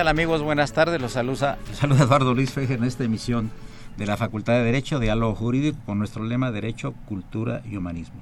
Tal 0.00 0.08
amigos? 0.08 0.42
Buenas 0.42 0.72
tardes. 0.72 0.98
Los 0.98 1.12
saluda, 1.12 1.58
saluda 1.74 2.04
Eduardo 2.04 2.32
Luis 2.32 2.52
Feje 2.52 2.72
en 2.72 2.84
esta 2.84 3.04
emisión 3.04 3.50
de 3.98 4.06
la 4.06 4.16
Facultad 4.16 4.54
de 4.54 4.64
Derecho, 4.64 4.98
Diálogo 4.98 5.34
Jurídico, 5.34 5.78
con 5.84 5.98
nuestro 5.98 6.24
lema 6.24 6.50
Derecho, 6.50 6.94
Cultura 7.06 7.60
y 7.70 7.76
Humanismo. 7.76 8.18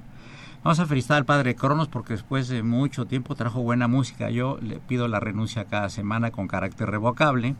Vamos 0.61 0.81
a 0.81 0.87
felicitar 0.87 1.15
al 1.15 1.23
padre 1.23 1.55
Cronos 1.55 1.87
porque 1.87 2.15
después 2.15 2.49
de 2.49 2.63
mucho 2.63 3.05
tiempo 3.05 3.33
trajo 3.35 3.61
buena 3.61 3.87
música. 3.87 4.29
Yo 4.29 4.59
le 4.61 4.79
pido 4.79 5.07
la 5.07 5.21
renuncia 5.21 5.63
cada 5.63 5.87
semana 5.87 6.31
con 6.31 6.49
carácter 6.49 6.91
revocable, 6.91 7.55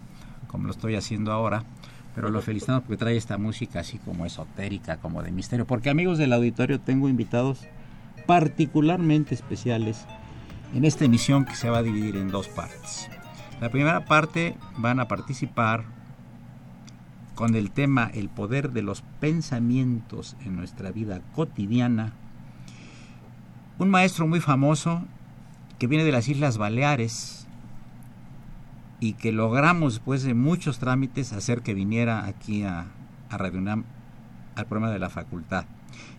como 0.48 0.66
lo 0.66 0.72
estoy 0.72 0.95
haciendo 0.95 1.31
ahora, 1.31 1.64
pero 2.14 2.28
lo 2.28 2.42
felicitamos 2.42 2.81
porque 2.81 2.98
trae 2.98 3.16
esta 3.16 3.38
música 3.38 3.80
así 3.80 4.00
como 4.00 4.26
esotérica, 4.26 4.98
como 4.98 5.23
de 5.23 5.31
misterio. 5.31 5.66
Porque 5.66 5.89
amigos 5.89 6.17
del 6.17 6.33
auditorio 6.33 6.81
tengo 6.81 7.08
invitados 7.08 7.61
particularmente 8.26 9.33
especiales 9.33 10.06
en 10.76 10.83
esta 10.83 11.06
emisión 11.06 11.45
que 11.45 11.56
se 11.56 11.70
va 11.70 11.78
a 11.78 11.83
dividir 11.83 12.17
en 12.17 12.28
dos 12.28 12.50
partes. 12.50 13.09
La 13.61 13.69
primera 13.69 14.05
parte 14.05 14.55
van 14.77 14.99
a 14.99 15.07
participar 15.07 15.83
con 17.35 17.55
el 17.55 17.71
tema 17.71 18.09
el 18.13 18.29
poder 18.29 18.71
de 18.71 18.81
los 18.81 19.02
pensamientos 19.19 20.37
en 20.45 20.55
nuestra 20.55 20.92
vida 20.92 21.21
cotidiana. 21.36 22.14
Un 23.77 23.89
maestro 23.89 24.27
muy 24.27 24.39
famoso 24.39 25.03
que 25.77 25.87
viene 25.87 26.03
de 26.03 26.11
las 26.11 26.27
Islas 26.30 26.58
Baleares 26.58 27.48
y 29.02 29.14
que 29.14 29.31
logramos 29.31 29.93
después 29.93 30.23
de 30.23 30.33
muchos 30.33 30.80
trámites 30.80 31.33
hacer 31.33 31.61
que 31.61 31.73
viniera 31.73 32.25
aquí 32.25 32.64
a, 32.64 32.87
Radio 33.30 33.59
UNAM 33.59 33.83
al 34.55 34.65
programa 34.65 34.92
de 34.92 34.99
la 34.99 35.09
facultad. 35.09 35.65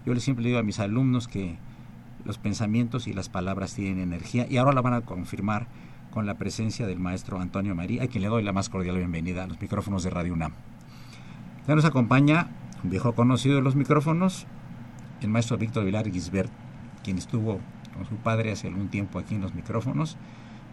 Yo 0.07 0.15
le 0.15 0.21
siempre 0.21 0.45
digo 0.45 0.59
a 0.59 0.63
mis 0.63 0.79
alumnos 0.79 1.27
que 1.27 1.59
los 2.25 2.39
pensamientos 2.39 3.07
y 3.07 3.13
las 3.13 3.29
palabras 3.29 3.75
tienen 3.75 3.99
energía 3.99 4.47
y 4.49 4.59
ahora 4.59 4.73
la 4.73 4.83
van 4.83 4.95
a 4.95 5.01
confirmar 5.03 5.67
con 6.11 6.27
la 6.27 6.35
presencia 6.35 6.87
del 6.87 6.99
maestro 6.99 7.41
Antonio 7.41 7.75
María, 7.75 8.05
a 8.05 8.07
quien 8.09 8.23
le 8.23 8.29
doy 8.29 8.43
la 8.43 8.53
más 8.53 8.69
cordial 8.69 8.97
bienvenida 8.97 9.45
a 9.45 9.47
los 9.47 9.61
micrófonos 9.61 10.03
de 10.03 10.11
Radio 10.11 10.33
UNAM. 10.33 10.53
Ya 11.67 11.75
nos 11.75 11.85
acompaña 11.85 12.49
un 12.83 12.91
viejo 12.91 13.15
conocido 13.15 13.57
de 13.57 13.63
los 13.63 13.77
micrófonos, 13.77 14.47
el 15.21 15.29
maestro 15.29 15.57
Víctor 15.57 15.85
Vilar 15.85 16.11
Gisbert, 16.11 16.51
quien 17.05 17.19
estuvo 17.19 17.61
con 17.95 18.07
su 18.07 18.17
padre 18.17 18.53
hace 18.53 18.69
algún 18.69 18.89
tiempo 18.89 19.19
aquí 19.19 19.35
en 19.35 19.43
los 19.43 19.55
micrófonos, 19.55 20.17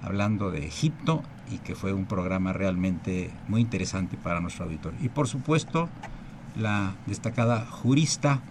hablando 0.01 0.51
de 0.51 0.65
Egipto 0.65 1.23
y 1.51 1.57
que 1.59 1.75
fue 1.75 1.93
un 1.93 2.05
programa 2.05 2.53
realmente 2.53 3.31
muy 3.47 3.61
interesante 3.61 4.17
para 4.17 4.39
nuestro 4.39 4.65
auditorio. 4.65 4.99
Y 5.01 5.09
por 5.09 5.27
supuesto, 5.27 5.89
la 6.55 6.95
destacada 7.05 7.65
jurista 7.65 8.41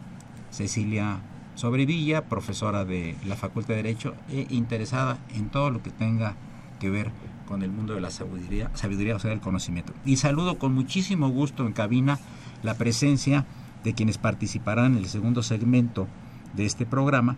Cecilia 0.51 1.21
Sobrevilla, 1.55 2.25
profesora 2.25 2.85
de 2.85 3.17
la 3.27 3.35
Facultad 3.35 3.71
de 3.71 3.83
Derecho 3.83 4.15
e 4.29 4.47
interesada 4.51 5.19
en 5.35 5.49
todo 5.49 5.71
lo 5.71 5.83
que 5.83 5.91
tenga 5.91 6.37
que 6.78 6.91
ver 6.91 7.10
con 7.47 7.62
el 7.62 7.70
mundo 7.70 7.94
de 7.94 8.00
la 8.00 8.10
sabiduría, 8.10 8.70
sabiduría 8.75 9.16
o 9.16 9.19
sea, 9.19 9.31
del 9.31 9.41
conocimiento. 9.41 9.92
Y 10.04 10.16
saludo 10.16 10.59
con 10.59 10.75
muchísimo 10.75 11.28
gusto 11.28 11.66
en 11.66 11.72
cabina 11.72 12.19
la 12.62 12.75
presencia 12.75 13.47
de 13.84 13.94
quienes 13.94 14.19
participarán 14.19 14.92
en 14.92 14.98
el 14.98 15.06
segundo 15.06 15.42
segmento 15.42 16.09
de 16.54 16.66
este 16.66 16.87
programa, 16.87 17.37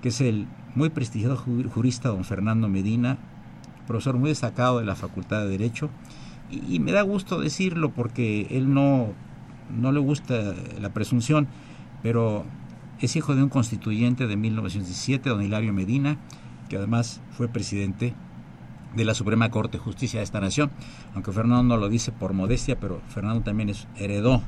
que 0.00 0.10
es 0.10 0.20
el 0.20 0.46
muy 0.74 0.90
prestigioso 0.90 1.44
jurista 1.72 2.08
don 2.08 2.24
Fernando 2.24 2.68
Medina, 2.68 3.18
profesor 3.86 4.16
muy 4.16 4.28
destacado 4.28 4.78
de 4.78 4.84
la 4.84 4.94
Facultad 4.94 5.42
de 5.42 5.48
Derecho, 5.48 5.90
y, 6.50 6.78
me 6.80 6.92
da 6.92 7.02
gusto 7.02 7.40
decirlo 7.40 7.90
porque 7.90 8.46
él 8.50 8.72
no, 8.72 9.08
no 9.76 9.92
le 9.92 10.00
gusta 10.00 10.54
la 10.80 10.94
presunción, 10.94 11.46
pero 12.02 12.46
es 13.00 13.16
hijo 13.16 13.34
de 13.34 13.42
un 13.42 13.50
constituyente 13.50 14.26
de 14.26 14.36
1917, 14.36 15.28
don 15.28 15.42
Hilario 15.42 15.74
Medina, 15.74 16.16
que 16.70 16.76
además 16.76 17.20
fue 17.32 17.48
presidente 17.48 18.14
de 18.94 19.04
la 19.04 19.14
Suprema 19.14 19.50
Corte 19.50 19.78
de 19.78 19.84
Justicia 19.84 20.20
de 20.20 20.24
esta 20.24 20.40
nación. 20.40 20.70
Aunque 21.14 21.32
Fernando 21.32 21.62
no 21.62 21.76
lo 21.76 21.88
dice 21.88 22.12
por 22.12 22.32
modestia, 22.32 22.78
pero 22.78 23.00
Fernando 23.08 23.42
también 23.42 23.68
es, 23.68 23.86
heredó, 23.96 24.42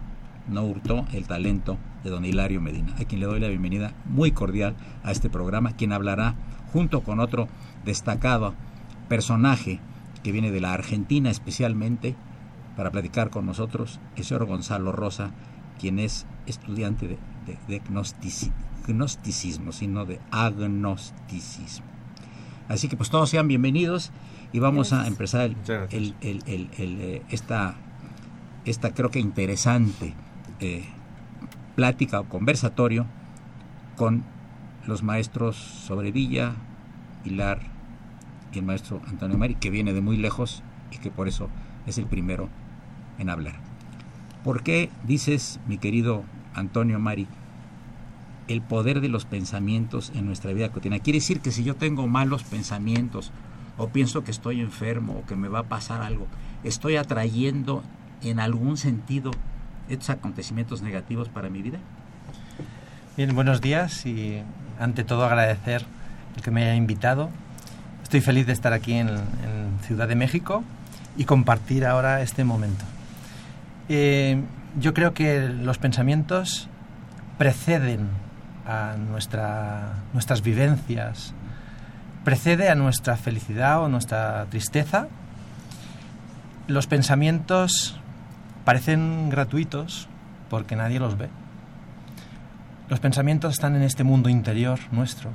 no 0.48 0.64
hurtó 0.64 1.04
el 1.12 1.26
talento 1.26 1.78
de 2.02 2.10
don 2.10 2.24
Hilario 2.24 2.60
Medina, 2.60 2.94
a 2.98 3.04
quien 3.04 3.20
le 3.20 3.26
doy 3.26 3.40
la 3.40 3.48
bienvenida 3.48 3.92
muy 4.06 4.32
cordial 4.32 4.74
a 5.04 5.12
este 5.12 5.30
programa, 5.30 5.72
quien 5.72 5.92
hablará 5.92 6.34
junto 6.72 7.02
con 7.02 7.20
otro 7.20 7.48
destacado 7.84 8.54
personaje 9.08 9.80
que 10.22 10.32
viene 10.32 10.50
de 10.50 10.60
la 10.60 10.72
Argentina 10.72 11.30
especialmente 11.30 12.14
para 12.76 12.90
platicar 12.90 13.30
con 13.30 13.46
nosotros, 13.46 14.00
el 14.16 14.24
señor 14.24 14.46
Gonzalo 14.46 14.92
Rosa, 14.92 15.32
quien 15.78 15.98
es 15.98 16.26
estudiante 16.46 17.08
de, 17.08 17.18
de, 17.68 17.82
gnosticismo, 18.86 19.72
sino 19.72 20.06
de 20.06 20.20
agnosticismo. 20.30 21.89
Así 22.70 22.86
que 22.86 22.96
pues 22.96 23.10
todos 23.10 23.28
sean 23.28 23.48
bienvenidos 23.48 24.12
y 24.52 24.60
vamos 24.60 24.92
a 24.92 25.08
empezar 25.08 25.50
el, 25.90 26.14
eh, 26.22 27.22
esta, 27.28 27.74
esta 28.64 28.94
creo 28.94 29.10
que 29.10 29.18
interesante 29.18 30.14
eh, 30.60 30.84
plática 31.74 32.20
o 32.20 32.28
conversatorio 32.28 33.06
con 33.96 34.22
los 34.86 35.02
maestros 35.02 35.56
sobre 35.56 36.12
Villa, 36.12 36.54
Pilar 37.24 37.58
y 38.52 38.60
el 38.60 38.64
maestro 38.64 39.02
Antonio 39.08 39.36
Mari, 39.36 39.56
que 39.56 39.70
viene 39.70 39.92
de 39.92 40.00
muy 40.00 40.16
lejos 40.16 40.62
y 40.92 40.98
que 40.98 41.10
por 41.10 41.26
eso 41.26 41.48
es 41.88 41.98
el 41.98 42.06
primero 42.06 42.48
en 43.18 43.30
hablar. 43.30 43.56
¿Por 44.44 44.62
qué 44.62 44.90
dices, 45.02 45.58
mi 45.66 45.76
querido 45.76 46.22
Antonio 46.54 47.00
Mari, 47.00 47.26
el 48.50 48.62
poder 48.62 49.00
de 49.00 49.08
los 49.08 49.26
pensamientos 49.26 50.10
en 50.14 50.26
nuestra 50.26 50.52
vida 50.52 50.70
cotidiana. 50.70 51.00
Quiere 51.00 51.18
decir 51.20 51.40
que 51.40 51.52
si 51.52 51.62
yo 51.62 51.76
tengo 51.76 52.08
malos 52.08 52.42
pensamientos 52.42 53.30
o 53.78 53.90
pienso 53.90 54.24
que 54.24 54.32
estoy 54.32 54.60
enfermo 54.60 55.20
o 55.20 55.26
que 55.26 55.36
me 55.36 55.46
va 55.46 55.60
a 55.60 55.62
pasar 55.64 56.02
algo, 56.02 56.26
estoy 56.64 56.96
atrayendo 56.96 57.84
en 58.22 58.40
algún 58.40 58.76
sentido 58.76 59.30
estos 59.88 60.10
acontecimientos 60.10 60.82
negativos 60.82 61.28
para 61.28 61.48
mi 61.48 61.62
vida. 61.62 61.78
Bien, 63.16 63.34
buenos 63.36 63.60
días 63.60 64.04
y 64.04 64.42
ante 64.80 65.04
todo 65.04 65.24
agradecer 65.24 65.84
el 66.36 66.42
que 66.42 66.50
me 66.50 66.64
haya 66.64 66.74
invitado. 66.74 67.30
Estoy 68.02 68.20
feliz 68.20 68.48
de 68.48 68.52
estar 68.52 68.72
aquí 68.72 68.94
en, 68.94 69.08
Ciudad 69.82 70.08
de 70.08 70.14
México 70.14 70.62
y 71.16 71.24
compartir 71.24 71.86
ahora 71.86 72.20
este 72.20 72.44
momento. 72.44 72.84
Eh, 73.88 74.42
yo 74.78 74.92
creo 74.92 75.14
que 75.14 75.48
los 75.48 75.78
pensamientos 75.78 76.68
preceden 77.38 78.08
a 78.70 78.96
nuestra, 78.96 79.94
nuestras 80.12 80.42
vivencias, 80.42 81.34
precede 82.24 82.68
a 82.68 82.76
nuestra 82.76 83.16
felicidad 83.16 83.82
o 83.82 83.88
nuestra 83.88 84.46
tristeza. 84.46 85.08
Los 86.68 86.86
pensamientos 86.86 87.98
parecen 88.64 89.28
gratuitos 89.28 90.08
porque 90.48 90.76
nadie 90.76 91.00
los 91.00 91.18
ve. 91.18 91.28
Los 92.88 93.00
pensamientos 93.00 93.54
están 93.54 93.74
en 93.74 93.82
este 93.82 94.04
mundo 94.04 94.28
interior 94.28 94.78
nuestro, 94.92 95.30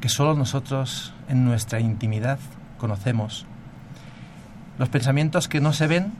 que 0.00 0.08
solo 0.08 0.34
nosotros 0.34 1.14
en 1.28 1.44
nuestra 1.44 1.80
intimidad 1.80 2.38
conocemos. 2.78 3.46
Los 4.78 4.88
pensamientos 4.88 5.48
que 5.48 5.60
no 5.60 5.72
se 5.72 5.86
ven 5.86 6.12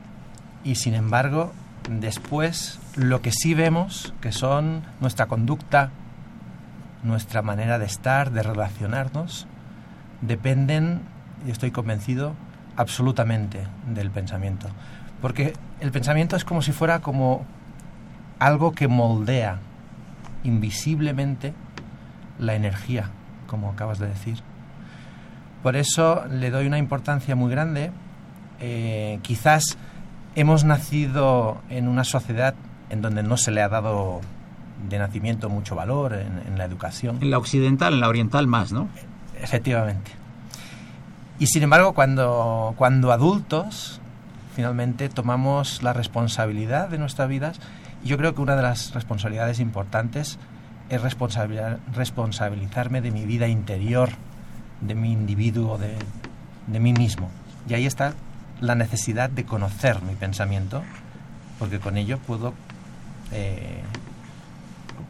y 0.63 0.75
sin 0.75 0.93
embargo 0.93 1.53
después 1.89 2.79
lo 2.95 3.21
que 3.21 3.31
sí 3.31 3.53
vemos, 3.53 4.13
que 4.21 4.31
son 4.31 4.83
nuestra 4.99 5.27
conducta, 5.27 5.91
nuestra 7.03 7.41
manera 7.41 7.79
de 7.79 7.85
estar, 7.85 8.31
de 8.31 8.43
relacionarnos, 8.43 9.47
dependen, 10.21 11.01
y 11.45 11.51
estoy 11.51 11.71
convencido, 11.71 12.33
absolutamente 12.77 13.67
del 13.87 14.11
pensamiento. 14.11 14.67
Porque 15.21 15.53
el 15.79 15.91
pensamiento 15.91 16.35
es 16.35 16.45
como 16.45 16.61
si 16.61 16.71
fuera 16.71 16.99
como 16.99 17.45
algo 18.39 18.71
que 18.73 18.87
moldea 18.87 19.59
invisiblemente 20.43 21.53
la 22.39 22.55
energía, 22.55 23.09
como 23.47 23.69
acabas 23.69 23.99
de 23.99 24.07
decir. 24.07 24.41
Por 25.61 25.75
eso 25.75 26.25
le 26.27 26.49
doy 26.49 26.65
una 26.65 26.79
importancia 26.79 27.35
muy 27.35 27.51
grande. 27.51 27.91
Eh, 28.59 29.19
quizás 29.21 29.77
hemos 30.35 30.63
nacido 30.63 31.57
en 31.69 31.87
una 31.87 32.03
sociedad 32.03 32.55
en 32.89 33.01
donde 33.01 33.23
no 33.23 33.37
se 33.37 33.51
le 33.51 33.61
ha 33.61 33.69
dado 33.69 34.21
de 34.89 34.99
nacimiento 34.99 35.49
mucho 35.49 35.75
valor 35.75 36.13
en, 36.13 36.57
la 36.57 36.65
educación. 36.65 37.19
En 37.21 37.31
la 37.31 37.37
occidental, 37.37 37.93
en 37.93 38.01
la 38.01 38.09
oriental 38.09 38.47
más, 38.47 38.71
¿no? 38.71 38.89
Efectivamente. 39.39 40.11
Y 41.39 41.47
sin 41.47 41.63
embargo, 41.63 41.93
cuando, 41.93 42.73
cuando 42.77 43.11
adultos 43.11 43.99
finalmente 44.55 45.09
tomamos 45.09 45.81
la 45.81 45.93
responsabilidad 45.93 46.89
de 46.89 46.97
nuestras 46.97 47.29
vidas, 47.29 47.59
yo 48.03 48.17
creo 48.17 48.35
que 48.35 48.41
una 48.41 48.55
de 48.55 48.63
las 48.63 48.93
responsabilidades 48.93 49.59
importantes 49.59 50.37
es 50.89 51.01
responsabilizarme 51.01 53.01
de 53.01 53.11
mi 53.11 53.25
vida 53.25 53.47
interior, 53.47 54.09
de 54.81 54.95
mi 54.95 55.11
individuo, 55.11 55.77
de, 55.77 55.95
de 56.67 56.79
mí 56.79 56.93
mismo. 56.93 57.29
Y 57.69 57.75
ahí 57.75 57.85
está 57.85 58.13
la 58.61 58.75
necesidad 58.75 59.29
de 59.29 59.43
conocer 59.45 60.01
mi 60.03 60.15
pensamiento, 60.15 60.83
porque 61.59 61.79
con 61.79 61.97
ello 61.97 62.17
puedo 62.19 62.53
eh, 63.31 63.81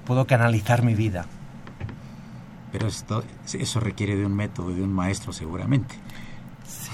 puedo 0.05 0.25
canalizar 0.25 0.83
mi 0.83 0.95
vida. 0.95 1.25
Pero 2.71 2.87
esto, 2.87 3.23
eso 3.53 3.79
requiere 3.79 4.15
de 4.15 4.25
un 4.25 4.35
método, 4.35 4.69
de 4.69 4.81
un 4.81 4.93
maestro 4.93 5.33
seguramente. 5.33 5.95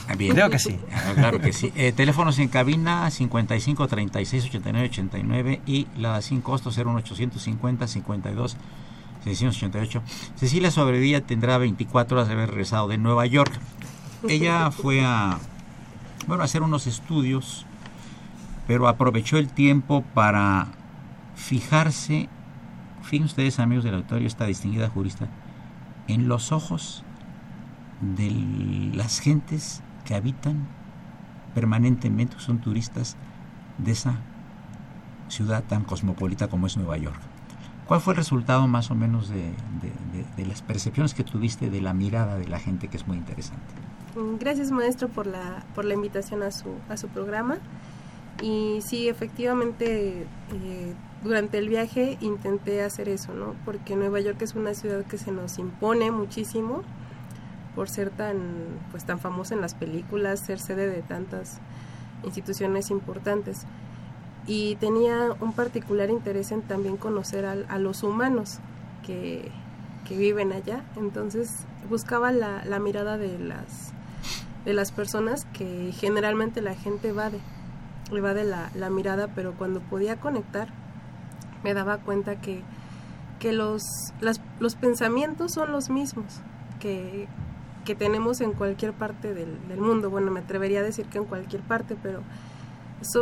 Ah, 0.07 0.13
Creo 0.17 0.49
que 0.49 0.59
sí. 0.59 0.79
Ah, 0.91 1.11
claro 1.13 1.39
que 1.39 1.53
sí. 1.53 1.71
Eh, 1.75 1.91
teléfonos 1.91 2.39
en 2.39 2.47
cabina 2.47 3.11
55 3.11 3.87
36 3.87 4.45
89 4.45 4.87
89 4.89 5.61
y 5.65 5.87
la 5.97 6.21
sin 6.21 6.41
costo 6.41 6.71
01850 6.71 7.87
52 7.87 8.57
688. 9.23 10.01
Cecilia 10.35 10.71
Sobrevilla 10.71 11.21
tendrá 11.21 11.57
24 11.57 12.17
horas 12.17 12.27
de 12.27 12.33
haber 12.33 12.49
regresado 12.49 12.87
de 12.87 12.97
Nueva 12.97 13.25
York. 13.25 13.51
Ella 14.27 14.71
fue 14.71 15.03
a 15.03 15.37
bueno, 16.25 16.43
hacer 16.43 16.63
unos 16.63 16.87
estudios, 16.87 17.65
pero 18.65 18.87
aprovechó 18.87 19.37
el 19.37 19.49
tiempo 19.49 20.03
para 20.13 20.67
fijarse 21.35 22.29
Fíjense 23.07 23.31
ustedes, 23.31 23.59
amigos 23.59 23.85
del 23.85 23.95
auditorio, 23.95 24.27
esta 24.27 24.45
distinguida 24.45 24.89
jurista, 24.89 25.29
en 26.09 26.27
los 26.27 26.51
ojos 26.51 27.05
de 28.01 28.29
las 28.93 29.21
gentes 29.21 29.81
que 30.03 30.13
habitan 30.13 30.67
permanentemente, 31.55 32.35
que 32.35 32.41
son 32.41 32.59
turistas 32.59 33.15
de 33.77 33.93
esa 33.93 34.15
ciudad 35.29 35.63
tan 35.63 35.85
cosmopolita 35.85 36.49
como 36.49 36.67
es 36.67 36.75
Nueva 36.75 36.97
York. 36.97 37.19
¿Cuál 37.87 38.01
fue 38.01 38.11
el 38.11 38.17
resultado 38.17 38.67
más 38.67 38.91
o 38.91 38.95
menos 38.95 39.29
de, 39.29 39.53
las 40.45 40.61
percepciones 40.61 41.13
que 41.13 41.23
tuviste 41.23 41.69
de 41.69 41.79
la 41.79 41.93
mirada 41.93 42.37
de 42.37 42.49
la 42.49 42.59
gente, 42.59 42.89
que 42.89 42.97
es 42.97 43.07
muy 43.07 43.15
interesante? 43.15 43.86
Gracias, 44.39 44.71
maestro, 44.71 45.09
por 45.09 45.27
la, 45.27 45.63
por 45.75 45.85
la 45.85 45.93
invitación 45.93 46.41
a 46.41 46.49
su, 46.49 46.69
a 46.89 46.97
su 46.97 47.07
programa. 47.07 47.59
Y 48.41 48.79
sí, 48.81 49.07
efectivamente, 49.07 50.25
eh, 50.53 50.93
durante 51.23 51.59
el 51.59 51.69
viaje 51.69 52.17
intenté 52.21 52.81
hacer 52.81 53.09
eso, 53.09 53.33
¿no? 53.33 53.53
Porque 53.63 53.95
Nueva 53.95 54.19
York 54.19 54.41
es 54.41 54.55
una 54.55 54.73
ciudad 54.73 55.05
que 55.05 55.19
se 55.19 55.31
nos 55.31 55.59
impone 55.59 56.09
muchísimo 56.09 56.81
por 57.75 57.89
ser 57.89 58.09
tan, 58.09 58.39
pues, 58.89 59.05
tan 59.05 59.19
famosa 59.19 59.53
en 59.53 59.61
las 59.61 59.75
películas, 59.75 60.39
ser 60.39 60.59
sede 60.59 60.87
de 60.89 61.03
tantas 61.03 61.59
instituciones 62.23 62.89
importantes. 62.89 63.67
Y 64.47 64.77
tenía 64.77 65.29
un 65.39 65.53
particular 65.53 66.09
interés 66.09 66.51
en 66.51 66.63
también 66.63 66.97
conocer 66.97 67.45
a, 67.45 67.77
los 67.77 68.01
humanos 68.01 68.57
que, 69.05 69.51
viven 70.09 70.53
allá. 70.53 70.83
Entonces 70.95 71.65
buscaba 71.87 72.31
la, 72.31 72.63
la 72.65 72.79
mirada 72.79 73.17
de 73.17 73.37
las, 73.37 73.86
de 74.67 74.73
las 74.73 74.91
personas 74.91 75.45
que 75.53 75.93
generalmente 75.93 76.59
la 76.59 76.75
gente 76.75 77.07
evade, 77.07 77.39
evade 78.11 78.43
la, 78.43 78.69
la 78.75 78.89
mirada, 78.89 79.29
pero 79.33 79.53
cuando 79.53 79.79
podía 79.79 80.17
conectar 80.17 80.67
me 81.63 81.73
daba 81.73 81.99
cuenta 81.99 82.41
que, 82.41 82.63
que 83.39 83.53
los, 83.53 83.81
los 84.59 84.75
pensamientos 84.75 85.53
son 85.53 85.71
los 85.71 85.89
mismos 85.89 86.41
que, 86.81 87.29
que 87.85 87.95
tenemos 87.95 88.41
en 88.41 88.51
cualquier 88.51 88.91
parte 88.91 89.33
del, 89.33 89.57
mundo. 89.79 90.09
Bueno, 90.09 90.31
me 90.31 90.41
atrevería 90.41 90.81
a 90.81 90.83
decir 90.83 91.05
que 91.05 91.19
en 91.19 91.23
cualquier 91.23 91.61
parte, 91.61 91.95
pero 92.03 92.21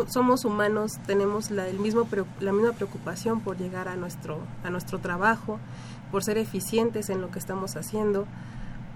somos 0.08 0.46
humanos, 0.46 0.94
tenemos 1.06 1.52
la, 1.52 1.68
el 1.68 1.78
mismo, 1.78 2.08
la 2.40 2.54
misma 2.54 2.72
preocupación 2.72 3.42
por 3.42 3.56
llegar 3.56 3.88
a 3.88 3.96
nuestro, 3.96 4.40
a 4.64 4.72
nuestro 4.72 4.98
trabajo, 4.98 5.60
por 6.12 6.24
ser 6.24 6.40
eficientes 6.40 7.12
en 7.12 7.22
lo 7.22 7.30
que 7.30 7.38
estamos 7.38 7.76
haciendo, 7.76 8.26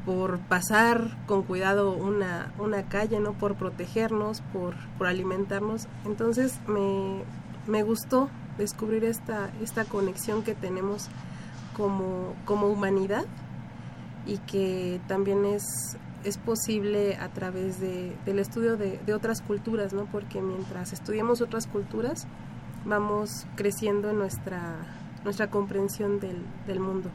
por 0.05 0.39
pasar 0.39 1.17
con 1.27 1.43
cuidado 1.43 1.93
una, 1.93 2.51
una 2.57 2.83
calle, 2.83 3.19
¿no? 3.19 3.33
por 3.33 3.55
protegernos, 3.55 4.41
por, 4.53 4.75
por 4.97 5.07
alimentarnos. 5.07 5.87
Entonces 6.05 6.59
me, 6.67 7.23
me 7.67 7.83
gustó 7.83 8.29
descubrir 8.57 9.03
esta, 9.05 9.49
esta 9.61 9.85
conexión 9.85 10.43
que 10.43 10.55
tenemos 10.55 11.09
como, 11.75 12.33
como 12.45 12.67
humanidad 12.67 13.25
y 14.25 14.37
que 14.39 14.99
también 15.07 15.45
es, 15.45 15.63
es 16.23 16.37
posible 16.37 17.15
a 17.17 17.29
través 17.29 17.79
de, 17.79 18.15
del 18.25 18.39
estudio 18.39 18.77
de, 18.77 19.13
otras 19.13 19.41
culturas, 19.41 19.93
¿no? 19.93 20.05
porque 20.05 20.41
mientras 20.41 20.93
estudiamos 20.93 21.41
otras 21.41 21.67
culturas 21.67 22.27
vamos 22.85 23.45
creciendo 23.55 24.09
en 24.09 24.17
nuestra, 24.17 24.75
nuestra 25.23 25.49
comprensión 25.49 26.19
del, 26.19 26.43
del 26.67 26.79
mundo. 26.79 27.09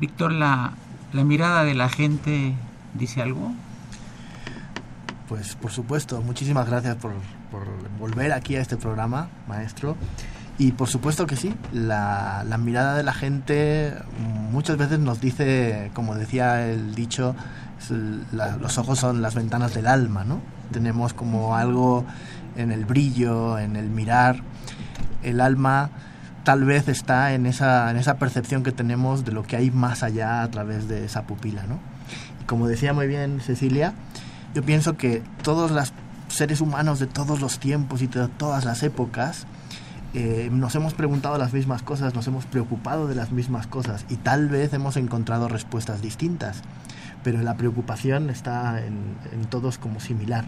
Víctor, 0.00 0.32
la, 0.32 0.72
¿la 1.12 1.24
mirada 1.24 1.64
de 1.64 1.74
la 1.74 1.88
gente 1.88 2.54
dice 2.94 3.22
algo? 3.22 3.52
Pues 5.28 5.54
por 5.54 5.70
supuesto, 5.70 6.20
muchísimas 6.22 6.68
gracias 6.68 6.96
por, 6.96 7.12
por 7.50 7.66
volver 7.98 8.32
aquí 8.32 8.56
a 8.56 8.60
este 8.60 8.76
programa, 8.76 9.28
maestro. 9.46 9.96
Y 10.60 10.72
por 10.72 10.88
supuesto 10.88 11.26
que 11.26 11.36
sí, 11.36 11.54
la, 11.72 12.44
mirada 12.58 12.94
de 12.94 13.02
la 13.02 13.14
gente 13.14 13.94
muchas 14.52 14.76
veces 14.76 14.98
nos 14.98 15.18
dice, 15.18 15.90
como 15.94 16.14
decía 16.14 16.66
el 16.68 16.94
dicho, 16.94 17.34
los 18.30 18.76
ojos 18.76 18.98
son 18.98 19.22
las 19.22 19.34
ventanas 19.34 19.72
del 19.72 19.86
alma, 19.86 20.22
¿no? 20.22 20.42
Tenemos 20.70 21.14
como 21.14 21.56
algo 21.56 22.04
en 22.56 22.72
el 22.72 22.84
brillo, 22.84 23.58
en 23.58 23.74
el 23.74 23.88
mirar. 23.88 24.42
El 25.22 25.40
alma 25.40 25.88
tal 26.44 26.64
vez 26.64 26.88
está 26.88 27.34
en 27.34 27.46
esa, 27.46 27.90
en 27.90 27.96
esa 27.96 28.16
percepción 28.16 28.62
que 28.62 28.72
tenemos 28.72 29.24
de 29.24 29.32
lo 29.32 29.42
que 29.42 29.56
hay 29.56 29.70
más 29.70 30.02
allá 30.02 30.42
a 30.42 30.50
través 30.50 30.88
de 30.88 31.04
esa 31.04 31.22
pupila, 31.22 31.64
¿no? 31.64 31.78
Y 32.40 32.44
como 32.44 32.66
decía 32.66 32.92
muy 32.92 33.06
bien 33.06 33.40
Cecilia, 33.40 33.94
yo 34.54 34.62
pienso 34.62 34.96
que 34.96 35.22
todas 35.42 35.70
las 35.70 35.92
seres 36.28 36.60
humanos 36.60 36.98
de 36.98 37.06
todos 37.06 37.40
los 37.40 37.58
tiempos 37.58 38.02
y 38.02 38.06
de 38.06 38.28
todas 38.28 38.64
las 38.64 38.82
épocas, 38.82 39.46
eh, 40.12 40.48
nos 40.50 40.74
hemos 40.74 40.94
preguntado 40.94 41.38
las 41.38 41.52
mismas 41.52 41.82
cosas, 41.82 42.14
nos 42.14 42.26
hemos 42.26 42.44
preocupado 42.44 43.06
de 43.06 43.14
las 43.14 43.30
mismas 43.30 43.66
cosas 43.66 44.06
y 44.08 44.16
tal 44.16 44.48
vez 44.48 44.72
hemos 44.72 44.96
encontrado 44.96 45.48
respuestas 45.48 46.02
distintas, 46.02 46.62
pero 47.22 47.42
la 47.42 47.56
preocupación 47.56 48.30
está 48.30 48.84
en, 48.84 49.44
todos 49.50 49.78
como 49.78 50.00
similar 50.00 50.46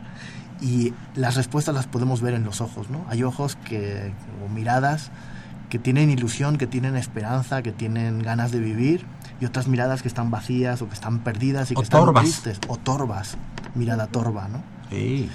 y 0.60 0.94
las 1.14 1.36
respuestas 1.36 1.74
las 1.74 1.86
podemos 1.86 2.22
ver 2.22 2.34
en 2.34 2.44
los 2.44 2.60
ojos, 2.60 2.90
¿no? 2.90 3.04
Hay 3.08 3.22
ojos 3.22 3.56
que, 3.56 4.12
o 4.44 4.48
miradas 4.48 5.10
que 5.72 5.78
tienen 5.78 6.10
ilusión, 6.10 6.58
que 6.58 6.66
tienen 6.66 6.96
esperanza, 6.96 7.62
que 7.62 7.72
tienen 7.72 8.18
ganas 8.18 8.52
de 8.52 8.60
vivir 8.60 9.06
y 9.40 9.46
otras 9.46 9.68
miradas 9.68 10.02
que 10.02 10.08
están 10.08 10.30
vacías 10.30 10.82
o 10.82 10.86
que 10.86 10.92
están 10.92 11.20
perdidas 11.20 11.70
y 11.70 11.74
que 11.74 11.80
están 11.80 12.12
tristes 12.12 12.60
o 12.68 12.76
torvas, 12.76 13.38
mirada 13.74 14.06
torva, 14.06 14.48
¿no? 14.48 14.62
Sí. 14.90 15.30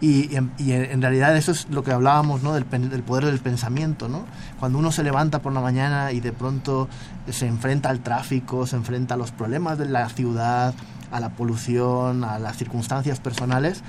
Y, 0.00 0.34
en, 0.36 0.52
y 0.56 0.72
en 0.72 1.02
realidad 1.02 1.36
eso 1.36 1.52
es 1.52 1.68
lo 1.68 1.84
que 1.84 1.92
hablábamos, 1.92 2.42
¿no? 2.42 2.54
Del, 2.54 2.64
del 2.70 3.02
poder 3.02 3.26
del 3.26 3.40
pensamiento, 3.40 4.08
¿no? 4.08 4.24
Cuando 4.58 4.78
uno 4.78 4.90
se 4.90 5.02
levanta 5.02 5.42
por 5.42 5.52
la 5.52 5.60
mañana 5.60 6.12
y 6.12 6.20
de 6.20 6.32
pronto 6.32 6.88
se 7.30 7.46
enfrenta 7.46 7.90
al 7.90 8.00
tráfico, 8.00 8.66
se 8.66 8.76
enfrenta 8.76 9.12
a 9.12 9.16
los 9.18 9.32
problemas 9.32 9.76
de 9.76 9.84
la 9.84 10.08
ciudad, 10.08 10.72
a 11.12 11.20
la 11.20 11.28
polución, 11.28 12.24
a 12.24 12.38
las 12.38 12.56
circunstancias 12.56 13.20
personales, 13.20 13.82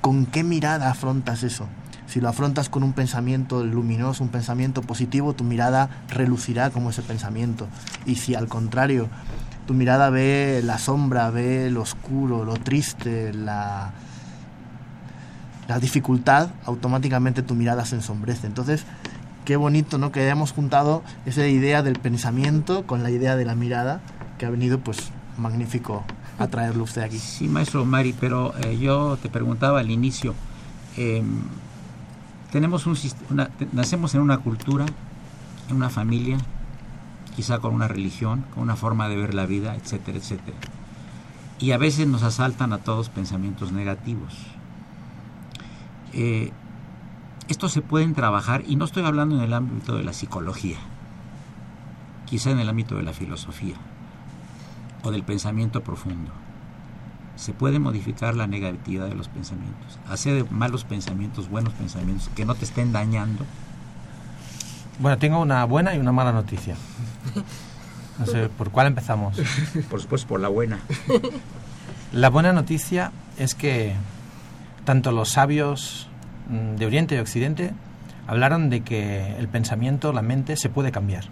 ¿con 0.00 0.26
qué 0.26 0.42
mirada 0.42 0.90
afrontas 0.90 1.44
eso? 1.44 1.68
Si 2.16 2.22
lo 2.22 2.30
afrontas 2.30 2.70
con 2.70 2.82
un 2.82 2.94
pensamiento 2.94 3.62
luminoso, 3.62 4.24
un 4.24 4.30
pensamiento 4.30 4.80
positivo, 4.80 5.34
tu 5.34 5.44
mirada 5.44 5.90
relucirá 6.08 6.70
como 6.70 6.88
ese 6.88 7.02
pensamiento. 7.02 7.66
Y 8.06 8.14
si 8.14 8.34
al 8.34 8.48
contrario, 8.48 9.08
tu 9.66 9.74
mirada 9.74 10.08
ve 10.08 10.62
la 10.64 10.78
sombra, 10.78 11.28
ve 11.28 11.70
lo 11.70 11.82
oscuro, 11.82 12.46
lo 12.46 12.54
triste, 12.54 13.34
la, 13.34 13.92
la 15.68 15.78
dificultad, 15.78 16.48
automáticamente 16.64 17.42
tu 17.42 17.54
mirada 17.54 17.84
se 17.84 17.96
ensombrece. 17.96 18.46
Entonces, 18.46 18.86
qué 19.44 19.56
bonito, 19.56 19.98
¿no? 19.98 20.10
Que 20.10 20.20
hayamos 20.20 20.52
juntado 20.52 21.02
esa 21.26 21.46
idea 21.46 21.82
del 21.82 21.98
pensamiento 21.98 22.86
con 22.86 23.02
la 23.02 23.10
idea 23.10 23.36
de 23.36 23.44
la 23.44 23.54
mirada, 23.54 24.00
que 24.38 24.46
ha 24.46 24.50
venido, 24.50 24.78
pues, 24.78 25.10
magnífico 25.36 26.02
a 26.38 26.46
traerlo 26.46 26.84
usted 26.84 27.02
aquí. 27.02 27.18
Sí, 27.18 27.46
maestro 27.46 27.84
Mari, 27.84 28.14
pero 28.18 28.54
eh, 28.64 28.78
yo 28.78 29.18
te 29.20 29.28
preguntaba 29.28 29.80
al 29.80 29.90
inicio, 29.90 30.34
eh, 30.96 31.22
tenemos 32.50 32.86
un 32.86 32.96
nacemos 33.72 34.14
en 34.14 34.20
una 34.20 34.38
cultura, 34.38 34.86
en 35.68 35.76
una 35.76 35.90
familia, 35.90 36.38
quizá 37.34 37.58
con 37.58 37.74
una 37.74 37.88
religión, 37.88 38.44
con 38.54 38.62
una 38.62 38.76
forma 38.76 39.08
de 39.08 39.16
ver 39.16 39.34
la 39.34 39.46
vida, 39.46 39.76
etcétera, 39.76 40.18
etcétera. 40.18 40.56
Y 41.58 41.72
a 41.72 41.78
veces 41.78 42.06
nos 42.06 42.22
asaltan 42.22 42.72
a 42.72 42.78
todos 42.78 43.08
pensamientos 43.08 43.72
negativos. 43.72 44.34
Eh, 46.12 46.52
estos 47.48 47.72
se 47.72 47.82
pueden 47.82 48.14
trabajar, 48.14 48.64
y 48.66 48.76
no 48.76 48.84
estoy 48.84 49.04
hablando 49.04 49.36
en 49.36 49.42
el 49.42 49.52
ámbito 49.52 49.96
de 49.96 50.04
la 50.04 50.12
psicología, 50.12 50.78
quizá 52.26 52.50
en 52.50 52.58
el 52.58 52.68
ámbito 52.68 52.96
de 52.96 53.02
la 53.02 53.12
filosofía 53.12 53.76
o 55.02 55.10
del 55.10 55.22
pensamiento 55.22 55.82
profundo. 55.82 56.45
Se 57.36 57.52
puede 57.52 57.78
modificar 57.78 58.34
la 58.34 58.46
negatividad 58.46 59.06
de 59.06 59.14
los 59.14 59.28
pensamientos, 59.28 59.98
hacer 60.08 60.42
de 60.42 60.50
malos 60.50 60.84
pensamientos 60.84 61.48
buenos 61.48 61.74
pensamientos 61.74 62.30
que 62.34 62.44
no 62.44 62.54
te 62.54 62.64
estén 62.64 62.92
dañando. 62.92 63.44
Bueno, 64.98 65.18
tengo 65.18 65.40
una 65.40 65.64
buena 65.66 65.94
y 65.94 65.98
una 65.98 66.12
mala 66.12 66.32
noticia. 66.32 66.76
No 68.18 68.24
sé, 68.24 68.48
¿por 68.48 68.70
cuál 68.70 68.86
empezamos? 68.86 69.36
Por 69.90 70.00
supuesto, 70.00 70.26
por 70.26 70.40
la 70.40 70.48
buena. 70.48 70.78
La 72.12 72.30
buena 72.30 72.54
noticia 72.54 73.12
es 73.38 73.54
que 73.54 73.94
tanto 74.84 75.12
los 75.12 75.30
sabios 75.30 76.08
mm, 76.48 76.76
de 76.76 76.86
Oriente 76.86 77.16
y 77.16 77.18
Occidente 77.18 77.74
hablaron 78.26 78.70
de 78.70 78.80
que 78.80 79.36
el 79.36 79.48
pensamiento, 79.48 80.12
la 80.12 80.22
mente, 80.22 80.56
se 80.56 80.68
puede 80.68 80.92
cambiar. 80.92 81.24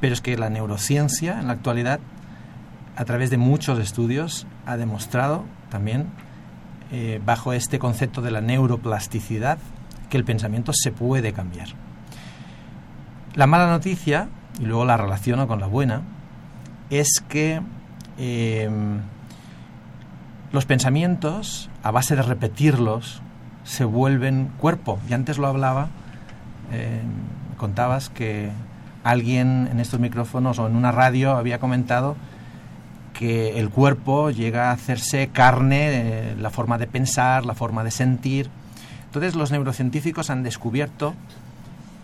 Pero 0.00 0.14
es 0.14 0.20
que 0.20 0.36
la 0.38 0.48
neurociencia 0.48 1.40
en 1.40 1.48
la 1.48 1.52
actualidad, 1.54 2.00
a 2.98 3.04
través 3.04 3.30
de 3.30 3.36
muchos 3.36 3.78
estudios, 3.78 4.48
ha 4.66 4.76
demostrado 4.76 5.44
también, 5.70 6.06
eh, 6.90 7.20
bajo 7.24 7.52
este 7.52 7.78
concepto 7.78 8.22
de 8.22 8.32
la 8.32 8.40
neuroplasticidad, 8.40 9.58
que 10.10 10.16
el 10.16 10.24
pensamiento 10.24 10.72
se 10.74 10.90
puede 10.90 11.32
cambiar. 11.32 11.68
La 13.36 13.46
mala 13.46 13.68
noticia, 13.68 14.28
y 14.58 14.64
luego 14.64 14.84
la 14.84 14.96
relaciono 14.96 15.46
con 15.46 15.60
la 15.60 15.68
buena, 15.68 16.02
es 16.90 17.22
que 17.28 17.62
eh, 18.18 18.68
los 20.50 20.66
pensamientos, 20.66 21.70
a 21.84 21.92
base 21.92 22.16
de 22.16 22.22
repetirlos, 22.22 23.22
se 23.62 23.84
vuelven 23.84 24.50
cuerpo. 24.58 24.98
Y 25.08 25.12
antes 25.12 25.38
lo 25.38 25.46
hablaba, 25.46 25.86
eh, 26.72 27.02
contabas 27.58 28.08
que 28.08 28.50
alguien 29.04 29.68
en 29.70 29.78
estos 29.78 30.00
micrófonos 30.00 30.58
o 30.58 30.66
en 30.66 30.74
una 30.74 30.90
radio 30.90 31.36
había 31.36 31.60
comentado 31.60 32.16
que 33.12 33.58
el 33.58 33.70
cuerpo 33.70 34.30
llega 34.30 34.70
a 34.70 34.72
hacerse 34.72 35.28
carne, 35.28 35.88
eh, 35.90 36.36
la 36.38 36.50
forma 36.50 36.78
de 36.78 36.86
pensar, 36.86 37.44
la 37.44 37.54
forma 37.54 37.84
de 37.84 37.90
sentir. 37.90 38.50
Entonces 39.06 39.34
los 39.34 39.50
neurocientíficos 39.50 40.30
han 40.30 40.42
descubierto 40.42 41.14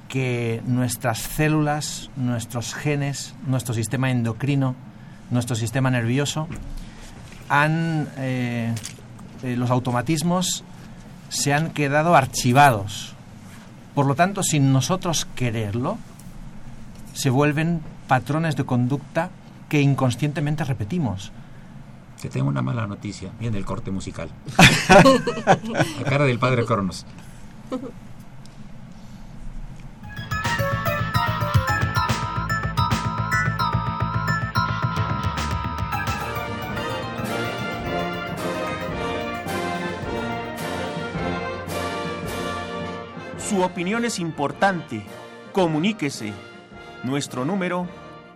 que 0.09 0.63
nuestras 0.67 1.19
células, 1.19 2.11
nuestros 2.17 2.75
genes, 2.75 3.35
nuestro 3.47 3.75
sistema 3.75 4.11
endocrino, 4.11 4.75
nuestro 5.31 5.57
sistema 5.57 5.91
nervioso, 5.91 6.49
han, 7.49 8.09
eh, 8.17 8.73
eh, 9.43 9.57
los 9.57 9.71
automatismos 9.71 10.65
se 11.29 11.53
han 11.53 11.71
quedado 11.71 12.15
archivados. 12.17 13.15
Por 13.95 14.07
lo 14.07 14.15
tanto, 14.15 14.43
sin 14.43 14.73
nosotros 14.73 15.27
quererlo, 15.35 15.99
se 17.13 17.31
vuelven 17.31 17.81
patrones 18.09 18.57
de 18.57 18.65
conducta 18.65 19.31
que 19.75 19.81
inconscientemente 19.81 20.63
repetimos. 20.63 21.33
Te 22.23 22.29
tengo 22.29 22.49
una 22.49 22.63
mala 22.63 22.87
noticia. 22.87 23.33
Viene 23.41 23.59
el 23.59 23.65
corte 23.65 23.91
musical. 23.91 24.31
la 24.89 26.05
cara 26.05 26.27
del 26.27 26.39
padre 26.39 26.65
Cronos. 26.65 27.05
Su 43.39 43.61
opinión 43.61 44.05
es 44.05 44.21
importante. 44.21 45.03
Comuníquese. 45.53 46.33
Nuestro 47.03 47.45
número 47.45 47.89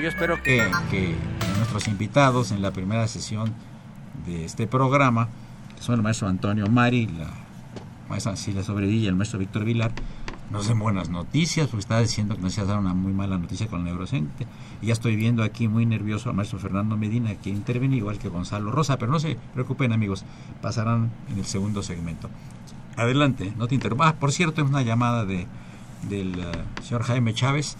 Yo 0.00 0.08
espero 0.08 0.42
que, 0.42 0.66
nuestros 1.58 1.88
invitados 1.88 2.52
en 2.52 2.62
la 2.62 2.70
primera 2.70 3.06
sesión 3.06 3.52
de 4.26 4.44
este 4.44 4.66
programa, 4.66 5.28
que 5.76 5.82
son 5.82 5.96
el 5.96 6.02
maestro 6.02 6.26
Antonio 6.28 6.66
Mari, 6.68 7.06
la 7.06 7.28
maestra 8.08 8.34
Cecilia 8.36 8.62
Sobredilla 8.62 9.04
y 9.04 9.08
el 9.08 9.16
maestro 9.16 9.38
Víctor 9.38 9.64
Vilar, 9.64 9.92
nos 10.50 10.66
den 10.66 10.78
buenas 10.78 11.10
noticias, 11.10 11.68
porque 11.68 11.80
estaba 11.80 12.00
diciendo 12.00 12.34
que 12.34 12.42
nos 12.42 12.56
iba 12.56 12.64
a 12.64 12.70
dar 12.70 12.78
una 12.78 12.94
muy 12.94 13.12
mala 13.12 13.38
noticia 13.38 13.68
con 13.68 13.80
el 13.80 13.86
neurocente. 13.86 14.46
Y 14.82 14.86
ya 14.86 14.94
estoy 14.94 15.16
viendo 15.16 15.44
aquí 15.44 15.68
muy 15.68 15.86
nervioso 15.86 16.30
al 16.30 16.34
maestro 16.34 16.58
Fernando 16.58 16.96
Medina, 16.96 17.34
que 17.34 17.50
interviene 17.50 17.96
igual 17.96 18.18
que 18.18 18.28
Gonzalo 18.28 18.72
Rosa, 18.72 18.98
pero 18.98 19.12
no 19.12 19.20
se 19.20 19.36
preocupen 19.52 19.92
amigos, 19.92 20.24
pasarán 20.62 21.10
en 21.30 21.38
el 21.38 21.44
segundo 21.44 21.82
segmento. 21.82 22.30
Adelante, 22.96 23.52
no 23.56 23.68
te 23.68 23.74
interrumpa. 23.76 24.08
Ah, 24.08 24.16
por 24.16 24.32
cierto, 24.32 24.62
es 24.62 24.68
una 24.68 24.82
llamada 24.82 25.24
de, 25.24 25.46
del 26.08 26.40
eh, 26.40 26.44
señor 26.82 27.02
Jaime 27.04 27.32
Chávez, 27.32 27.76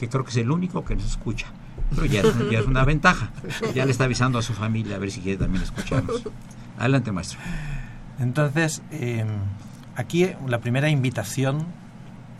que 0.00 0.08
creo 0.08 0.24
que 0.24 0.30
es 0.30 0.36
el 0.38 0.50
único 0.50 0.82
que 0.82 0.96
nos 0.96 1.04
escucha. 1.04 1.48
Pero 1.90 2.06
ya, 2.06 2.22
ya 2.50 2.60
es 2.60 2.66
una 2.66 2.86
ventaja. 2.86 3.32
Ya 3.74 3.84
le 3.84 3.90
está 3.90 4.04
avisando 4.04 4.38
a 4.38 4.42
su 4.42 4.54
familia 4.54 4.96
a 4.96 4.98
ver 4.98 5.10
si 5.10 5.20
quiere 5.20 5.36
también 5.36 5.62
escucharnos. 5.62 6.22
Adelante, 6.78 7.12
maestro. 7.12 7.38
Entonces, 8.18 8.80
eh, 8.92 9.26
aquí 9.96 10.26
la 10.46 10.60
primera 10.60 10.88
invitación 10.88 11.66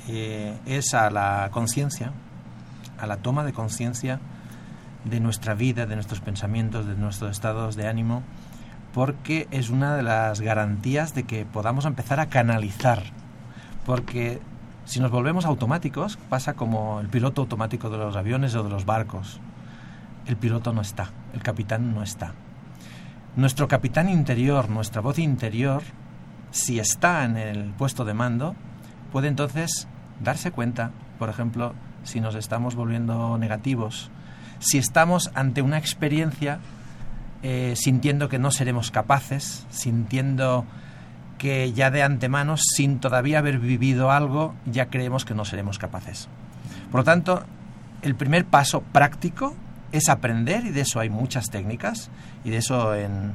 eh, 0.09 0.57
es 0.64 0.95
a 0.95 1.11
la 1.11 1.50
conciencia, 1.52 2.14
a 2.99 3.07
la 3.07 3.19
toma 3.19 3.45
de 3.45 3.52
conciencia 3.52 4.21
de 5.05 5.21
nuestra 5.21 5.52
vida, 5.52 5.85
de 5.85 5.97
nuestros 5.97 6.21
pensamientos, 6.23 6.87
de 6.87 6.95
nuestros 6.95 7.31
estados 7.31 7.76
de 7.76 7.88
ánimo, 7.88 8.23
porque 8.95 9.49
es 9.50 9.69
una 9.69 9.97
de 9.97 10.02
las 10.02 10.40
garantías 10.40 11.14
de 11.14 11.25
que 11.25 11.45
podamos 11.45 11.85
empezar 11.85 12.21
a 12.21 12.31
canalizar. 12.31 13.02
Porque 13.85 14.40
si 14.90 14.99
nos 14.99 15.12
volvemos 15.12 15.44
automáticos, 15.44 16.18
pasa 16.28 16.54
como 16.54 16.99
el 16.99 17.06
piloto 17.06 17.42
automático 17.42 17.90
de 17.90 17.99
los 17.99 18.16
aviones 18.16 18.56
o 18.56 18.64
de 18.64 18.70
los 18.70 18.87
barcos. 18.87 19.38
El 20.26 20.37
piloto 20.37 20.73
no 20.73 20.80
está, 20.80 21.12
el 21.32 21.44
capitán 21.44 21.94
no 21.94 22.02
está. 22.02 22.35
Nuestro 23.37 23.68
capitán 23.68 24.09
interior, 24.09 24.68
nuestra 24.68 25.00
voz 25.00 25.20
interior, 25.20 25.85
si 26.50 26.80
está 26.80 27.25
en 27.25 27.37
el 27.37 27.70
puesto 27.70 28.04
de 28.04 28.14
mando, 28.14 28.56
puede 29.12 29.28
entonces 29.28 29.87
darse 30.18 30.50
cuenta, 30.50 30.90
por 31.20 31.28
ejemplo, 31.28 31.73
si 32.02 32.20
nos 32.20 32.35
estamos 32.35 32.75
volviendo 32.75 33.38
negativos, 33.38 34.11
si 34.59 34.78
estamos 34.78 35.30
ante 35.35 35.62
una 35.62 35.78
experiencia 35.78 36.59
eh, 37.44 37.75
sintiendo 37.76 38.28
que 38.28 38.40
no 38.40 38.50
seremos 38.50 38.90
capaces, 38.90 39.68
sintiendo 39.70 40.64
que 41.40 41.73
ya 41.73 41.90
de 41.90 42.02
antemano, 42.02 42.56
sin 42.59 43.00
todavía 43.00 43.38
haber 43.38 43.59
vivido 43.59 44.11
algo, 44.11 44.54
ya 44.66 44.90
creemos 44.90 45.25
que 45.25 45.35
no 45.35 45.47
seremos 45.47 45.78
capaces. 45.78 46.28
Por 46.92 47.00
lo 47.00 47.04
tanto, 47.04 47.42
el 48.02 48.14
primer 48.14 48.44
paso 48.44 48.82
práctico 48.82 49.56
es 49.90 50.11
aprender, 50.11 50.66
y 50.66 50.68
de 50.68 50.82
eso 50.82 51.00
hay 51.00 51.09
muchas 51.09 51.49
técnicas, 51.49 52.11
y 52.44 52.50
de 52.50 52.59
eso 52.59 52.94
en, 52.94 53.32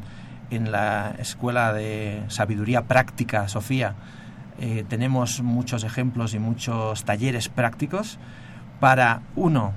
en 0.52 0.72
la 0.72 1.16
Escuela 1.18 1.74
de 1.74 2.22
Sabiduría 2.28 2.84
Práctica, 2.84 3.48
Sofía, 3.48 3.96
eh, 4.60 4.86
tenemos 4.88 5.42
muchos 5.42 5.84
ejemplos 5.84 6.36
y 6.36 6.40
muchos 6.40 7.06
talleres 7.06 7.50
prácticos 7.50 8.20
para, 8.80 9.22
uno, 9.36 9.74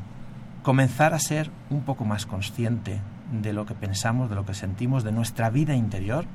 comenzar 0.62 1.14
a 1.14 1.18
ser 1.18 1.50
un 1.70 1.80
poco 1.80 2.04
más 2.04 2.26
consciente 2.26 3.00
de 3.32 3.54
lo 3.54 3.64
que 3.64 3.74
pensamos, 3.74 4.28
de 4.28 4.36
lo 4.36 4.44
que 4.44 4.52
sentimos, 4.52 5.02
de 5.02 5.12
nuestra 5.12 5.48
vida 5.48 5.74
interior, 5.74 6.26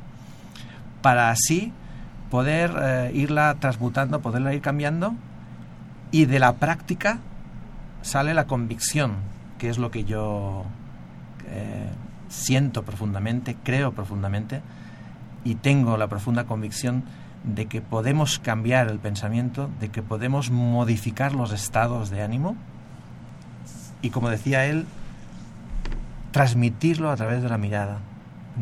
para 1.04 1.30
así 1.30 1.72
poder 2.34 2.74
eh, 2.82 3.12
irla 3.14 3.58
transmutando, 3.60 4.20
poderla 4.20 4.56
ir 4.56 4.62
cambiando, 4.62 5.14
y 6.10 6.26
de 6.26 6.40
la 6.40 6.54
práctica 6.54 7.20
sale 8.02 8.34
la 8.34 8.48
convicción, 8.48 9.18
que 9.60 9.70
es 9.70 9.78
lo 9.78 9.92
que 9.92 10.04
yo 10.04 10.64
eh, 11.48 11.92
siento 12.30 12.82
profundamente, 12.82 13.56
creo 13.64 13.92
profundamente, 13.92 14.64
y 15.44 15.54
tengo 15.54 15.96
la 15.96 16.08
profunda 16.08 16.46
convicción 16.46 17.04
de 17.44 17.68
que 17.68 17.82
podemos 17.82 18.40
cambiar 18.40 18.88
el 18.88 18.98
pensamiento, 18.98 19.70
de 19.80 19.90
que 19.90 20.02
podemos 20.02 20.50
modificar 20.50 21.36
los 21.36 21.52
estados 21.52 22.10
de 22.10 22.24
ánimo 22.24 22.56
y, 24.02 24.10
como 24.10 24.32
decía 24.32 24.66
él, 24.66 24.88
transmitirlo 26.32 27.12
a 27.12 27.16
través 27.16 27.44
de 27.44 27.50
la 27.50 27.60
mirada. 27.60 28.00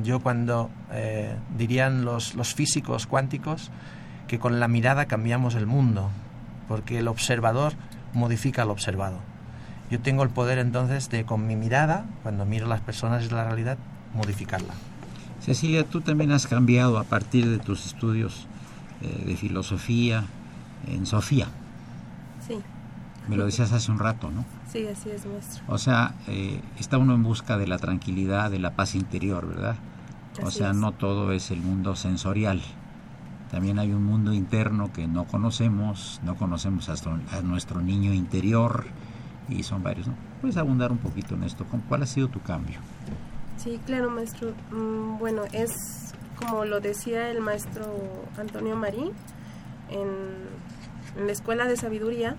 Yo 0.03 0.21
cuando 0.21 0.69
eh, 0.91 1.36
dirían 1.57 2.05
los, 2.05 2.36
los 2.36 2.53
físicos 2.53 3.07
cuánticos 3.07 3.71
que 4.27 4.39
con 4.39 4.60
la 4.60 4.67
mirada 4.67 5.05
cambiamos 5.05 5.55
el 5.55 5.67
mundo, 5.67 6.10
porque 6.67 7.00
el 7.00 7.07
observador 7.07 7.74
modifica 8.13 8.62
al 8.62 8.69
observado. 8.69 9.19
Yo 9.89 10.00
tengo 10.00 10.24
el 10.24 10.29
poder 10.29 10.57
entonces 10.57 11.10
de 11.10 11.25
con 11.25 11.45
mi 11.45 11.57
mirada, 11.57 12.05
cuando 12.24 12.45
miro 12.45 12.65
las 12.67 12.79
personas 12.79 13.25
y 13.25 13.29
la 13.29 13.43
realidad, 13.43 13.77
modificarla. 14.13 14.74
Cecilia, 15.41 15.83
tú 15.83 16.01
también 16.01 16.31
has 16.31 16.48
cambiado 16.48 16.98
a 16.98 17.03
partir 17.03 17.50
de 17.50 17.57
tus 17.57 17.86
estudios 17.86 18.48
eh, 19.01 19.24
de 19.25 19.36
filosofía 19.36 20.24
en 20.88 21.05
Sofía. 21.05 21.48
Sí. 22.48 22.60
Me 23.27 23.36
lo 23.36 23.45
decías 23.45 23.71
hace 23.74 23.91
un 23.91 24.00
rato, 24.00 24.31
¿no? 24.31 24.45
Sí, 24.72 24.88
así 24.88 25.10
es, 25.10 25.25
maestro. 25.25 25.63
O 25.68 25.78
sea, 25.78 26.16
eh, 26.28 26.62
está 26.80 26.98
uno 26.98 27.13
en 27.13 27.24
busca 27.24 27.58
de 27.58 27.68
la 27.68 27.78
tranquilidad, 27.78 28.50
de 28.51 28.60
la 28.60 28.72
paz 28.72 28.96
interior, 28.96 29.48
¿verdad? 29.48 29.75
o 30.42 30.50
sea, 30.50 30.70
es. 30.72 30.78
no 30.78 30.94
todo 30.94 31.32
es 31.34 31.51
el 31.51 31.60
mundo 31.62 31.96
sensorial. 31.96 32.62
También 33.51 33.80
hay 33.80 33.92
un 33.92 34.06
mundo 34.06 34.32
interno 34.34 34.94
que 34.94 35.08
no 35.08 35.25
conocemos, 35.25 36.22
no 36.24 36.36
conocemos 36.36 36.88
a, 36.88 36.92
nuestro- 36.94 37.20
a 37.38 37.42
nuestro 37.42 37.82
niño 37.82 38.13
interior 38.13 38.86
y 39.50 39.63
son 39.63 39.84
varios, 39.84 40.08
¿no? 40.08 40.13
Puedes 40.40 40.56
abundar 40.56 40.92
un 40.94 41.00
poquito 41.00 41.36
en 41.36 41.44
esto. 41.44 41.66
¿Con- 41.66 41.82
¿Cuál 41.82 42.04
ha 42.04 42.06
sido 42.08 42.30
tu 42.30 42.40
cambio? 42.40 42.80
Sí, 43.58 43.78
claro, 43.86 44.10
maestro. 44.10 44.54
Mm, 44.72 45.20
bueno, 45.20 45.42
es 45.51 45.70
como 46.40 46.63
lo 46.63 46.80
decía 46.80 47.30
el 47.30 47.42
maestro 47.42 47.86
Antonio 48.40 48.75
Marí 48.78 49.12
en, 49.90 50.08
en 51.20 51.25
la 51.28 51.32
Escuela 51.34 51.66
de 51.66 51.75
Sabiduría. 51.75 52.36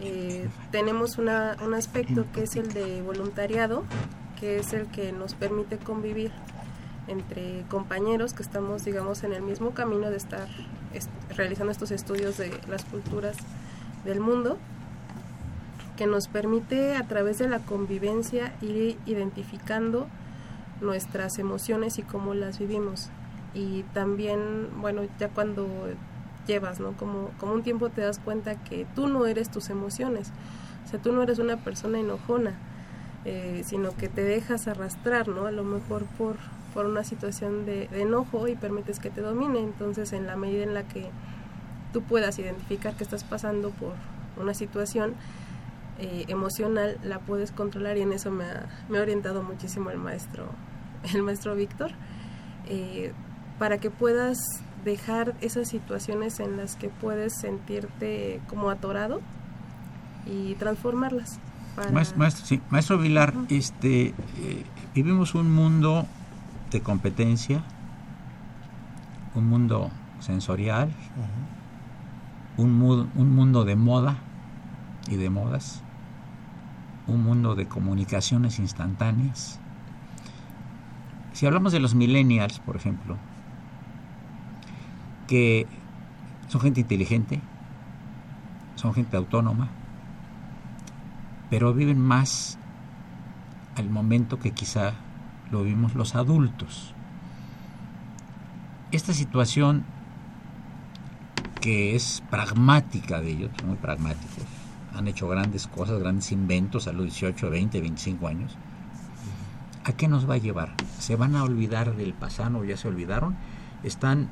Eh, 0.00 0.48
tenemos 0.70 1.18
una- 1.18 1.56
un 1.64 1.74
aspecto 1.74 2.24
que 2.34 2.42
es 2.44 2.56
el 2.56 2.72
de 2.72 3.02
voluntariado, 3.02 3.84
que 4.38 4.58
es 4.58 4.72
el 4.72 4.86
que 4.86 5.12
nos 5.12 5.34
permite 5.34 5.78
convivir 5.78 6.30
entre 7.08 7.62
compañeros 7.70 8.34
que 8.34 8.42
estamos, 8.42 8.84
digamos, 8.84 9.22
en 9.24 9.32
el 9.32 9.42
mismo 9.42 9.70
camino 9.70 10.10
de 10.10 10.16
estar 10.16 10.48
est- 10.92 11.08
realizando 11.36 11.70
estos 11.72 11.90
estudios 11.90 12.36
de 12.36 12.50
las 12.68 12.84
culturas 12.84 13.36
del 14.04 14.20
mundo 14.20 14.58
que 15.96 16.06
nos 16.06 16.28
permite 16.28 16.94
a 16.96 17.04
través 17.08 17.38
de 17.38 17.48
la 17.48 17.60
convivencia 17.60 18.52
ir 18.60 18.98
identificando 19.06 20.06
nuestras 20.82 21.38
emociones 21.38 21.98
y 21.98 22.02
cómo 22.02 22.34
las 22.34 22.58
vivimos. 22.58 23.08
Y 23.54 23.82
también, 23.94 24.68
bueno, 24.80 25.02
ya 25.18 25.28
cuando 25.28 25.66
llevas, 26.46 26.80
¿no? 26.80 26.92
Como, 26.92 27.30
como 27.38 27.52
un 27.52 27.62
tiempo 27.62 27.90
te 27.90 28.00
das 28.00 28.18
cuenta 28.18 28.56
que 28.56 28.86
tú 28.94 29.08
no 29.08 29.26
eres 29.26 29.50
tus 29.50 29.70
emociones. 29.70 30.32
O 30.84 30.88
sea, 30.88 31.00
tú 31.00 31.12
no 31.12 31.22
eres 31.22 31.38
una 31.38 31.56
persona 31.56 31.98
enojona, 31.98 32.54
eh, 33.24 33.62
sino 33.64 33.90
que 33.96 34.08
te 34.08 34.22
dejas 34.22 34.68
arrastrar, 34.68 35.28
¿no? 35.28 35.46
A 35.46 35.50
lo 35.50 35.64
mejor 35.64 36.04
por, 36.18 36.36
por 36.74 36.86
una 36.86 37.04
situación 37.04 37.66
de, 37.66 37.88
enojo 37.92 38.48
y 38.48 38.54
permites 38.54 39.00
que 39.00 39.10
te 39.10 39.20
domine. 39.20 39.60
Entonces, 39.60 40.12
en 40.12 40.26
la 40.26 40.36
medida 40.36 40.62
en 40.62 40.74
la 40.74 40.84
que 40.84 41.08
tú 41.92 42.02
puedas 42.02 42.38
identificar 42.38 42.94
que 42.94 43.04
estás 43.04 43.24
pasando 43.24 43.70
por 43.70 43.94
una 44.40 44.54
situación, 44.54 45.14
eh, 45.98 46.26
emocional 46.28 46.98
la 47.02 47.20
puedes 47.20 47.52
controlar 47.52 47.96
y 47.96 48.02
en 48.02 48.12
eso 48.12 48.30
me 48.30 48.44
ha, 48.44 48.66
me 48.90 48.98
ha 48.98 49.02
orientado 49.02 49.42
muchísimo 49.42 49.90
el 49.90 49.96
maestro 49.96 50.44
el 51.14 51.22
maestro 51.22 51.54
Víctor 51.54 51.90
eh, 52.68 53.12
para 53.58 53.78
que 53.78 53.90
puedas 53.90 54.38
dejar 54.86 55.34
esas 55.42 55.68
situaciones 55.68 56.40
en 56.40 56.56
las 56.56 56.76
que 56.76 56.88
puedes 56.88 57.34
sentirte 57.34 58.40
como 58.48 58.70
atorado 58.70 59.20
y 60.24 60.54
transformarlas 60.54 61.38
para- 61.74 61.90
Maestro, 61.92 62.18
maestro, 62.18 62.46
sí, 62.46 62.60
maestro 62.70 62.96
Vilar, 62.98 63.34
este, 63.50 64.06
eh, 64.38 64.64
vivimos 64.94 65.34
un 65.34 65.52
mundo 65.54 66.06
de 66.70 66.80
competencia, 66.80 67.62
un 69.34 69.46
mundo 69.48 69.90
sensorial, 70.20 70.90
un, 72.56 72.72
mu- 72.78 73.06
un 73.16 73.34
mundo 73.34 73.64
de 73.64 73.76
moda 73.76 74.16
y 75.08 75.16
de 75.16 75.28
modas, 75.28 75.82
un 77.06 77.22
mundo 77.22 77.54
de 77.54 77.66
comunicaciones 77.66 78.58
instantáneas. 78.58 79.58
Si 81.32 81.44
hablamos 81.44 81.72
de 81.72 81.80
los 81.80 81.94
millennials, 81.94 82.58
por 82.60 82.76
ejemplo, 82.76 83.16
que 85.26 85.66
son 86.48 86.60
gente 86.60 86.80
inteligente, 86.80 87.40
son 88.76 88.94
gente 88.94 89.16
autónoma, 89.16 89.68
pero 91.50 91.74
viven 91.74 92.00
más 92.00 92.58
al 93.76 93.90
momento 93.90 94.38
que 94.38 94.52
quizá 94.52 94.94
lo 95.50 95.62
vimos 95.62 95.94
los 95.94 96.14
adultos. 96.14 96.94
Esta 98.92 99.12
situación 99.12 99.84
que 101.60 101.96
es 101.96 102.22
pragmática 102.30 103.20
de 103.20 103.32
ellos, 103.32 103.50
muy 103.66 103.76
pragmáticos, 103.76 104.44
han 104.94 105.08
hecho 105.08 105.28
grandes 105.28 105.66
cosas, 105.66 105.98
grandes 105.98 106.32
inventos 106.32 106.88
a 106.88 106.92
los 106.92 107.04
18, 107.04 107.50
20, 107.50 107.80
25 107.80 108.28
años. 108.28 108.56
¿A 109.84 109.92
qué 109.92 110.08
nos 110.08 110.28
va 110.28 110.34
a 110.34 110.38
llevar? 110.38 110.74
¿Se 110.98 111.16
van 111.16 111.36
a 111.36 111.44
olvidar 111.44 111.96
del 111.96 112.14
pasado? 112.14 112.64
¿Ya 112.64 112.76
se 112.76 112.88
olvidaron? 112.88 113.36
¿Están 113.82 114.28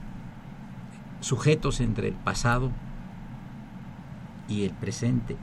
sujetos 1.24 1.80
entre 1.80 2.08
el 2.08 2.14
pasado 2.14 2.70
y 4.46 4.64
el 4.64 4.72
presente 4.72 5.36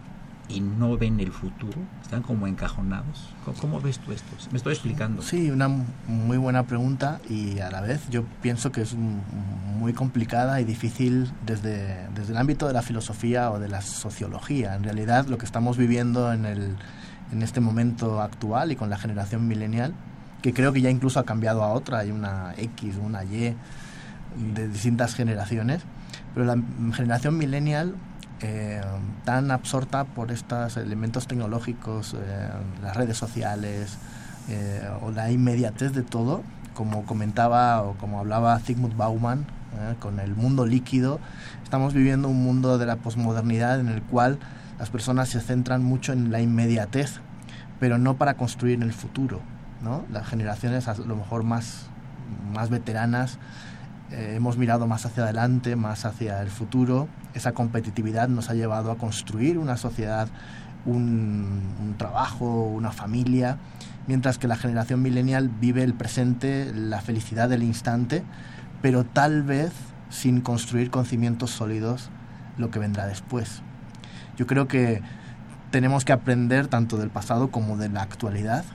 y 0.48 0.62
no 0.62 0.96
ven 0.98 1.20
el 1.20 1.32
futuro? 1.32 1.80
¿Están 2.04 2.22
como 2.22 2.46
encajonados? 2.46 3.30
¿Cómo, 3.60 3.82
ves 3.82 3.98
tú 4.00 4.12
esto? 4.12 4.36
¿Me 4.52 4.58
estoy 4.58 4.74
explicando? 4.74 5.22
Sí, 5.24 5.50
una 5.50 5.68
muy 6.08 6.38
buena 6.38 6.68
pregunta 6.68 7.20
y 7.28 7.60
a 7.60 7.72
la 7.72 7.82
vez 7.82 8.08
yo 8.10 8.24
pienso 8.42 8.72
que 8.72 8.82
es 8.82 8.94
muy 8.94 9.94
complicada 9.94 10.62
y 10.62 10.66
difícil 10.66 11.32
desde, 11.46 12.08
desde 12.14 12.34
el 12.34 12.38
ámbito 12.38 12.68
de 12.68 12.74
la 12.74 12.84
filosofía 12.84 13.50
o 13.50 13.60
de 13.60 13.68
la 13.68 13.82
sociología. 13.82 14.76
En 14.76 14.84
realidad 14.84 15.26
lo 15.26 15.40
que 15.40 15.46
estamos 15.46 15.78
viviendo 15.78 16.32
en, 16.32 16.46
el, 16.46 16.76
en 17.32 17.42
este 17.42 17.60
momento 17.60 18.22
actual 18.22 18.72
y 18.72 18.76
con 18.76 18.92
la 18.92 19.00
generación 19.00 19.48
millennial, 19.48 19.96
que 20.44 20.54
creo 20.54 20.74
que 20.74 20.82
ya 20.82 20.92
incluso 20.92 21.20
ha 21.20 21.24
cambiado 21.24 21.64
a 21.64 21.70
otra, 21.70 22.00
hay 22.00 22.12
una 22.12 22.54
X, 22.58 22.98
una 23.02 23.24
Y 23.24 23.56
de 24.36 24.68
distintas 24.68 25.16
generaciones, 25.16 25.82
pero 26.34 26.46
la 26.46 26.58
generación 26.94 27.38
millennial 27.38 27.96
eh, 28.42 28.82
tan 29.24 29.52
absorta 29.52 30.04
por 30.04 30.32
estos 30.32 30.78
elementos 30.78 31.28
tecnológicos, 31.28 32.16
eh, 32.16 32.50
las 32.82 32.96
redes 32.96 33.18
sociales 33.18 33.98
eh, 34.50 34.90
o 35.02 35.12
la 35.12 35.32
inmediatez 35.32 35.94
de 35.94 36.02
todo, 36.02 36.44
como 36.74 37.06
comentaba 37.06 37.82
o 37.84 37.94
como 37.98 38.20
hablaba 38.20 38.58
Zygmunt 38.60 38.96
Bauman, 38.96 39.46
eh, 39.74 39.96
con 40.00 40.20
el 40.20 40.36
mundo 40.36 40.66
líquido, 40.66 41.20
estamos 41.64 41.94
viviendo 41.94 42.28
un 42.28 42.44
mundo 42.44 42.78
de 42.78 42.86
la 42.86 42.98
posmodernidad 42.98 43.80
en 43.80 43.88
el 43.88 44.02
cual 44.02 44.38
las 44.80 44.90
personas 44.90 45.30
se 45.30 45.40
centran 45.40 45.82
mucho 45.84 46.12
en 46.12 46.32
la 46.32 46.42
inmediatez, 46.42 47.22
pero 47.80 47.98
no 47.98 48.16
para 48.18 48.34
construir 48.34 48.82
el 48.84 48.92
futuro. 48.92 49.40
¿no? 49.82 50.04
Las 50.12 50.28
generaciones 50.28 50.90
a 50.90 50.96
lo 50.96 51.16
mejor 51.16 51.44
más, 51.44 51.86
más 52.54 52.70
veteranas 52.70 53.40
eh, 54.12 54.34
hemos 54.36 54.58
mirado 54.58 54.88
más 54.88 55.06
hacia 55.06 55.24
adelante, 55.24 55.76
más 55.76 56.06
hacia 56.06 56.42
el 56.42 56.50
futuro. 56.50 57.08
Esa 57.34 57.54
competitividad 57.54 58.28
nos 58.28 58.50
ha 58.50 58.54
llevado 58.54 58.92
a 58.92 58.98
construir 58.98 59.58
una 59.58 59.78
sociedad, 59.78 60.28
un, 60.86 61.62
un 61.82 61.96
trabajo, 61.98 62.66
una 62.66 62.92
familia, 62.92 63.58
mientras 64.08 64.38
que 64.38 64.48
la 64.48 64.56
generación 64.56 65.02
millennial 65.02 65.50
vive 65.50 65.84
el 65.84 65.94
presente, 65.94 66.72
la 66.74 67.02
felicidad 67.02 67.50
del 67.50 67.64
instante, 67.64 68.24
pero 68.82 69.04
tal 69.06 69.44
vez 69.44 69.72
sin 70.10 70.42
construir 70.42 70.92
con 70.92 71.06
cimientos 71.06 71.52
sólidos 71.52 72.10
lo 72.58 72.70
que 72.70 72.80
vendrá 72.80 73.08
después. 73.08 73.62
Yo 74.38 74.46
creo 74.48 74.68
que 74.68 75.02
tenemos 75.72 76.04
que 76.04 76.12
aprender 76.12 76.68
tanto 76.68 76.98
del 76.98 77.10
pasado 77.10 77.50
como 77.50 77.78
de 77.78 77.90
la 77.90 78.02
actualidad 78.02 78.66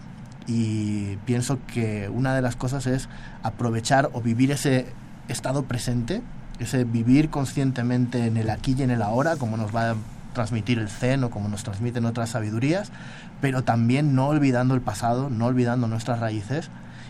y 0.46 1.16
pienso 1.26 1.58
que 1.66 2.08
una 2.08 2.34
de 2.34 2.42
las 2.42 2.56
cosas 2.56 2.86
es 2.86 3.08
aprovechar 3.42 4.10
o 4.12 4.22
vivir 4.22 4.50
ese 4.50 4.86
estado 5.28 5.64
presente, 5.64 6.22
ese 6.58 6.84
vivir 6.84 7.30
conscientemente 7.30 8.26
en 8.26 8.36
el 8.36 8.50
aquí 8.50 8.74
y 8.78 8.82
en 8.82 8.90
el 8.90 9.02
ahora, 9.02 9.36
como 9.36 9.56
nos 9.56 9.74
va 9.74 9.90
a 9.90 9.94
transmitir 10.36 10.78
el 10.78 10.88
Zen 10.88 11.24
o 11.24 11.30
como 11.30 11.48
nos 11.48 11.64
transmiten 11.64 12.04
otras 12.04 12.30
sabidurías, 12.30 12.92
pero 13.40 13.64
también 13.64 14.14
no 14.14 14.28
olvidando 14.28 14.74
el 14.74 14.82
pasado, 14.82 15.30
no 15.30 15.46
olvidando 15.46 15.88
nuestras 15.88 16.20
raíces 16.20 16.68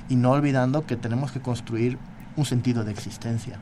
y 0.08 0.16
no 0.16 0.30
olvidando 0.30 0.86
que 0.86 0.96
tenemos 0.96 1.32
que 1.32 1.40
construir 1.40 1.98
un 2.36 2.44
sentido 2.44 2.84
de 2.84 2.92
existencia, 2.92 3.58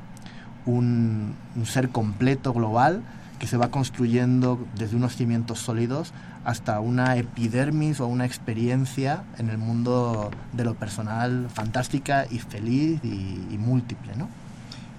un, 0.66 1.34
ser 1.64 1.88
completo, 1.88 2.52
global, 2.52 3.02
que 3.38 3.46
se 3.46 3.56
va 3.56 3.70
construyendo 3.70 4.64
desde 4.76 4.96
unos 4.96 5.16
cimientos 5.16 5.60
sólidos 5.60 6.12
hasta 6.44 6.78
una 6.80 7.16
epidermis 7.16 8.00
o 8.00 8.06
una 8.06 8.26
experiencia 8.26 9.24
en 9.38 9.48
el 9.48 9.58
mundo 9.58 10.30
de 10.52 10.64
lo 10.64 10.74
personal 10.74 11.48
fantástica 11.52 12.26
y 12.30 12.38
feliz 12.38 13.00
y, 13.02 13.46
y 13.50 13.58
múltiple, 13.58 14.14
¿no? 14.16 14.28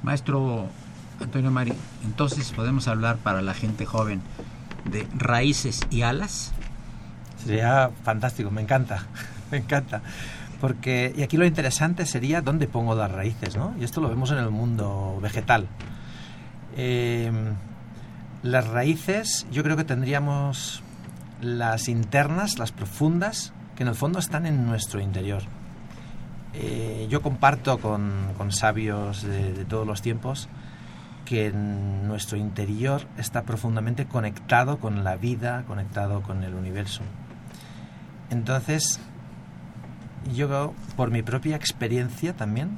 Maestro 0.05 0.67
Antonio 1.19 1.49
Mari, 1.49 1.73
entonces 2.03 2.51
podemos 2.51 2.87
hablar 2.87 3.17
para 3.17 3.41
la 3.41 3.55
gente 3.55 3.87
joven 3.87 4.21
de 4.85 5.07
raíces 5.17 5.81
y 5.89 6.03
alas. 6.03 6.51
Sería 7.43 7.89
fantástico, 8.03 8.51
me 8.51 8.61
encanta, 8.61 9.07
me 9.51 9.57
encanta. 9.57 10.03
Porque, 10.61 11.11
y 11.17 11.23
aquí 11.23 11.37
lo 11.37 11.45
interesante 11.45 12.05
sería 12.05 12.41
dónde 12.41 12.67
pongo 12.67 12.93
las 12.93 13.11
raíces, 13.11 13.57
¿no? 13.57 13.73
Y 13.79 13.83
esto 13.83 13.99
lo 13.99 14.07
vemos 14.07 14.29
en 14.29 14.37
el 14.37 14.51
mundo 14.51 15.17
vegetal. 15.23 15.67
Eh, 16.77 17.31
las 18.43 18.67
raíces, 18.67 19.47
yo 19.51 19.63
creo 19.63 19.75
que 19.75 19.85
tendríamos 19.85 20.83
las 21.41 21.89
internas, 21.89 22.59
las 22.59 22.71
profundas, 22.71 23.53
que 23.75 23.81
en 23.81 23.89
el 23.89 23.95
fondo 23.95 24.19
están 24.19 24.45
en 24.45 24.67
nuestro 24.67 25.01
interior. 25.01 25.41
Eh, 26.57 27.07
yo 27.09 27.21
comparto 27.21 27.77
con, 27.79 28.33
sabios 28.49 29.23
de, 29.23 29.65
todos 29.65 29.85
los 29.85 30.01
tiempos 30.01 30.47
que 31.25 31.51
nuestro 31.51 32.37
interior 32.37 33.07
está 33.17 33.43
profundamente 33.43 34.05
conectado 34.05 34.77
con 34.77 35.03
la 35.03 35.15
vida, 35.15 35.63
conectado 35.67 36.21
con 36.21 36.43
el 36.43 36.53
universo. 36.53 37.01
Entonces, 38.29 38.99
yo 40.33 40.73
por 40.95 41.11
mi 41.11 41.23
propia 41.23 41.55
experiencia 41.55 42.33
también, 42.33 42.77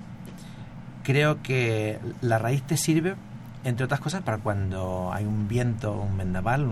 creo 1.03 1.41
que 1.41 1.99
la 2.21 2.39
raíz 2.39 2.63
te 2.63 2.77
sirve, 2.77 3.15
entre 3.63 3.85
otras 3.85 3.99
cosas, 3.99 4.23
para 4.23 4.37
cuando 4.37 5.11
hay 5.13 5.25
un 5.25 5.47
viento, 5.47 5.93
un 5.93 6.17
vendaval, 6.17 6.67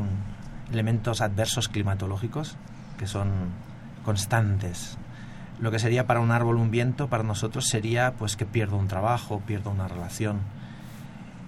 elementos 0.72 1.22
adversos 1.22 1.68
climatológicos 1.68 2.56
que 2.98 3.06
son 3.06 3.30
constantes. 4.04 4.98
Lo 5.60 5.72
que 5.72 5.80
sería 5.80 6.06
para 6.06 6.20
un 6.20 6.32
árbol 6.32 6.58
un 6.58 6.72
viento, 6.72 7.08
para 7.08 7.24
nosotros 7.24 7.68
sería 7.68 8.13
pues 8.13 8.36
que 8.36 8.46
pierdo 8.46 8.78
un 8.78 8.88
trabajo, 8.88 9.41
pierdo 9.46 9.72
una 9.72 9.88
relación. 9.88 10.39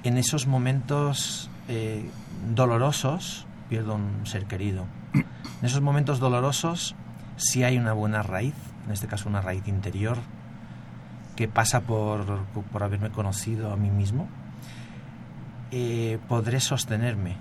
En 0.04 0.18
esos 0.18 0.48
momentos 0.48 1.50
eh, 1.68 2.10
dolorosos, 2.54 3.46
pierdo 3.70 3.96
un 3.96 4.26
ser 4.26 4.46
querido. 4.46 4.86
En 5.14 5.66
esos 5.66 5.82
momentos 5.82 6.20
dolorosos, 6.20 6.96
si 7.36 7.64
hay 7.64 7.78
una 7.78 7.94
buena 7.94 8.24
raíz, 8.24 8.56
en 8.86 8.92
este 8.94 9.08
caso 9.08 9.28
una 9.28 9.42
raíz 9.42 9.68
interior, 9.68 10.18
que 11.36 11.48
pasa 11.48 11.82
por, 11.82 12.46
por 12.72 12.84
haberme 12.84 13.10
conocido 13.10 13.72
a 13.72 13.76
mí 13.76 13.90
mismo, 13.90 14.28
eh, 15.72 16.20
podré 16.28 16.60
sostenerme, 16.60 17.36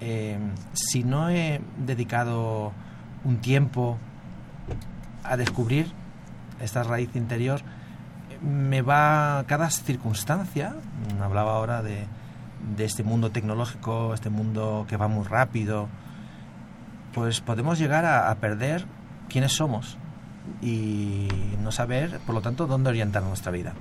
eh, 0.00 0.38
si 0.72 1.02
no 1.02 1.30
he 1.30 1.60
dedicado 1.78 2.72
un 3.24 3.38
tiempo 3.38 3.98
a 5.28 5.36
descubrir 5.36 5.92
esta 6.60 6.82
raíz 6.82 7.14
interior, 7.14 7.60
me 8.42 8.82
va 8.82 9.44
cada 9.46 9.70
circunstancia, 9.70 10.74
hablaba 11.22 11.52
ahora 11.52 11.82
de, 11.82 12.06
de 12.76 12.84
este 12.84 13.02
mundo 13.02 13.30
tecnológico, 13.30 14.14
este 14.14 14.30
mundo 14.30 14.86
que 14.88 14.96
va 14.96 15.08
muy 15.08 15.24
rápido, 15.24 15.88
pues 17.14 17.40
podemos 17.40 17.78
llegar 17.78 18.04
a, 18.04 18.30
a 18.30 18.34
perder 18.36 18.86
quiénes 19.28 19.52
somos 19.52 19.98
y 20.62 21.28
no 21.62 21.72
saber, 21.72 22.20
por 22.26 22.34
lo 22.34 22.42
tanto, 22.42 22.66
dónde 22.66 22.90
orientar 22.90 23.22
nuestra 23.22 23.52
vida. 23.52 23.74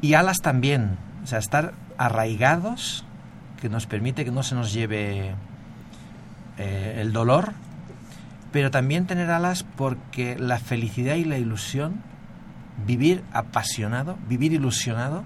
Y 0.00 0.14
alas 0.14 0.38
también, 0.38 0.96
o 1.24 1.26
sea, 1.26 1.38
estar 1.38 1.74
arraigados 1.96 3.04
que 3.60 3.68
nos 3.68 3.86
permite 3.86 4.24
que 4.24 4.30
no 4.30 4.42
se 4.42 4.54
nos 4.54 4.72
lleve 4.72 5.34
eh, 6.58 6.98
el 7.00 7.12
dolor, 7.12 7.52
pero 8.52 8.70
también 8.70 9.06
tener 9.06 9.30
alas 9.30 9.64
porque 9.76 10.36
la 10.38 10.58
felicidad 10.58 11.16
y 11.16 11.24
la 11.24 11.38
ilusión, 11.38 12.02
vivir 12.86 13.22
apasionado, 13.32 14.16
vivir 14.28 14.52
ilusionado, 14.52 15.24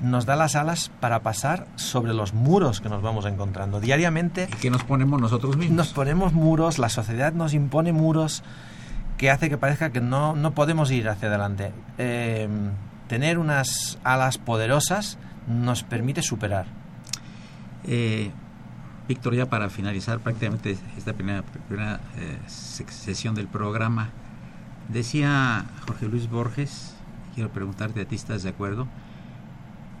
nos 0.00 0.24
da 0.24 0.34
las 0.34 0.56
alas 0.56 0.90
para 1.00 1.20
pasar 1.20 1.66
sobre 1.76 2.14
los 2.14 2.32
muros 2.32 2.80
que 2.80 2.88
nos 2.88 3.02
vamos 3.02 3.26
encontrando 3.26 3.80
diariamente. 3.80 4.48
¿Y 4.50 4.56
que 4.56 4.70
nos 4.70 4.82
ponemos 4.84 5.20
nosotros 5.20 5.56
mismos? 5.56 5.76
Nos 5.76 5.88
ponemos 5.92 6.32
muros, 6.32 6.78
la 6.78 6.88
sociedad 6.88 7.32
nos 7.32 7.52
impone 7.54 7.92
muros 7.92 8.42
que 9.18 9.30
hace 9.30 9.50
que 9.50 9.58
parezca 9.58 9.90
que 9.90 10.00
no, 10.00 10.34
no 10.34 10.52
podemos 10.52 10.90
ir 10.90 11.08
hacia 11.08 11.28
adelante. 11.28 11.72
Eh, 11.98 12.48
tener 13.06 13.38
unas 13.38 13.98
alas 14.02 14.38
poderosas 14.38 15.18
nos 15.46 15.82
permite 15.82 16.22
superar. 16.22 16.64
Eh, 17.84 18.30
Víctor, 19.10 19.34
ya 19.34 19.46
para 19.46 19.70
finalizar 19.70 20.20
prácticamente 20.20 20.78
esta 20.96 21.14
primera, 21.14 21.42
primera 21.66 21.98
eh, 22.16 22.38
sesión 22.46 23.34
del 23.34 23.48
programa, 23.48 24.10
decía 24.88 25.66
Jorge 25.84 26.06
Luis 26.06 26.30
Borges, 26.30 26.92
quiero 27.34 27.50
preguntarte 27.50 28.02
a 28.02 28.04
ti, 28.04 28.14
¿estás 28.14 28.44
de 28.44 28.50
acuerdo? 28.50 28.86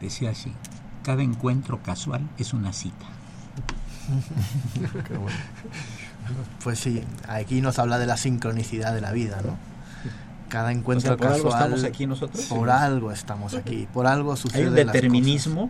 Decía 0.00 0.30
así, 0.30 0.52
cada 1.02 1.24
encuentro 1.24 1.82
casual 1.82 2.22
es 2.38 2.52
una 2.52 2.72
cita. 2.72 3.06
Qué 5.08 5.18
bueno. 5.18 5.36
Pues 6.62 6.78
sí, 6.78 7.02
aquí 7.28 7.62
nos 7.62 7.80
habla 7.80 7.98
de 7.98 8.06
la 8.06 8.16
sincronicidad 8.16 8.94
de 8.94 9.00
la 9.00 9.10
vida, 9.10 9.40
¿no? 9.44 9.56
Cada 10.48 10.70
encuentro 10.70 11.14
o 11.14 11.16
sea, 11.16 11.16
por 11.16 11.34
casual. 11.34 11.52
Algo 11.64 11.74
estamos 11.74 11.84
aquí 11.84 12.06
nosotros. 12.06 12.44
Por 12.44 12.70
algo 12.70 13.10
estamos 13.10 13.54
aquí, 13.54 13.88
por 13.92 14.06
algo 14.06 14.36
sucede. 14.36 14.62
Hay 14.62 14.68
un 14.68 14.74
determinismo. 14.76 15.68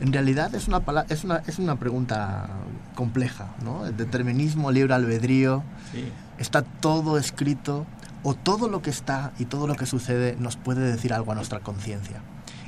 En 0.00 0.12
realidad 0.12 0.54
es 0.54 0.66
una, 0.66 0.82
es 1.08 1.24
una, 1.24 1.42
es 1.46 1.58
una 1.58 1.76
pregunta 1.76 2.48
compleja, 2.94 3.48
¿no? 3.62 3.86
El 3.86 3.96
determinismo, 3.96 4.70
libre 4.70 4.94
albedrío, 4.94 5.62
sí. 5.92 6.10
está 6.38 6.62
todo 6.62 7.18
escrito 7.18 7.86
o 8.22 8.34
todo 8.34 8.68
lo 8.68 8.82
que 8.82 8.90
está 8.90 9.32
y 9.38 9.44
todo 9.44 9.66
lo 9.66 9.74
que 9.74 9.86
sucede 9.86 10.36
nos 10.38 10.56
puede 10.56 10.80
decir 10.80 11.12
algo 11.12 11.32
a 11.32 11.34
nuestra 11.34 11.60
conciencia. 11.60 12.20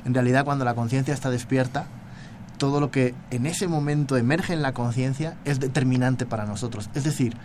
En 0.05 0.13
realidad 0.13 0.45
cuando 0.45 0.65
la 0.65 0.75
conciencia 0.75 1.13
está 1.13 1.29
despierta, 1.29 1.87
todo 2.57 2.79
lo 2.79 2.91
que 2.91 3.15
en 3.31 3.45
ese 3.45 3.67
momento 3.67 4.15
emerge 4.15 4.53
en 4.53 4.61
la 4.61 4.73
conciencia 4.73 5.35
es 5.43 5.59
determinante 5.59 6.25
para 6.25 6.45
nosotros. 6.45 6.89
Es 6.93 7.03
decir, 7.03 7.35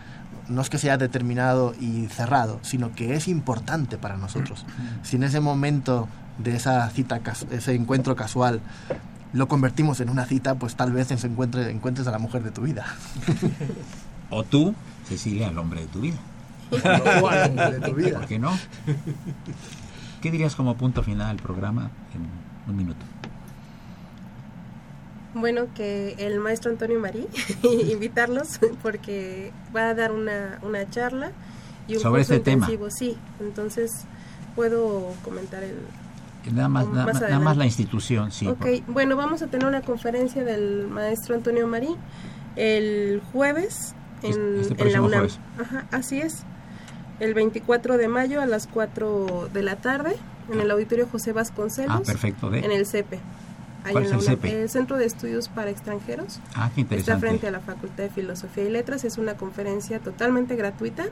no 0.48 0.62
es 0.62 0.70
que 0.70 0.78
sea 0.78 0.96
determinado 0.96 1.74
y 1.80 2.06
cerrado, 2.06 2.58
sino 2.62 2.92
que 2.92 3.14
es 3.14 3.28
importante 3.28 3.98
para 3.98 4.16
nosotros. 4.16 4.64
Si 5.02 5.16
en 5.16 5.22
ese 5.22 5.40
momento 5.40 6.08
de 6.38 6.56
esa 6.56 6.88
cita, 6.90 7.20
ese 7.50 7.74
encuentro 7.74 8.16
casual, 8.16 8.60
lo 9.32 9.48
convertimos 9.48 10.00
en 10.00 10.10
una 10.10 10.24
cita, 10.24 10.54
pues 10.54 10.74
tal 10.74 10.92
vez 10.92 11.08
se 11.08 11.26
encuentre, 11.26 11.70
encuentres 11.70 12.06
a 12.06 12.10
la 12.10 12.18
mujer 12.18 12.42
de 12.42 12.50
tu 12.50 12.62
vida. 12.62 12.86
o 14.30 14.44
tú, 14.44 14.74
Cecilia, 15.06 15.48
al 15.48 15.58
hombre 15.58 15.80
de 15.82 15.86
tu 15.86 16.00
vida. 16.00 16.18
o 17.22 17.28
al 17.28 17.50
hombre 17.50 17.72
de 17.72 17.80
tu 17.80 17.94
vida. 17.94 18.18
¿Por 18.18 18.28
qué 18.28 18.38
no? 18.38 18.58
¿Qué 20.22 20.30
dirías 20.30 20.54
como 20.54 20.76
punto 20.76 21.02
final 21.02 21.36
del 21.36 21.42
programa 21.42 21.90
en 22.14 22.70
un 22.70 22.76
minuto? 22.76 23.04
Bueno, 25.34 25.66
que 25.74 26.14
el 26.18 26.40
maestro 26.40 26.70
Antonio 26.70 26.98
Marí, 26.98 27.28
invitarlos 27.62 28.58
porque 28.82 29.52
va 29.76 29.90
a 29.90 29.94
dar 29.94 30.12
una, 30.12 30.58
una 30.62 30.88
charla 30.90 31.32
y 31.86 31.94
un 31.94 32.00
sobre 32.00 32.22
curso 32.22 32.34
este 32.34 32.50
intensivo. 32.50 32.86
tema. 32.86 32.90
Sí, 32.90 33.16
entonces 33.40 33.90
puedo 34.56 35.14
comentar 35.22 35.62
el, 35.62 35.76
Nada 36.52 36.68
más, 36.68 36.88
nada, 36.88 37.06
más 37.06 37.20
nada 37.20 37.38
más 37.40 37.56
la 37.56 37.64
institución, 37.64 38.30
sí. 38.30 38.46
Ok, 38.46 38.58
por... 38.58 38.94
bueno, 38.94 39.16
vamos 39.16 39.42
a 39.42 39.46
tener 39.46 39.66
una 39.66 39.82
conferencia 39.82 40.44
del 40.44 40.88
maestro 40.88 41.34
Antonio 41.34 41.66
Marí 41.66 41.96
el 42.56 43.22
jueves 43.32 43.94
en, 44.22 44.60
este 44.60 44.82
en 44.82 44.92
la 44.92 45.00
UNAM. 45.00 45.20
Jueves. 45.20 45.40
Ajá, 45.60 45.86
así 45.92 46.20
es. 46.20 46.44
El 47.20 47.34
24 47.34 47.96
de 47.96 48.08
mayo 48.08 48.40
a 48.40 48.46
las 48.46 48.66
4 48.66 49.50
de 49.52 49.62
la 49.62 49.76
tarde 49.76 50.16
en 50.52 50.60
el 50.60 50.70
auditorio 50.70 51.08
José 51.10 51.32
Vasconcelos. 51.32 51.94
Ah, 51.94 52.02
perfecto. 52.04 52.50
¿de? 52.50 52.60
En 52.60 52.72
el 52.72 52.86
CEPE. 52.86 53.20
¿Cuál 53.90 54.04
es 54.04 54.12
el 54.12 54.20
CEPE? 54.20 54.62
El 54.62 54.68
Centro 54.68 54.96
de 54.96 55.06
Estudios 55.06 55.48
para 55.48 55.70
Extranjeros. 55.70 56.40
Ah, 56.54 56.70
qué 56.74 56.82
interesante. 56.82 57.12
Está 57.12 57.18
frente 57.18 57.48
a 57.48 57.50
la 57.50 57.60
Facultad 57.60 58.04
de 58.04 58.10
Filosofía 58.10 58.64
y 58.64 58.70
Letras. 58.70 59.04
Es 59.04 59.18
una 59.18 59.34
conferencia 59.34 60.00
totalmente 60.00 60.56
gratuita 60.56 61.06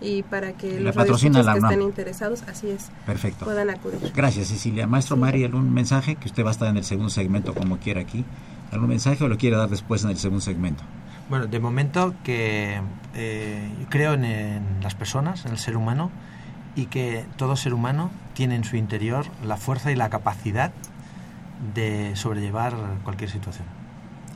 y 0.00 0.22
para 0.22 0.52
que 0.52 0.80
los 0.80 0.94
patrocina 0.94 1.42
que 1.42 1.58
estén 1.58 1.82
interesados, 1.82 2.42
así 2.48 2.70
es, 2.70 2.90
Perfecto. 3.06 3.44
puedan 3.44 3.70
acudir. 3.70 4.12
Gracias, 4.14 4.48
Cecilia. 4.48 4.86
Maestro 4.86 5.16
Mari, 5.16 5.44
¿algún 5.44 5.72
mensaje? 5.72 6.16
Que 6.16 6.28
usted 6.28 6.44
va 6.44 6.48
a 6.48 6.52
estar 6.52 6.68
en 6.68 6.76
el 6.76 6.84
segundo 6.84 7.10
segmento 7.10 7.54
como 7.54 7.78
quiera 7.78 8.00
aquí. 8.00 8.24
¿Algún 8.70 8.88
mensaje 8.88 9.24
o 9.24 9.28
lo 9.28 9.38
quiere 9.38 9.56
dar 9.56 9.68
después 9.68 10.04
en 10.04 10.10
el 10.10 10.18
segundo 10.18 10.40
segmento? 10.40 10.82
Bueno, 11.28 11.46
de 11.46 11.58
momento 11.58 12.14
que 12.22 12.80
eh, 13.14 13.70
creo 13.88 14.14
en, 14.14 14.24
en, 14.24 14.62
las 14.82 14.94
personas, 14.94 15.44
en 15.46 15.52
el 15.52 15.58
ser 15.58 15.76
humano, 15.76 16.10
y 16.76 16.86
que 16.86 17.24
todo 17.36 17.56
ser 17.56 17.74
humano 17.74 18.10
tiene 18.34 18.54
en 18.54 18.64
su 18.64 18.76
interior 18.76 19.26
la 19.44 19.56
fuerza 19.56 19.90
y 19.90 19.96
la 19.96 20.10
capacidad 20.10 20.70
de 21.74 22.14
sobrellevar 22.14 22.74
cualquier 23.02 23.30
situación. 23.30 23.66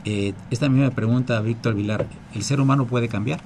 Eh, 0.05 0.33
esta 0.51 0.67
misma 0.67 0.91
pregunta, 0.91 1.39
Víctor 1.39 1.75
Vilar, 1.75 2.05
¿el 2.33 2.43
ser 2.43 2.59
humano 2.59 2.85
puede 2.85 3.07
cambiar? 3.07 3.39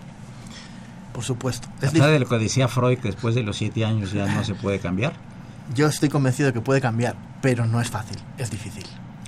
Por 1.18 1.24
supuesto. 1.24 1.68
Es 1.82 1.94
de 1.94 2.20
lo 2.20 2.28
que 2.28 2.38
decía 2.38 2.68
Freud, 2.68 3.00
que 3.00 3.08
después 3.08 3.34
de 3.34 3.42
los 3.42 3.58
siete 3.58 3.84
años 3.84 4.12
ya 4.12 4.28
no 4.28 4.44
se 4.44 4.54
puede 4.54 4.78
cambiar. 4.78 5.14
Yo 5.74 5.88
estoy 5.88 6.10
convencido 6.10 6.46
de 6.46 6.54
que 6.54 6.62
puede 6.62 6.80
cambiar, 6.80 7.16
pero 7.42 7.66
no 7.66 7.82
es 7.82 7.90
fácil, 7.90 8.20
es 8.38 8.52
difícil. 8.52 8.84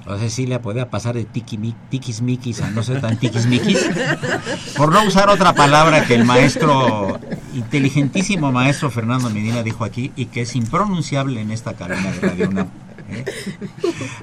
O 0.06 0.16
Cecilia 0.20 0.62
puede 0.62 0.86
pasar 0.86 1.16
de 1.16 1.26
tiquismiquis 1.26 2.62
a 2.62 2.70
no 2.70 2.84
ser 2.84 3.02
tan 3.02 3.18
tiquismiquis. 3.18 3.90
Por 4.78 4.92
no 4.92 5.04
usar 5.04 5.30
otra 5.30 5.56
palabra 5.56 6.06
que 6.06 6.14
el 6.14 6.26
maestro, 6.26 7.20
inteligentísimo 7.56 8.52
maestro 8.52 8.92
Fernando 8.92 9.32
Medina 9.32 9.64
dijo 9.64 9.84
aquí 9.84 10.12
y 10.16 10.28
que 10.28 10.42
es 10.42 10.56
impronunciable 10.56 11.42
en 11.42 11.50
esta 11.50 11.74
cabina 11.74 12.12
de 12.12 12.20
Radio 12.20 12.50
UNAM. 12.50 12.68
¿eh? 13.10 13.26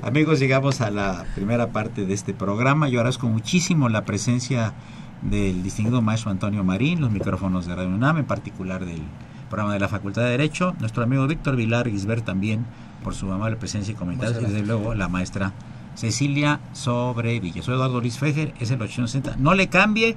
Amigos, 0.02 0.38
llegamos 0.38 0.80
a 0.80 0.92
la 0.92 1.24
primera 1.34 1.72
parte 1.72 2.06
de 2.06 2.14
este 2.14 2.32
programa. 2.32 2.88
Yo 2.88 3.00
agradezco 3.00 3.26
muchísimo 3.26 3.88
la 3.88 4.04
presencia 4.04 4.72
del 5.22 5.62
distinguido 5.62 6.02
maestro 6.02 6.30
Antonio 6.30 6.62
Marín, 6.64 7.00
los 7.00 7.10
micrófonos 7.10 7.66
de 7.66 7.74
Radio 7.74 7.94
UNAM, 7.94 8.18
en 8.18 8.24
particular 8.24 8.84
del 8.84 9.00
programa 9.48 9.74
de 9.74 9.80
la 9.80 9.88
Facultad 9.88 10.22
de 10.22 10.30
Derecho, 10.30 10.74
nuestro 10.80 11.02
amigo 11.02 11.26
Víctor 11.26 11.56
Vilar 11.56 11.88
Gisbert 11.88 12.24
también, 12.24 12.66
por 13.02 13.14
su 13.14 13.30
amable 13.32 13.56
presencia 13.56 13.92
y 13.92 13.94
comentarios, 13.94 14.42
y 14.42 14.46
desde 14.46 14.66
luego 14.66 14.94
la 14.94 15.08
maestra 15.08 15.52
Cecilia 15.94 16.60
Sobrevilla. 16.72 17.62
Soy 17.62 17.74
Eduardo 17.74 18.00
Luis 18.00 18.18
Fejer, 18.18 18.52
es 18.60 18.70
el 18.70 18.82
860. 18.82 19.36
No 19.38 19.54
le 19.54 19.68
cambie, 19.68 20.16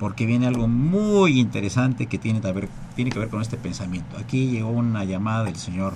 porque 0.00 0.26
viene 0.26 0.46
algo 0.46 0.66
muy 0.66 1.38
interesante 1.38 2.06
que 2.06 2.18
tiene 2.18 2.40
que 2.40 2.52
ver, 2.52 2.68
tiene 2.96 3.10
que 3.10 3.18
ver 3.18 3.28
con 3.28 3.40
este 3.40 3.56
pensamiento. 3.56 4.16
Aquí 4.18 4.48
llegó 4.48 4.70
una 4.70 5.04
llamada 5.04 5.44
del 5.44 5.56
señor 5.56 5.94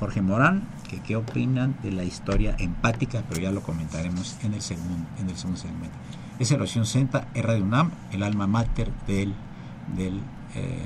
Jorge 0.00 0.22
Morán, 0.22 0.66
que 0.88 1.00
qué 1.00 1.14
opinan 1.14 1.76
de 1.82 1.92
la 1.92 2.02
historia 2.02 2.56
empática, 2.58 3.22
pero 3.28 3.40
ya 3.40 3.52
lo 3.52 3.62
comentaremos 3.62 4.36
en 4.42 4.54
el 4.54 4.62
segundo, 4.62 5.06
en 5.20 5.28
el 5.28 5.36
segundo 5.36 5.60
segmento. 5.60 5.96
Es 6.40 6.50
el 6.50 6.60
860, 6.60 7.28
es 7.34 7.44
Radio 7.44 7.62
UNAM, 7.62 7.92
el 8.10 8.24
alma 8.24 8.48
mater 8.48 8.90
del, 9.06 9.34
del, 9.94 10.20
eh, 10.56 10.78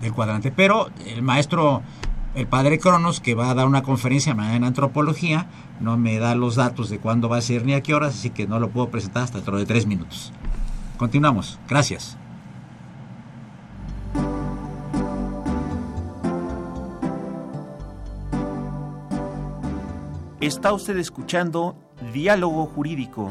del 0.00 0.12
cuadrante. 0.12 0.52
Pero 0.52 0.90
el 1.04 1.22
maestro 1.22 1.82
el 2.34 2.46
padre 2.46 2.78
Cronos, 2.78 3.20
que 3.20 3.34
va 3.34 3.50
a 3.50 3.54
dar 3.54 3.66
una 3.66 3.82
conferencia 3.82 4.34
mañana 4.34 4.56
en 4.56 4.64
antropología, 4.64 5.46
no 5.80 5.96
me 5.96 6.18
da 6.18 6.36
los 6.36 6.54
datos 6.54 6.88
de 6.88 6.98
cuándo 7.00 7.28
va 7.28 7.38
a 7.38 7.40
ser 7.40 7.64
ni 7.64 7.74
a 7.74 7.82
qué 7.82 7.92
horas, 7.92 8.14
así 8.14 8.30
que 8.30 8.46
no 8.46 8.60
lo 8.60 8.70
puedo 8.70 8.88
presentar 8.88 9.24
hasta 9.24 9.38
dentro 9.38 9.58
de 9.58 9.66
tres 9.66 9.86
minutos. 9.86 10.32
Continuamos. 10.96 11.58
Gracias. 11.68 12.16
Está 20.40 20.72
usted 20.72 20.96
escuchando 20.96 21.76
Diálogo 22.14 22.66
Jurídico, 22.66 23.30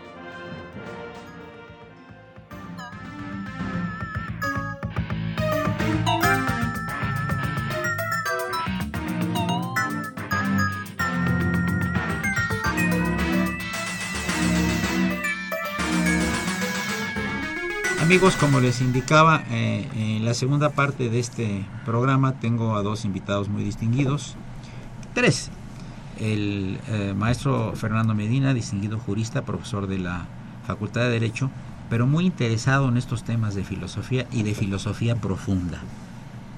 Amigos, 18.11 18.35
como 18.35 18.59
les 18.59 18.81
indicaba, 18.81 19.41
eh, 19.51 19.87
en 19.95 20.25
la 20.25 20.33
segunda 20.33 20.71
parte 20.71 21.09
de 21.09 21.17
este 21.17 21.65
programa 21.85 22.41
tengo 22.41 22.75
a 22.75 22.83
dos 22.83 23.05
invitados 23.05 23.47
muy 23.47 23.63
distinguidos. 23.63 24.35
Tres. 25.13 25.49
El 26.19 26.77
eh, 26.89 27.13
maestro 27.15 27.71
Fernando 27.73 28.13
Medina, 28.13 28.53
distinguido 28.53 28.99
jurista, 28.99 29.43
profesor 29.43 29.87
de 29.87 29.99
la 29.99 30.25
Facultad 30.67 31.03
de 31.03 31.09
Derecho, 31.09 31.49
pero 31.89 32.05
muy 32.05 32.25
interesado 32.25 32.89
en 32.89 32.97
estos 32.97 33.23
temas 33.23 33.55
de 33.55 33.63
filosofía 33.63 34.27
y 34.33 34.43
de 34.43 34.55
filosofía 34.55 35.15
profunda. 35.15 35.79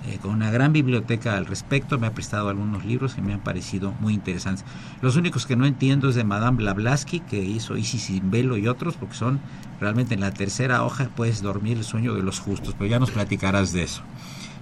Eh, 0.06 0.18
con 0.22 0.32
una 0.32 0.52
gran 0.52 0.74
biblioteca 0.74 1.38
al 1.38 1.46
respecto, 1.46 1.98
me 1.98 2.08
ha 2.08 2.14
prestado 2.14 2.50
algunos 2.50 2.84
libros 2.84 3.14
que 3.14 3.22
me 3.22 3.34
han 3.34 3.40
parecido 3.40 3.94
muy 4.02 4.14
interesantes. 4.14 4.66
Los 5.02 5.16
únicos 5.16 5.46
que 5.46 5.56
no 5.56 5.66
entiendo 5.66 6.10
es 6.10 6.16
de 6.16 6.26
Madame 6.26 6.58
Blavatsky, 6.58 7.22
que 7.22 7.42
hizo 7.42 7.78
Isis 7.78 8.04
sin 8.04 8.30
velo 8.30 8.58
y 8.58 8.68
otros, 8.68 8.96
porque 8.96 9.16
son 9.16 9.40
realmente 9.80 10.14
en 10.14 10.20
la 10.20 10.34
tercera 10.34 10.84
hoja 10.84 11.10
puedes 11.16 11.42
dormir 11.42 11.78
el 11.78 11.86
sueño 11.86 12.16
de 12.16 12.24
los 12.24 12.40
justos, 12.40 12.76
pero 12.78 12.90
ya 12.90 13.00
nos 13.00 13.12
platicarás 13.12 13.72
de 13.72 13.84
eso. 13.84 14.02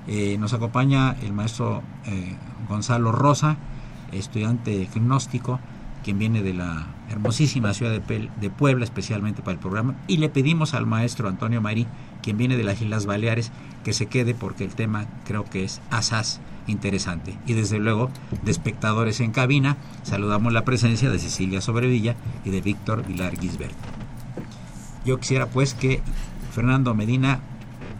Eh, 0.07 0.37
nos 0.39 0.53
acompaña 0.53 1.15
el 1.23 1.33
maestro 1.33 1.81
eh, 2.05 2.35
Gonzalo 2.69 3.11
Rosa, 3.11 3.57
estudiante 4.11 4.87
gnóstico, 4.93 5.59
quien 6.03 6.19
viene 6.19 6.41
de 6.41 6.53
la 6.53 6.87
hermosísima 7.09 7.73
ciudad 7.73 7.91
de, 7.91 8.29
de, 8.39 8.49
Puebla, 8.49 8.83
especialmente 8.83 9.41
para 9.41 9.53
el 9.53 9.59
programa, 9.59 9.95
y 10.07 10.17
le 10.17 10.29
pedimos 10.29 10.73
al 10.73 10.85
maestro 10.85 11.27
Antonio 11.27 11.61
Marí, 11.61 11.87
quien 12.21 12.37
viene 12.37 12.57
de 12.57 12.63
las 12.63 12.81
Islas 12.81 13.05
Baleares, 13.05 13.51
que 13.83 13.93
se 13.93 14.07
quede 14.07 14.33
porque 14.33 14.63
el 14.63 14.75
tema 14.75 15.05
creo 15.25 15.45
que 15.45 15.63
es 15.63 15.81
asaz 15.89 16.39
interesante. 16.67 17.37
Y 17.45 17.53
desde 17.53 17.79
luego, 17.79 18.09
de 18.43 18.51
espectadores 18.51 19.19
en 19.19 19.31
cabina, 19.31 19.77
saludamos 20.03 20.53
la 20.53 20.65
presencia 20.65 21.09
de 21.09 21.19
Cecilia 21.19 21.61
Sobrevilla 21.61 22.15
y 22.45 22.49
de 22.49 22.61
Víctor 22.61 23.05
Vilar 23.05 23.37
Gisbert. 23.39 23.75
Yo 25.05 25.19
quisiera 25.19 25.47
pues 25.47 25.73
que 25.73 26.01
Fernando 26.53 26.93
Medina 26.93 27.39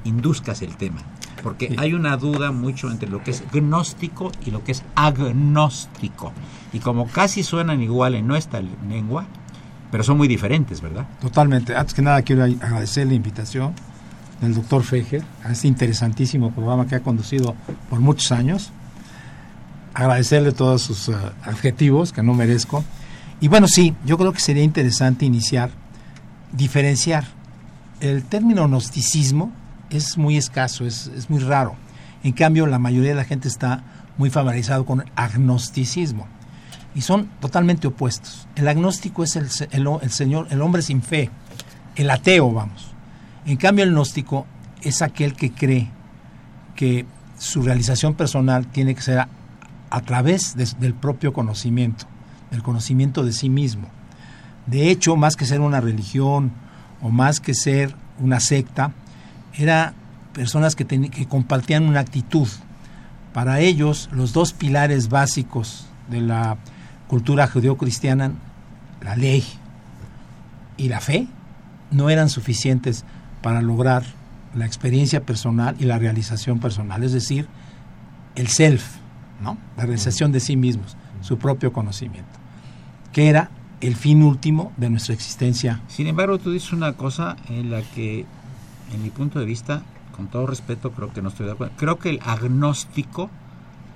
induzcas 0.03 0.61
el 0.61 0.75
tema, 0.77 1.01
porque 1.43 1.75
hay 1.77 1.93
una 1.93 2.17
duda 2.17 2.51
mucho 2.51 2.91
entre 2.91 3.09
lo 3.09 3.23
que 3.23 3.31
es 3.31 3.43
gnóstico 3.51 4.31
y 4.45 4.51
lo 4.51 4.63
que 4.63 4.73
es 4.73 4.83
agnóstico. 4.95 6.31
Y 6.73 6.79
como 6.79 7.07
casi 7.07 7.43
suenan 7.43 7.81
igual 7.81 8.15
en 8.15 8.27
nuestra 8.27 8.61
lengua, 8.61 9.25
pero 9.91 10.03
son 10.03 10.17
muy 10.17 10.27
diferentes, 10.27 10.81
¿verdad? 10.81 11.05
Totalmente. 11.19 11.75
Antes 11.75 11.93
que 11.93 12.01
nada 12.01 12.21
quiero 12.21 12.43
agradecer 12.43 13.07
la 13.07 13.13
invitación 13.13 13.73
del 14.39 14.55
doctor 14.55 14.83
Feger 14.83 15.23
a 15.43 15.51
este 15.51 15.67
interesantísimo 15.67 16.51
programa 16.51 16.87
que 16.87 16.95
ha 16.95 17.01
conducido 17.01 17.55
por 17.89 17.99
muchos 17.99 18.31
años. 18.31 18.71
Agradecerle 19.93 20.53
todos 20.53 20.81
sus 20.81 21.09
uh, 21.09 21.15
adjetivos 21.43 22.13
que 22.13 22.23
no 22.23 22.33
merezco. 22.33 22.83
Y 23.41 23.49
bueno, 23.49 23.67
sí, 23.67 23.93
yo 24.05 24.17
creo 24.17 24.31
que 24.31 24.39
sería 24.39 24.63
interesante 24.63 25.25
iniciar, 25.25 25.71
diferenciar. 26.53 27.25
El 27.99 28.23
término 28.23 28.67
gnosticismo 28.67 29.51
es 29.89 30.17
muy 30.17 30.37
escaso, 30.37 30.85
es, 30.85 31.11
es 31.15 31.29
muy 31.29 31.39
raro. 31.39 31.75
En 32.23 32.31
cambio, 32.31 32.65
la 32.65 32.79
mayoría 32.79 33.09
de 33.09 33.15
la 33.15 33.25
gente 33.25 33.47
está 33.47 33.83
muy 34.17 34.29
familiarizado 34.29 34.85
con 34.85 35.03
agnosticismo. 35.15 36.27
Y 36.93 37.01
son 37.01 37.27
totalmente 37.39 37.87
opuestos. 37.87 38.47
El 38.55 38.67
agnóstico 38.67 39.23
es 39.23 39.35
el, 39.35 39.47
el, 39.71 39.87
el 40.01 40.11
señor, 40.11 40.47
el 40.49 40.61
hombre 40.61 40.81
sin 40.81 41.01
fe, 41.01 41.29
el 41.95 42.09
ateo, 42.09 42.51
vamos. 42.51 42.91
En 43.45 43.57
cambio, 43.57 43.83
el 43.83 43.91
gnóstico 43.91 44.45
es 44.81 45.01
aquel 45.01 45.33
que 45.33 45.51
cree 45.51 45.89
que 46.75 47.05
su 47.37 47.61
realización 47.63 48.13
personal 48.13 48.67
tiene 48.67 48.93
que 48.95 49.01
ser 49.01 49.19
a, 49.89 50.01
través 50.01 50.55
de, 50.55 50.67
del 50.79 50.93
propio 50.93 51.33
conocimiento, 51.33 52.05
del 52.51 52.63
conocimiento 52.63 53.23
de 53.23 53.33
sí 53.33 53.49
mismo. 53.49 53.87
De 54.67 54.91
hecho, 54.91 55.15
más 55.15 55.35
que 55.35 55.45
ser 55.45 55.59
una 55.61 55.81
religión 55.81 56.51
o 57.01 57.09
más 57.09 57.39
que 57.39 57.53
ser 57.53 57.95
una 58.19 58.39
secta, 58.39 58.93
era 59.57 59.93
personas 60.33 60.75
que, 60.75 60.85
ten, 60.85 61.09
que 61.09 61.27
compartían 61.27 61.87
una 61.87 61.99
actitud. 61.99 62.47
Para 63.33 63.59
ellos, 63.59 64.09
los 64.11 64.33
dos 64.33 64.53
pilares 64.53 65.09
básicos 65.09 65.87
de 66.09 66.21
la 66.21 66.57
cultura 67.11 67.45
judeocristiana, 67.45 68.31
la 69.01 69.17
ley 69.17 69.43
y 70.77 70.87
la 70.87 71.01
fe, 71.01 71.27
no 71.91 72.09
eran 72.09 72.29
suficientes 72.29 73.03
para 73.41 73.61
lograr 73.61 74.05
la 74.55 74.65
experiencia 74.65 75.25
personal 75.25 75.75
y 75.77 75.83
la 75.83 75.99
realización 75.99 76.59
personal, 76.59 77.03
es 77.03 77.11
decir, 77.11 77.49
el 78.35 78.47
self, 78.47 78.95
la 79.43 79.83
realización 79.83 80.31
de 80.31 80.39
sí 80.39 80.55
mismos, 80.55 80.95
su 81.19 81.37
propio 81.37 81.73
conocimiento, 81.73 82.39
que 83.11 83.27
era 83.27 83.51
el 83.81 83.97
fin 83.97 84.23
último 84.23 84.71
de 84.77 84.89
nuestra 84.89 85.13
existencia. 85.13 85.81
Sin 85.89 86.07
embargo, 86.07 86.37
tú 86.37 86.53
dices 86.53 86.71
una 86.71 86.93
cosa 86.93 87.35
en 87.49 87.71
la 87.71 87.81
que, 87.81 88.25
en 88.93 89.03
mi 89.03 89.09
punto 89.09 89.37
de 89.37 89.43
vista, 89.43 89.81
con 90.15 90.27
todo 90.27 90.47
respeto, 90.47 90.91
creo 90.91 91.11
que 91.11 91.21
no 91.21 91.27
estoy 91.27 91.47
de 91.47 91.51
acuerdo. 91.51 91.73
Creo 91.75 91.99
que 91.99 92.09
el 92.09 92.21
agnóstico 92.23 93.29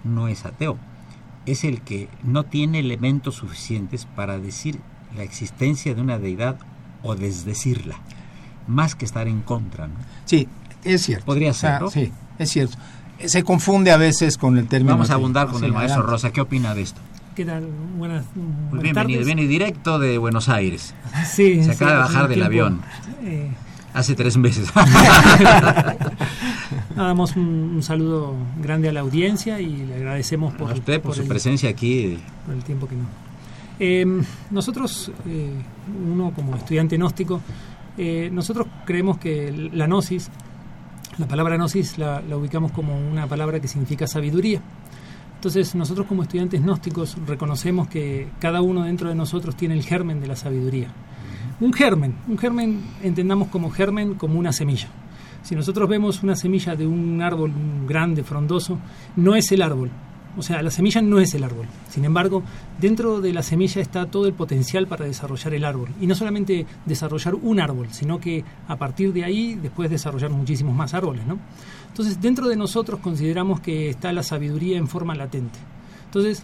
no 0.04 0.28
es 0.28 0.46
ateo, 0.46 0.78
es 1.46 1.64
el 1.64 1.82
que 1.82 2.08
no 2.24 2.44
tiene 2.44 2.80
elementos 2.80 3.36
suficientes 3.36 4.06
para 4.16 4.38
decir 4.40 4.80
la 5.16 5.24
existencia 5.24 5.94
de 5.96 6.02
una 6.02 6.18
deidad 6.20 6.58
o 7.04 7.16
desdecirla, 7.16 7.96
más 8.68 8.96
que 8.96 9.06
estar 9.06 9.28
en 9.28 9.42
contra. 9.42 9.88
¿no? 9.88 9.94
Sí, 10.26 10.48
es 10.84 11.04
cierto. 11.04 11.26
Podría 11.26 11.52
O 11.52 11.54
sea, 11.54 11.74
ser, 11.74 11.82
¿no? 11.82 11.90
Sí, 11.92 12.12
es 12.40 12.50
cierto. 12.52 12.78
Se 13.26 13.44
confunde 13.44 13.92
a 13.92 13.98
veces 13.98 14.38
con 14.38 14.58
el 14.58 14.68
término. 14.68 14.94
Vamos 14.94 15.10
a 15.10 15.14
que- 15.14 15.16
abundar 15.16 15.48
con 15.48 15.60
sí, 15.60 15.66
el 15.66 15.72
maestro 15.74 16.02
adelante. 16.02 16.12
Rosa. 16.12 16.32
¿Qué 16.32 16.42
opina 16.42 16.74
de 16.76 16.82
esto? 16.82 17.00
¿Qué 17.36 17.46
tal? 17.46 17.68
Buenas, 17.98 18.26
Muy 18.36 18.46
buenas 18.70 18.84
bienvenido, 18.84 19.20
tardes. 19.20 19.26
viene 19.26 19.48
directo 19.48 20.00
de 20.00 20.18
Buenos 20.18 20.50
Aires. 20.50 20.94
Sí, 21.30 21.58
Se 21.58 21.64
sí, 21.66 21.72
acaba 21.72 21.92
de 21.92 21.98
bajar 21.98 22.22
del 22.28 22.40
tiempo, 22.40 22.46
avión. 22.48 22.82
eh, 23.24 23.52
Hace 23.94 24.16
tres 24.16 24.36
meses. 24.38 24.68
damos 27.04 27.36
un, 27.36 27.74
un 27.76 27.84
saludo 27.84 28.34
grande 28.62 28.90
a 28.90 28.92
la 28.92 29.02
audiencia 29.02 29.60
y 29.60 29.86
le 29.86 29.96
agradecemos 29.96 30.54
por, 30.54 30.72
a 30.72 30.74
usted 30.74 31.02
por, 31.02 31.16
su 31.16 31.22
el, 31.22 31.28
presencia 31.28 31.70
aquí. 31.70 32.18
por 32.46 32.56
el 32.56 32.64
tiempo 32.64 32.88
que 32.88 32.96
nos. 32.96 33.08
Eh, 33.80 34.06
nosotros, 34.52 35.12
eh, 35.28 35.52
uno 36.10 36.32
como 36.34 36.56
estudiante 36.56 36.96
gnóstico, 36.96 37.42
eh, 37.98 38.30
nosotros 38.32 38.68
creemos 38.86 39.18
que 39.18 39.70
la 39.74 39.86
gnosis, 39.88 40.30
la 41.18 41.28
palabra 41.28 41.58
gnosis 41.58 41.98
la, 41.98 42.22
la 42.22 42.38
ubicamos 42.38 42.72
como 42.72 42.98
una 42.98 43.28
palabra 43.28 43.60
que 43.60 43.68
significa 43.68 44.08
sabiduría. 44.08 44.62
Entonces 45.36 45.76
nosotros 45.76 46.08
como 46.08 46.24
estudiantes 46.24 46.62
gnósticos 46.62 47.18
reconocemos 47.28 47.88
que 47.88 48.30
cada 48.40 48.62
uno 48.62 48.84
dentro 48.84 49.10
de 49.10 49.16
nosotros 49.16 49.56
tiene 49.56 49.76
el 49.76 49.84
germen 49.84 50.20
de 50.20 50.28
la 50.28 50.36
sabiduría. 50.36 50.88
Un 51.60 51.72
germen, 51.72 52.16
un 52.28 52.38
germen 52.38 52.82
entendamos 53.04 53.50
como 53.50 53.70
germen 53.70 54.16
como 54.16 54.40
una 54.40 54.52
semilla. 54.52 54.88
Si 55.46 55.54
nosotros 55.54 55.88
vemos 55.88 56.24
una 56.24 56.36
semilla 56.36 56.76
de 56.76 56.88
un 56.88 57.22
árbol 57.22 57.54
grande, 57.88 58.24
frondoso, 58.24 58.80
no 59.16 59.36
es 59.36 59.52
el 59.52 59.62
árbol. 59.62 59.92
O 60.36 60.42
sea, 60.42 60.64
la 60.64 60.72
semilla 60.72 61.04
no 61.04 61.20
es 61.20 61.36
el 61.36 61.44
árbol. 61.44 61.68
Sin 61.88 62.04
embargo, 62.04 62.42
dentro 62.82 63.22
de 63.22 63.32
la 63.32 63.44
semilla 63.44 63.80
está 63.80 64.08
todo 64.08 64.26
el 64.26 64.34
potencial 64.34 64.88
para 64.88 65.06
desarrollar 65.06 65.54
el 65.54 65.64
árbol. 65.64 65.90
Y 66.02 66.08
no 66.08 66.16
solamente 66.16 66.66
desarrollar 66.88 67.36
un 67.36 67.60
árbol, 67.60 67.90
sino 67.92 68.20
que 68.20 68.44
a 68.68 68.76
partir 68.76 69.14
de 69.14 69.24
ahí 69.24 69.54
después 69.54 69.92
desarrollar 69.92 70.32
muchísimos 70.32 70.76
más 70.76 70.96
árboles. 70.96 71.28
¿no? 71.28 71.38
Entonces, 71.90 72.20
dentro 72.20 72.48
de 72.48 72.56
nosotros 72.56 73.00
consideramos 73.00 73.60
que 73.60 73.92
está 73.92 74.12
la 74.14 74.24
sabiduría 74.24 74.80
en 74.80 74.88
forma 74.88 75.14
latente. 75.14 75.60
Entonces, 76.06 76.44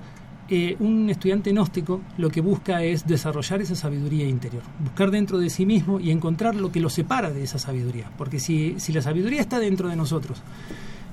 un 0.79 1.09
estudiante 1.09 1.51
gnóstico 1.51 2.01
lo 2.17 2.29
que 2.29 2.41
busca 2.41 2.83
es 2.83 3.07
desarrollar 3.07 3.61
esa 3.61 3.75
sabiduría 3.75 4.27
interior, 4.27 4.63
buscar 4.83 5.09
dentro 5.09 5.37
de 5.37 5.49
sí 5.49 5.65
mismo 5.65 5.99
y 5.99 6.11
encontrar 6.11 6.55
lo 6.55 6.71
que 6.71 6.81
lo 6.81 6.89
separa 6.89 7.31
de 7.31 7.43
esa 7.43 7.57
sabiduría. 7.57 8.11
Porque 8.17 8.39
si, 8.39 8.75
si 8.77 8.91
la 8.91 9.01
sabiduría 9.01 9.39
está 9.39 9.59
dentro 9.59 9.87
de 9.87 9.95
nosotros, 9.95 10.41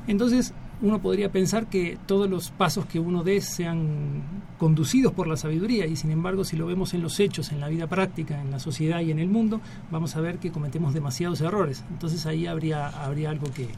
entonces 0.09 0.55
uno 0.81 1.01
podría 1.01 1.31
pensar 1.31 1.67
que 1.67 1.99
todos 2.07 2.29
los 2.29 2.51
pasos 2.51 2.87
que 2.87 2.99
uno 2.99 3.23
dé 3.23 3.41
sean 3.41 4.23
conducidos 4.59 5.13
por 5.13 5.27
la 5.27 5.37
sabiduría 5.37 5.87
y 5.87 5.97
sin 5.97 6.11
embargo 6.11 6.45
si 6.45 6.57
lo 6.57 6.67
vemos 6.67 6.95
en 6.95 7.03
los 7.03 7.21
hechos, 7.21 7.53
en 7.53 7.61
la 7.61 7.69
vida 7.69 7.87
práctica, 7.87 8.41
en 8.41 8.51
la 8.51 8.59
sociedad 8.59 9.01
y 9.01 9.11
en 9.11 9.19
el 9.19 9.29
mundo, 9.29 9.61
vamos 9.91 10.17
a 10.17 10.21
ver 10.21 10.39
que 10.39 10.51
cometemos 10.51 10.95
demasiados 10.95 11.41
errores. 11.41 11.85
Entonces 11.91 12.27
ahí 12.27 12.47
habría, 12.47 12.89
habría 12.89 13.31
algo 13.31 13.47
que, 13.53 13.69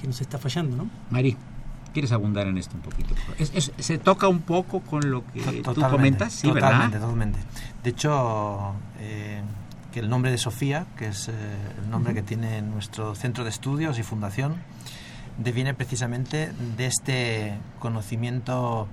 que 0.00 0.06
nos 0.06 0.20
está 0.20 0.38
fallando, 0.38 0.76
¿no? 0.76 0.90
Mari, 1.10 1.36
¿quieres 1.92 2.12
abundar 2.12 2.46
en 2.46 2.58
esto 2.58 2.74
un 2.76 2.82
poquito? 2.82 3.14
Es- 3.38 3.52
es- 3.54 3.72
se 3.78 3.98
toca 3.98 4.28
un 4.28 4.40
poco 4.40 4.80
con 4.80 5.10
lo 5.10 5.24
que 5.32 5.40
tú 5.40 5.62
Totalmente, 5.62 5.90
comentas, 5.90 6.32
sí, 6.32 6.48
totalmente, 6.48 6.86
¿verdad? 6.94 7.00
totalmente. 7.00 7.38
De 7.82 7.90
hecho, 7.90 8.74
eh, 8.98 9.40
que 9.92 10.00
el 10.00 10.08
nombre 10.08 10.30
de 10.30 10.38
Sofía, 10.38 10.86
que 10.96 11.08
es 11.08 11.28
eh, 11.28 11.32
el 11.82 11.90
nombre 11.90 12.14
que 12.14 12.22
tiene 12.22 12.62
nuestro 12.62 13.14
centro 13.14 13.44
de 13.44 13.50
estudios 13.50 13.98
y 13.98 14.02
fundación, 14.02 14.56
deviene 15.38 15.74
precisamente 15.74 16.52
de 16.76 16.86
este 16.86 17.54
conocimiento 17.78 18.88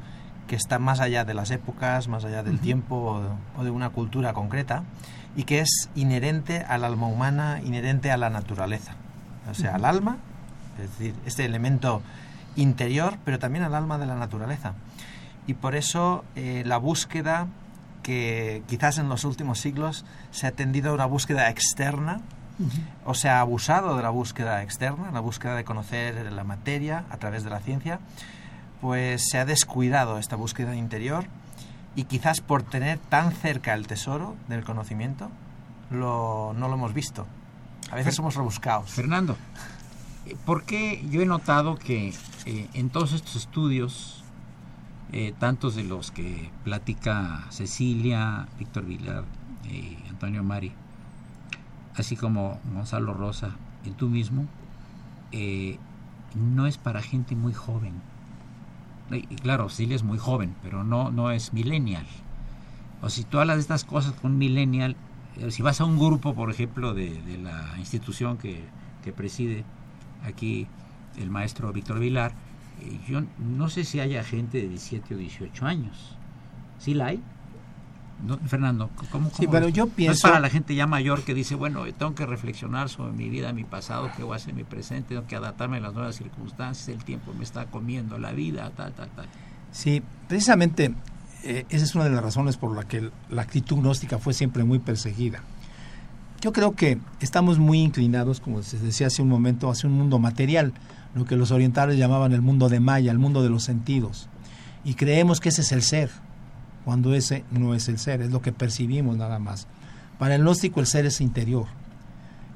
que 0.48 0.56
está 0.56 0.80
más 0.80 1.00
allá 1.02 1.26
de 1.26 1.34
las 1.34 1.52
épocas, 1.52 2.08
más 2.08 2.24
allá 2.24 2.42
del 2.42 2.60
tiempo 2.60 2.96
o 2.96 3.22
de, 3.22 3.28
o 3.60 3.64
de 3.66 3.70
una 3.70 3.90
cultura 3.90 4.34
concreta 4.34 4.84
y 5.36 5.44
que 5.44 5.60
es 5.60 5.90
inherente 5.96 6.64
al 6.68 6.84
alma 6.86 7.08
humana, 7.08 7.60
inherente 7.64 8.12
a 8.12 8.18
la 8.18 8.30
naturaleza, 8.30 8.94
o 9.52 9.54
sea, 9.54 9.76
al 9.76 9.84
alma, 9.86 10.18
es 10.82 10.90
decir, 10.98 11.14
este 11.26 11.44
elemento 11.46 12.02
interior, 12.58 13.18
pero 13.24 13.40
también 13.40 13.64
al 13.64 13.74
alma 13.74 13.98
de 13.98 14.06
la 14.06 14.16
naturaleza. 14.16 14.74
Y 15.48 15.54
por 15.54 15.76
eso 15.76 16.26
eh, 16.36 16.64
la 16.66 16.78
búsqueda 16.78 17.48
que 18.04 18.64
quizás 18.68 18.98
en 18.98 19.10
los 19.10 19.24
últimos 19.24 19.60
siglos 19.60 20.06
se 20.32 20.48
ha 20.48 20.52
tendido 20.52 20.92
a 20.92 20.94
una 20.94 21.06
búsqueda 21.06 21.50
externa, 21.50 22.22
o 23.06 23.14
se 23.14 23.30
ha 23.30 23.40
abusado 23.40 23.96
de 23.96 24.04
la 24.04 24.10
búsqueda 24.10 24.64
externa, 24.64 25.12
la 25.12 25.20
búsqueda 25.20 25.56
de 25.56 25.64
conocer 25.64 26.32
la 26.32 26.44
materia 26.44 27.06
a 27.10 27.18
través 27.18 27.44
de 27.44 27.50
la 27.50 27.60
ciencia, 27.60 28.00
pues 28.82 29.30
se 29.30 29.38
ha 29.38 29.46
descuidado 29.46 30.18
esta 30.18 30.36
búsqueda 30.36 30.76
interior 30.76 31.26
y 31.96 32.06
quizás 32.06 32.42
por 32.42 32.64
tener 32.64 32.98
tan 32.98 33.32
cerca 33.32 33.74
el 33.74 33.88
tesoro 33.88 34.36
del 34.48 34.64
conocimiento, 34.64 35.30
lo, 35.92 36.54
no 36.56 36.68
lo 36.68 36.76
hemos 36.76 36.94
visto. 36.94 37.26
A 37.92 37.96
veces 37.96 38.16
somos 38.16 38.36
rebuscados. 38.36 38.90
Fernando, 38.92 39.38
¿por 40.46 40.64
qué 40.64 41.06
yo 41.10 41.22
he 41.22 41.26
notado 41.26 41.78
que 41.78 42.14
en 42.48 42.90
todos 42.90 43.12
estos 43.12 43.36
estudios, 43.36 44.24
eh, 45.12 45.34
tantos 45.38 45.76
de 45.76 45.84
los 45.84 46.12
que 46.12 46.50
platica 46.64 47.46
Cecilia, 47.50 48.48
Víctor 48.58 48.86
Vilar, 48.86 49.26
eh, 49.66 49.98
Antonio 50.10 50.44
Mari, 50.44 50.72
así 51.96 52.16
como 52.16 52.60
Gonzalo 52.74 53.14
Rosa 53.14 53.52
y 53.86 53.92
tú 53.92 54.08
mismo, 54.08 54.46
eh, 55.32 55.78
no 56.36 56.68
es 56.68 56.78
para 56.78 57.02
gente 57.02 57.36
muy 57.36 57.54
joven. 57.54 57.94
Y, 59.12 59.22
claro, 59.36 59.70
Cecilia 59.70 59.96
es 59.96 60.04
muy 60.04 60.18
joven, 60.18 60.56
pero 60.64 60.84
no, 60.84 61.12
no 61.12 61.32
es 61.32 61.54
millennial. 61.54 62.06
O 63.02 63.10
si 63.10 63.24
tú 63.24 63.40
hablas 63.40 63.58
de 63.58 63.62
estas 63.62 63.84
cosas 63.84 64.14
con 64.14 64.38
millennial, 64.38 64.96
eh, 65.38 65.52
si 65.52 65.62
vas 65.62 65.82
a 65.82 65.86
un 65.86 65.98
grupo, 65.98 66.34
por 66.34 66.50
ejemplo, 66.50 66.94
de, 66.94 67.22
de 67.24 67.38
la 67.38 67.76
institución 67.78 68.38
que, 68.38 68.64
que 69.04 69.12
preside 69.12 69.64
aquí 70.24 70.68
el 71.18 71.30
maestro 71.30 71.72
Víctor 71.74 72.00
Vilar, 72.00 72.32
eh, 72.82 73.00
yo 73.08 73.22
no 73.40 73.70
sé 73.70 73.84
si 73.84 74.00
haya 74.00 74.24
gente 74.24 74.62
de 74.62 74.68
17 74.70 75.16
o 75.16 75.18
18 75.18 75.66
años. 75.66 76.16
¿Sí 76.80 76.94
la 76.94 77.08
hay? 77.08 77.22
No, 78.26 78.38
Fernando, 78.40 78.90
¿cómo, 79.12 79.30
Sí, 79.30 79.46
pero 79.48 79.70
yo 79.70 79.84
No 79.86 79.90
es 79.90 79.96
pienso- 79.96 80.28
para 80.28 80.40
la 80.40 80.50
gente 80.50 80.74
ya 80.74 80.88
mayor 80.88 81.22
que 81.24 81.36
dice, 81.36 81.54
bueno, 81.54 81.84
tengo 81.98 82.16
que 82.16 82.26
reflexionar 82.26 82.90
sobre 82.90 83.12
mi 83.14 83.30
vida, 83.30 83.54
mi 83.54 83.64
pasado, 83.64 84.10
qué 84.18 84.24
voy 84.24 84.34
a 84.34 84.36
hacer 84.38 84.52
en 84.52 84.56
mi 84.58 84.64
presente, 84.64 85.10
tengo 85.10 85.28
que 85.28 85.36
adaptarme 85.36 85.78
a 85.78 85.82
las 85.82 85.94
nuevas 85.94 86.16
circunstancias, 86.16 86.88
el 86.88 87.04
tiempo 87.04 87.32
me 87.38 87.44
está 87.44 87.68
comiendo 87.68 88.18
la 88.18 88.32
vida, 88.32 88.72
tal, 88.76 88.94
tal, 88.94 89.10
tal. 89.10 89.28
Sí, 89.72 90.02
precisamente 90.28 90.96
eh, 91.44 91.66
esa 91.70 91.84
es 91.86 91.94
una 91.94 92.06
de 92.06 92.10
las 92.10 92.24
razones 92.24 92.58
por 92.58 92.76
la 92.76 92.86
que 92.88 93.12
la 93.30 93.44
actitud 93.44 93.78
gnóstica 93.78 94.18
fue 94.18 94.34
siempre 94.34 94.64
muy 94.64 94.80
perseguida. 94.80 95.44
Yo 96.42 96.52
creo 96.54 96.74
que 96.74 96.98
estamos 97.20 97.60
muy 97.60 97.80
inclinados, 97.82 98.40
como 98.40 98.64
se 98.64 98.80
decía 98.80 99.08
hace 99.08 99.22
un 99.22 99.30
momento, 99.30 99.70
hacia 99.70 99.88
un 99.90 99.96
mundo 99.96 100.18
material, 100.20 100.74
lo 101.18 101.26
que 101.26 101.36
los 101.36 101.52
orientales 101.52 101.98
llamaban 101.98 102.32
el 102.34 102.42
mundo 102.42 102.70
de 102.70 102.80
Maya, 102.80 103.12
el 103.12 103.20
mundo 103.20 103.42
de 103.44 103.50
los 103.50 103.64
sentidos. 103.64 104.30
Y 104.86 104.94
creemos 104.94 105.40
que 105.40 105.50
ese 105.50 105.62
es 105.62 105.72
el 105.72 105.82
ser, 105.82 106.10
cuando 106.86 107.14
ese 107.14 107.44
no 107.52 107.74
es 107.76 107.88
el 107.90 107.98
ser, 108.00 108.22
es 108.22 108.32
lo 108.32 108.42
que 108.42 108.52
percibimos 108.54 109.18
nada 109.18 109.40
más. 109.40 109.68
Para 110.20 110.36
el 110.36 110.42
gnóstico 110.42 110.80
el 110.80 110.86
ser 110.88 111.06
es 111.06 111.20
interior. 111.22 111.66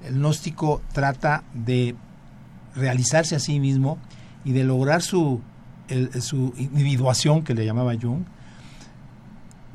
El 0.05 0.15
gnóstico 0.15 0.81
trata 0.93 1.43
de 1.53 1.95
realizarse 2.75 3.35
a 3.35 3.39
sí 3.39 3.59
mismo 3.59 3.97
y 4.45 4.51
de 4.53 4.63
lograr 4.63 5.01
su, 5.01 5.41
el- 5.89 6.21
su 6.21 6.53
individuación, 6.57 7.43
que 7.43 7.53
le 7.53 7.65
llamaba 7.65 7.93
Jung, 8.01 8.23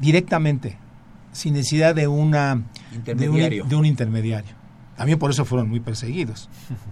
directamente, 0.00 0.76
sin 1.32 1.54
necesidad 1.54 1.94
de 1.94 2.08
una 2.08 2.54
de 2.56 2.60
un, 2.90 2.96
Intermediario. 2.96 3.64
de 3.64 3.76
un 3.76 3.84
intermediario. 3.86 4.52
También 4.96 5.18
por 5.18 5.30
eso 5.30 5.44
fueron 5.44 5.68
muy 5.68 5.80
perseguidos, 5.80 6.48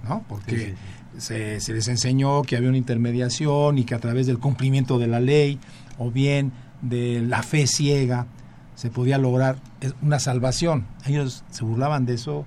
¿no? 0.06 0.22
Porque 0.28 0.74
Se, 1.18 1.58
les 1.72 1.88
enseñó 1.88 2.42
que 2.42 2.56
había 2.56 2.68
una 2.68 2.78
intermediación 2.78 3.78
y 3.78 3.84
que 3.84 3.94
a 3.94 3.98
través 4.00 4.26
del 4.26 4.38
cumplimiento 4.38 4.98
de 4.98 5.06
la 5.06 5.20
ley 5.20 5.58
o 5.98 6.10
bien 6.10 6.52
de 6.82 7.20
la 7.20 7.42
fe 7.42 7.66
ciega 7.66 8.26
se 8.74 8.90
podía 8.90 9.16
lograr 9.18 9.56
es- 9.80 9.94
una 10.02 10.18
salvación. 10.18 10.86
Ellos 11.06 11.44
se 11.50 11.64
burlaban 11.64 12.04
de 12.06 12.14
eso 12.14 12.44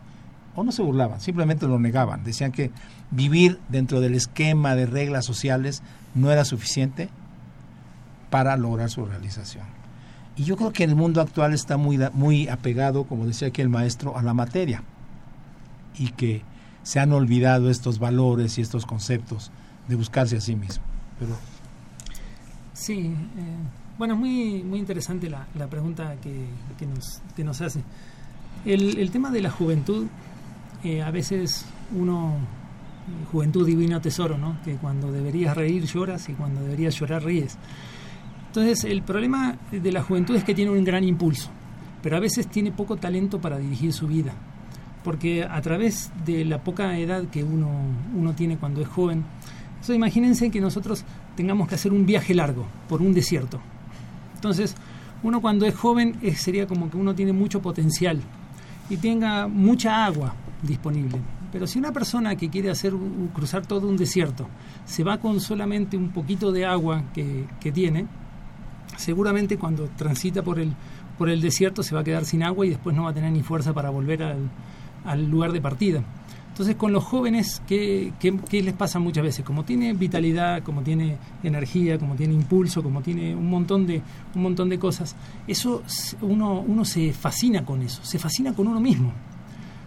o 0.56 0.64
no 0.64 0.72
se 0.72 0.82
burlaban, 0.82 1.22
simplemente 1.22 1.66
lo 1.68 1.80
negaban. 1.80 2.24
Decían 2.24 2.52
que 2.52 2.72
vivir 3.12 3.60
dentro 3.70 4.02
del 4.02 4.16
esquema 4.16 4.76
de 4.76 4.86
reglas 4.86 5.26
sociales 5.26 5.82
no 6.14 6.32
era 6.32 6.44
suficiente 6.44 7.10
para 8.30 8.58
lograr 8.58 8.90
su 8.90 9.06
realización. 9.06 9.64
Y 10.36 10.44
yo 10.44 10.58
creo 10.58 10.74
que 10.74 10.84
el 10.84 10.96
mundo 10.96 11.22
actual 11.22 11.54
está 11.54 11.78
muy, 11.78 11.98
muy 12.14 12.48
apegado, 12.50 13.06
como 13.06 13.26
decía 13.26 13.48
aquí 13.48 13.62
el 13.62 13.70
maestro, 13.70 14.18
a 14.18 14.22
la 14.24 14.34
materia. 14.34 14.84
Y 15.98 16.10
que 16.10 16.42
se 16.88 17.02
han 17.02 17.12
olvidado 17.12 17.70
estos 17.70 18.00
valores 18.00 18.58
y 18.58 18.62
estos 18.62 18.86
conceptos 18.86 19.52
de 19.90 19.96
buscarse 19.96 20.38
a 20.38 20.40
sí 20.40 20.56
mismo. 20.56 20.86
Pero 21.20 21.36
Sí, 22.72 23.08
eh, 23.08 23.14
bueno, 23.98 24.16
muy, 24.16 24.64
muy 24.64 24.80
interesante 24.80 25.30
la, 25.30 25.48
la 25.56 25.68
pregunta 25.68 26.16
que, 26.22 26.46
que, 26.80 26.86
nos, 26.86 27.22
que 27.36 27.44
nos 27.44 27.60
hace. 27.60 27.82
El, 28.64 29.00
el 29.00 29.12
tema 29.12 29.32
de 29.32 29.42
la 29.42 29.52
juventud, 29.52 30.08
eh, 30.82 31.02
a 31.02 31.12
veces 31.12 31.66
uno, 31.94 32.36
juventud 33.34 33.68
divino 33.68 34.00
tesoro, 34.00 34.38
¿no? 34.38 34.58
Que 34.64 34.76
cuando 34.76 35.12
deberías 35.12 35.58
reír 35.58 35.84
lloras 35.84 36.30
y 36.30 36.36
cuando 36.36 36.62
deberías 36.62 36.96
llorar 36.96 37.22
ríes. 37.22 37.58
Entonces, 38.48 38.86
el 38.86 39.02
problema 39.02 39.58
de 39.74 39.92
la 39.92 40.04
juventud 40.04 40.38
es 40.38 40.46
que 40.46 40.56
tiene 40.56 40.72
un 40.72 40.86
gran 40.86 41.04
impulso, 41.04 41.50
pero 42.02 42.16
a 42.16 42.22
veces 42.22 42.48
tiene 42.48 42.72
poco 42.72 42.96
talento 42.96 43.42
para 43.42 43.58
dirigir 43.58 43.92
su 43.92 44.08
vida. 44.08 44.32
Porque 45.08 45.46
a 45.46 45.62
través 45.62 46.12
de 46.26 46.44
la 46.44 46.66
poca 46.66 46.98
edad 46.98 47.24
que 47.30 47.42
uno, 47.42 47.70
uno 48.14 48.34
tiene 48.34 48.58
cuando 48.58 48.82
es 48.82 48.90
joven, 48.90 49.24
entonces, 49.70 49.96
imagínense 49.96 50.52
que 50.52 50.60
nosotros 50.60 51.06
tengamos 51.38 51.70
que 51.70 51.76
hacer 51.76 51.94
un 51.94 52.06
viaje 52.06 52.34
largo 52.34 52.66
por 52.90 53.02
un 53.02 53.14
desierto. 53.14 53.62
Entonces, 54.36 54.76
uno 55.24 55.40
cuando 55.40 55.66
es 55.66 55.74
joven 55.76 56.18
es, 56.22 56.42
sería 56.42 56.68
como 56.68 56.90
que 56.90 56.98
uno 56.98 57.16
tiene 57.16 57.32
mucho 57.32 57.62
potencial 57.62 58.20
y 58.90 58.98
tenga 58.98 59.48
mucha 59.48 60.04
agua 60.04 60.34
disponible. 60.62 61.22
Pero 61.54 61.68
si 61.68 61.80
una 61.80 61.94
persona 61.94 62.36
que 62.36 62.50
quiere 62.50 62.70
hacer 62.70 62.92
cruzar 63.34 63.66
todo 63.66 63.88
un 63.88 63.96
desierto 63.96 64.50
se 64.84 65.06
va 65.06 65.20
con 65.20 65.40
solamente 65.40 65.96
un 65.96 66.10
poquito 66.10 66.52
de 66.52 66.66
agua 66.66 67.06
que, 67.14 67.46
que 67.62 67.72
tiene, 67.72 68.08
seguramente 68.98 69.58
cuando 69.58 69.88
transita 69.96 70.44
por 70.44 70.60
el, 70.60 70.74
por 71.18 71.30
el 71.30 71.40
desierto 71.40 71.82
se 71.82 71.96
va 71.96 72.02
a 72.02 72.04
quedar 72.04 72.26
sin 72.26 72.44
agua 72.44 72.66
y 72.66 72.72
después 72.72 72.94
no 72.94 73.04
va 73.04 73.12
a 73.12 73.14
tener 73.14 73.32
ni 73.32 73.42
fuerza 73.42 73.72
para 73.74 73.90
volver 73.90 74.22
al, 74.22 74.50
al 75.08 75.28
lugar 75.30 75.52
de 75.52 75.62
partida. 75.62 76.04
Entonces, 76.50 76.76
con 76.76 76.92
los 76.92 77.04
jóvenes, 77.04 77.62
¿qué, 77.68 78.14
¿qué, 78.20 78.36
qué, 78.50 78.64
les 78.64 78.74
pasa 78.74 78.98
muchas 78.98 79.24
veces? 79.24 79.46
Como 79.46 79.64
tiene 79.64 79.94
vitalidad, 79.94 80.64
como 80.64 80.82
tiene 80.82 81.18
energía, 81.44 82.00
como 82.00 82.16
tiene 82.16 82.34
impulso, 82.34 82.82
como 82.82 83.04
tiene 83.04 83.36
un 83.36 83.48
montón 83.48 83.86
de, 83.86 84.02
un 84.34 84.42
montón 84.42 84.68
de 84.68 84.80
cosas, 84.80 85.16
eso 85.48 85.84
uno, 86.22 86.62
uno 86.62 86.84
se 86.84 87.14
fascina 87.14 87.64
con 87.64 87.84
eso, 87.84 88.04
se 88.04 88.18
fascina 88.18 88.54
con 88.54 88.68
uno 88.68 88.80
mismo, 88.80 89.14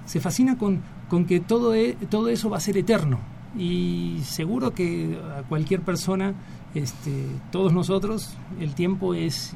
se 0.06 0.20
fascina 0.20 0.56
con, 0.56 0.80
con 1.08 1.24
que 1.24 1.40
todo, 1.40 1.74
e, 1.74 1.96
todo 2.08 2.28
eso 2.28 2.48
va 2.48 2.58
a 2.58 2.60
ser 2.60 2.76
eterno. 2.78 3.18
Y 3.58 4.20
seguro 4.24 4.72
que 4.72 5.18
a 5.36 5.42
cualquier 5.42 5.80
persona, 5.80 6.34
este, 6.74 7.26
todos 7.50 7.72
nosotros, 7.72 8.36
el 8.60 8.74
tiempo 8.74 9.14
es 9.14 9.54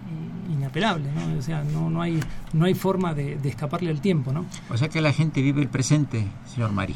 inapelable, 0.53 1.11
¿no? 1.13 1.39
O 1.39 1.43
sea, 1.43 1.63
no, 1.63 1.91
no, 1.91 2.03
hay, 2.03 2.21
no 2.53 2.65
hay 2.65 2.75
forma 2.75 3.15
de, 3.15 3.37
de, 3.37 3.49
escaparle 3.49 3.91
al 3.91 4.01
tiempo, 4.01 4.33
¿no? 4.33 4.47
O 4.69 4.77
sea 4.77 4.89
que 4.89 5.01
la 5.01 5.13
gente 5.13 5.43
vive 5.43 5.63
el 5.63 5.69
presente, 5.69 6.27
señor 6.47 6.73
Mari. 6.73 6.95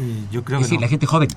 Eh, 0.00 0.24
yo 0.30 0.44
creo 0.44 0.58
es 0.58 0.62
que 0.62 0.64
decir, 0.64 0.78
no. 0.78 0.82
la 0.82 0.88
gente 0.88 1.06
joven. 1.06 1.28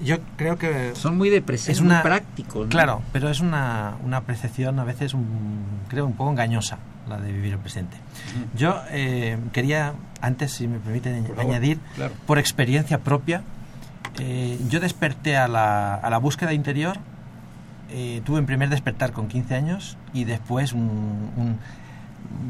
Yo 0.00 0.16
creo 0.36 0.58
que... 0.58 0.92
Son 0.94 1.16
muy 1.16 1.30
de 1.30 1.40
presente, 1.40 1.72
es 1.72 1.80
una, 1.80 1.96
muy 1.96 2.02
prácticos. 2.02 2.64
¿no? 2.64 2.68
Claro, 2.68 3.02
pero 3.12 3.30
es 3.30 3.40
una, 3.40 3.96
una 4.04 4.18
apreciación 4.18 4.78
a 4.78 4.84
veces, 4.84 5.14
un, 5.14 5.64
creo, 5.88 6.04
un 6.06 6.14
poco 6.14 6.30
engañosa, 6.30 6.78
la 7.08 7.18
de 7.18 7.32
vivir 7.32 7.52
el 7.52 7.58
presente. 7.58 7.96
Yo 8.56 8.80
eh, 8.90 9.38
quería, 9.52 9.94
antes, 10.20 10.52
si 10.52 10.66
me 10.66 10.78
permiten 10.78 11.24
por 11.24 11.40
añadir, 11.40 11.78
claro. 11.94 12.12
por 12.26 12.38
experiencia 12.38 12.98
propia, 12.98 13.42
eh, 14.18 14.58
yo 14.68 14.80
desperté 14.80 15.36
a 15.36 15.48
la, 15.48 15.94
a 15.94 16.10
la 16.10 16.18
búsqueda 16.18 16.52
interior 16.52 16.98
eh, 17.90 18.22
tuve 18.24 18.40
un 18.40 18.46
primer 18.46 18.70
despertar 18.70 19.12
con 19.12 19.28
15 19.28 19.54
años 19.54 19.96
y 20.12 20.24
después 20.24 20.72
un, 20.72 21.30
un 21.36 21.58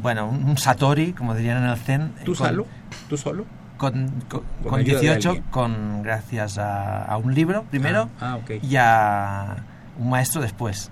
bueno, 0.01 0.27
un, 0.27 0.57
satori, 0.57 1.13
como 1.13 1.35
dirían 1.35 1.63
en 1.63 1.69
el 1.69 1.77
Zen. 1.77 2.13
¿Tú 2.23 2.33
con, 2.33 2.47
solo? 2.47 2.67
¿Tú 3.09 3.17
solo? 3.17 3.45
Con, 3.77 4.23
con, 4.29 4.43
con 4.63 4.83
18, 4.83 5.43
con, 5.51 6.01
gracias 6.01 6.57
a, 6.57 7.03
a, 7.03 7.17
un 7.17 7.35
libro 7.35 7.63
primero 7.69 8.09
ah, 8.21 8.31
ah, 8.31 8.35
okay. 8.37 8.59
y 8.63 8.75
a 8.77 9.57
un 9.99 10.09
maestro 10.09 10.41
después. 10.41 10.89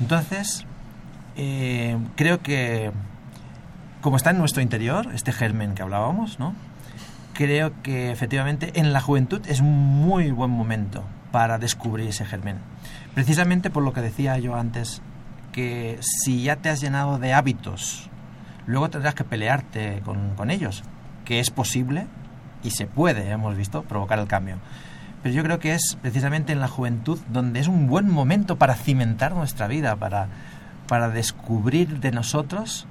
Entonces, 0.00 0.64
eh, 1.36 1.98
creo 2.16 2.40
que 2.40 2.92
como 4.00 4.16
está 4.16 4.30
en 4.30 4.38
nuestro 4.38 4.62
interior, 4.62 5.08
este 5.14 5.32
germen 5.32 5.74
que 5.74 5.82
hablábamos, 5.82 6.38
¿no? 6.38 6.54
Creo 7.34 7.82
que 7.82 8.10
efectivamente 8.10 8.72
en 8.80 8.92
la 8.92 9.00
juventud 9.00 9.42
es 9.46 9.60
un 9.60 9.76
muy 9.76 10.30
buen 10.30 10.50
momento 10.50 11.04
para 11.30 11.58
descubrir 11.58 12.08
ese 12.08 12.24
germen 12.24 12.58
precisamente 13.14 13.70
por 13.70 13.82
lo 13.82 13.92
que 13.92 14.02
decía 14.02 14.38
yo 14.38 14.56
antes, 14.56 15.00
que 15.52 15.98
si 16.00 16.42
ya 16.42 16.56
te 16.56 16.68
has 16.68 16.80
llenado 16.80 17.18
de 17.18 17.32
hábitos, 17.32 18.10
luego 18.66 18.90
tendrás 18.90 19.14
que 19.14 19.24
pelearte 19.24 20.02
con, 20.04 20.34
con, 20.34 20.50
ellos, 20.50 20.82
que 21.24 21.38
es 21.38 21.50
posible 21.50 22.06
y 22.62 22.70
se 22.70 22.86
puede, 22.86 23.30
hemos 23.30 23.56
visto, 23.56 23.82
provocar 23.84 24.18
el 24.18 24.26
cambio. 24.26 24.56
Pero 25.22 25.34
yo 25.34 25.42
creo 25.42 25.58
que 25.58 25.74
es 25.74 25.96
precisamente 26.02 26.52
en 26.52 26.60
la 26.60 26.68
juventud 26.68 27.18
donde 27.30 27.60
es 27.60 27.68
un 27.68 27.86
buen 27.86 28.10
momento 28.10 28.56
para 28.56 28.74
cimentar 28.74 29.32
nuestra 29.32 29.68
vida, 29.68 29.96
para, 29.96 30.28
para 30.88 31.08
descubrir 31.08 32.00
de 32.00 32.10
nosotros 32.10 32.86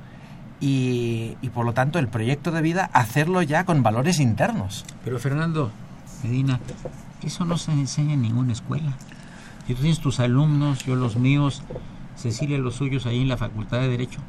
y, 0.63 1.35
y 1.41 1.49
por 1.49 1.65
lo 1.65 1.73
tanto 1.73 1.99
el 1.99 2.07
proyecto 2.07 2.51
de 2.51 2.61
vida 2.61 2.89
hacerlo 2.93 3.41
ya 3.41 3.65
con 3.65 3.83
valores 3.83 4.21
internos. 4.21 4.85
Pero 5.03 5.19
Fernando, 5.19 5.71
Medina, 6.23 6.61
eso 7.21 7.43
no 7.43 7.57
se 7.57 7.73
enseña 7.73 8.13
en 8.13 8.21
ninguna 8.21 8.53
escuela. 8.53 8.93
Si 9.67 9.73
tú 9.73 9.81
tienes 9.81 9.99
tus 9.99 10.21
alumnos, 10.21 10.85
yo 10.85 10.95
los 10.95 11.17
míos, 11.17 11.63
Cecilia 12.15 12.57
los 12.59 12.75
suyos 12.75 13.05
ahí 13.05 13.21
en 13.21 13.27
la 13.27 13.35
Facultad 13.35 13.81
de 13.81 13.89
Derecho, 13.89 14.21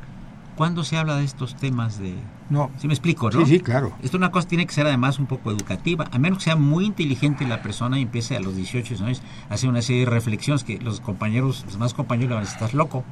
¿cuándo 0.57 0.83
se 0.83 0.97
habla 0.97 1.15
de 1.17 1.25
estos 1.25 1.55
temas 1.55 2.01
de...? 2.01 2.17
No. 2.51 2.73
¿Sí 2.79 2.89
me 2.89 2.95
explico, 2.95 3.31
no? 3.31 3.47
Sí, 3.47 3.55
sí, 3.55 3.61
claro. 3.61 3.93
Esto 4.03 4.17
una 4.17 4.33
cosa 4.33 4.49
tiene 4.49 4.67
que 4.67 4.75
ser 4.75 4.89
además 4.89 5.21
un 5.21 5.27
poco 5.27 5.53
educativa, 5.53 6.07
a 6.11 6.19
menos 6.19 6.39
que 6.39 6.45
sea 6.45 6.57
muy 6.57 6.85
inteligente 6.85 7.47
la 7.47 7.63
persona 7.63 7.97
y 7.97 8.03
empiece 8.03 8.37
a 8.37 8.41
los 8.41 8.57
18 8.57 9.05
años 9.05 9.23
a 9.49 9.55
hacer 9.55 9.71
una 9.71 9.83
serie 9.83 10.05
de 10.05 10.11
reflexiones 10.11 10.65
que 10.65 10.81
los 10.81 11.01
compañeros, 11.01 11.63
los 11.65 11.75
demás 11.75 11.95
compañeros 11.95 12.31
le 12.31 12.35
van 12.35 12.43
a 12.43 12.47
decir, 12.47 12.57
estás 12.57 12.75
loco. 12.75 13.05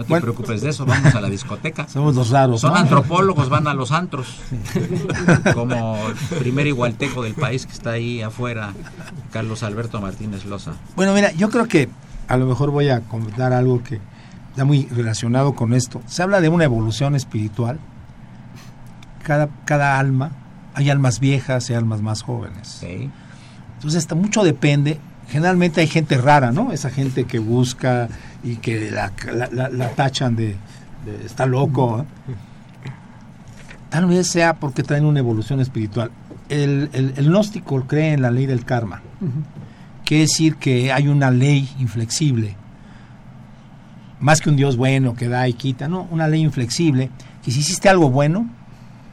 No 0.00 0.04
te 0.04 0.08
bueno, 0.08 0.22
preocupes 0.22 0.62
de 0.62 0.70
eso, 0.70 0.86
vamos 0.86 1.14
a 1.14 1.20
la 1.20 1.28
discoteca. 1.28 1.86
Somos 1.92 2.14
los 2.14 2.30
raros. 2.30 2.62
Son 2.62 2.72
¿no? 2.72 2.78
antropólogos, 2.78 3.50
van 3.50 3.66
a 3.66 3.74
los 3.74 3.92
antros. 3.92 4.40
Como 5.54 5.98
el 6.08 6.38
primer 6.38 6.66
igualteco 6.66 7.22
del 7.22 7.34
país 7.34 7.66
que 7.66 7.72
está 7.72 7.90
ahí 7.90 8.22
afuera, 8.22 8.72
Carlos 9.30 9.62
Alberto 9.62 10.00
Martínez 10.00 10.46
Loza. 10.46 10.72
Bueno, 10.96 11.12
mira, 11.12 11.32
yo 11.32 11.50
creo 11.50 11.68
que 11.68 11.90
a 12.28 12.38
lo 12.38 12.46
mejor 12.46 12.70
voy 12.70 12.88
a 12.88 13.02
comentar 13.02 13.52
algo 13.52 13.82
que 13.82 14.00
está 14.48 14.64
muy 14.64 14.86
relacionado 14.86 15.54
con 15.54 15.74
esto. 15.74 16.00
Se 16.06 16.22
habla 16.22 16.40
de 16.40 16.48
una 16.48 16.64
evolución 16.64 17.14
espiritual. 17.14 17.78
Cada, 19.22 19.50
cada 19.66 19.98
alma, 19.98 20.30
hay 20.72 20.88
almas 20.88 21.20
viejas 21.20 21.68
y 21.68 21.74
almas 21.74 22.00
más 22.00 22.22
jóvenes. 22.22 22.78
Sí. 22.80 23.10
Entonces, 23.74 23.98
está, 23.98 24.14
mucho 24.14 24.44
depende. 24.44 24.98
Generalmente 25.30 25.80
hay 25.80 25.86
gente 25.86 26.18
rara, 26.18 26.50
¿no? 26.52 26.72
Esa 26.72 26.90
gente 26.90 27.24
que 27.24 27.38
busca 27.38 28.08
y 28.42 28.56
que 28.56 28.90
la, 28.90 29.12
la, 29.32 29.48
la, 29.52 29.68
la 29.68 29.88
tachan 29.90 30.34
de, 30.34 30.56
de, 31.06 31.24
está 31.24 31.46
loco. 31.46 32.00
¿eh? 32.00 32.04
Tal 33.90 34.06
vez 34.06 34.26
sea 34.28 34.54
porque 34.54 34.82
traen 34.82 35.04
una 35.04 35.20
evolución 35.20 35.60
espiritual. 35.60 36.10
El, 36.48 36.90
el, 36.92 37.14
el 37.16 37.26
gnóstico 37.26 37.80
cree 37.86 38.12
en 38.12 38.22
la 38.22 38.30
ley 38.30 38.46
del 38.46 38.64
karma. 38.64 39.02
Uh 39.20 39.26
-huh. 39.26 39.30
Quiere 40.04 40.22
decir 40.22 40.56
que 40.56 40.92
hay 40.92 41.06
una 41.06 41.30
ley 41.30 41.68
inflexible. 41.78 42.56
Más 44.18 44.40
que 44.40 44.50
un 44.50 44.56
Dios 44.56 44.76
bueno 44.76 45.14
que 45.14 45.28
da 45.28 45.46
y 45.46 45.52
quita, 45.54 45.86
no, 45.86 46.08
una 46.10 46.26
ley 46.26 46.42
inflexible 46.42 47.08
que 47.44 47.52
si 47.52 47.60
hiciste 47.60 47.88
algo 47.88 48.10
bueno, 48.10 48.50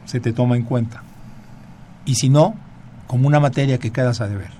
se 0.05 0.19
te 0.19 0.33
toma 0.33 0.55
en 0.57 0.63
cuenta. 0.63 1.03
Y 2.05 2.15
si 2.15 2.29
no, 2.29 2.55
como 3.05 3.27
una 3.27 3.39
materia 3.39 3.77
que 3.77 3.91
quedas 3.91 4.19
a 4.19 4.27
deber. 4.27 4.56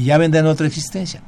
Y 0.00 0.04
ya 0.04 0.16
vendrá 0.16 0.40
en 0.40 0.46
otra 0.46 0.66
existencia 0.66 1.20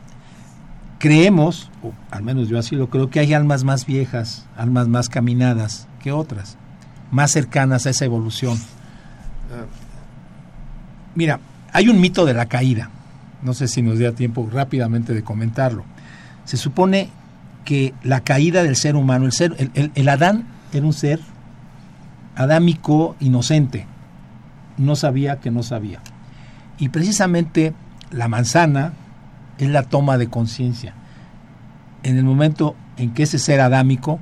creemos, 1.03 1.69
o 1.83 1.93
al 2.13 2.23
menos 2.23 2.49
yo 2.49 2.61
así 2.61 2.77
lo 2.77 2.89
creo, 2.89 3.11
que 3.11 3.19
hay 3.19 3.35
almas 3.35 3.65
más 3.65 3.87
viejas, 3.87 4.47
almas 4.57 4.87
más 4.87 5.09
caminadas 5.09 5.89
que 6.01 6.13
otras, 6.13 6.57
más 7.11 7.33
cercanas 7.33 7.87
a 7.87 7.91
esa 7.91 8.05
evolución. 8.05 8.57
Uh, 8.57 9.67
mira, 11.17 11.41
hay 11.73 11.89
un 11.89 12.01
mito 12.01 12.25
de 12.25 12.35
la 12.35 12.47
caída, 12.47 12.89
no 13.43 13.53
sé 13.53 13.67
si 13.67 13.83
nos 13.83 13.99
da 13.99 14.13
tiempo 14.13 14.49
rápidamente 14.53 15.13
de 15.13 15.25
comentarlo. 15.25 15.83
Se 16.45 16.57
supone 16.57 17.09
que 17.65 17.95
la 18.05 18.21
caída 18.21 18.63
del 18.63 18.77
ser 18.77 18.95
humano, 18.95 19.27
el, 19.27 19.33
ser, 19.33 19.57
el, 19.59 19.73
el, 19.75 19.91
el 19.97 20.09
Adán 20.09 20.47
era 20.73 20.87
un 20.87 20.93
ser 20.93 21.19
adámico 22.37 23.17
inocente, 23.19 23.87
no 24.79 24.95
sabía 24.95 25.41
que 25.41 25.51
no 25.51 25.65
sabía. 25.65 26.01
Y 26.79 26.91
precisamente 26.91 27.75
la 28.13 28.29
manzana, 28.29 28.93
es 29.59 29.69
la 29.69 29.83
toma 29.83 30.19
de 30.19 30.29
conciencia. 30.29 30.95
En 32.03 32.17
el 32.17 32.25
momento 32.25 32.77
en 32.97 33.13
que 33.15 33.25
ese 33.25 33.39
ser 33.39 33.61
adámico 33.61 34.21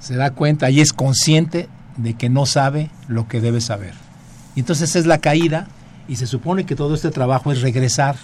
se 0.00 0.16
da 0.16 0.30
cuenta 0.30 0.70
y 0.70 0.80
es 0.80 0.92
consciente 0.92 1.68
de 1.96 2.14
que 2.14 2.28
no 2.28 2.46
sabe 2.46 2.90
lo 3.08 3.28
que 3.28 3.40
debe 3.40 3.60
saber. 3.60 3.94
Y 4.54 4.60
entonces 4.60 4.96
es 4.96 5.06
la 5.06 5.18
caída 5.18 5.68
y 6.08 6.16
se 6.16 6.26
supone 6.26 6.64
que 6.64 6.76
todo 6.76 6.94
este 6.94 7.10
trabajo 7.10 7.52
es 7.52 7.62
regresar. 7.62 8.16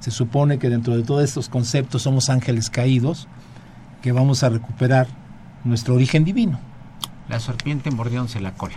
Se 0.00 0.10
supone 0.10 0.58
que 0.58 0.70
dentro 0.70 0.96
de 0.96 1.02
todos 1.02 1.22
estos 1.22 1.48
conceptos 1.48 2.02
somos 2.02 2.30
ángeles 2.30 2.70
caídos 2.70 3.28
que 4.00 4.12
vamos 4.12 4.42
a 4.42 4.48
recuperar 4.48 5.06
nuestro 5.64 5.94
origen 5.94 6.24
divino. 6.24 6.58
La 7.28 7.38
serpiente 7.38 7.90
mordiéndose 7.90 8.40
la 8.40 8.54
cola. 8.54 8.76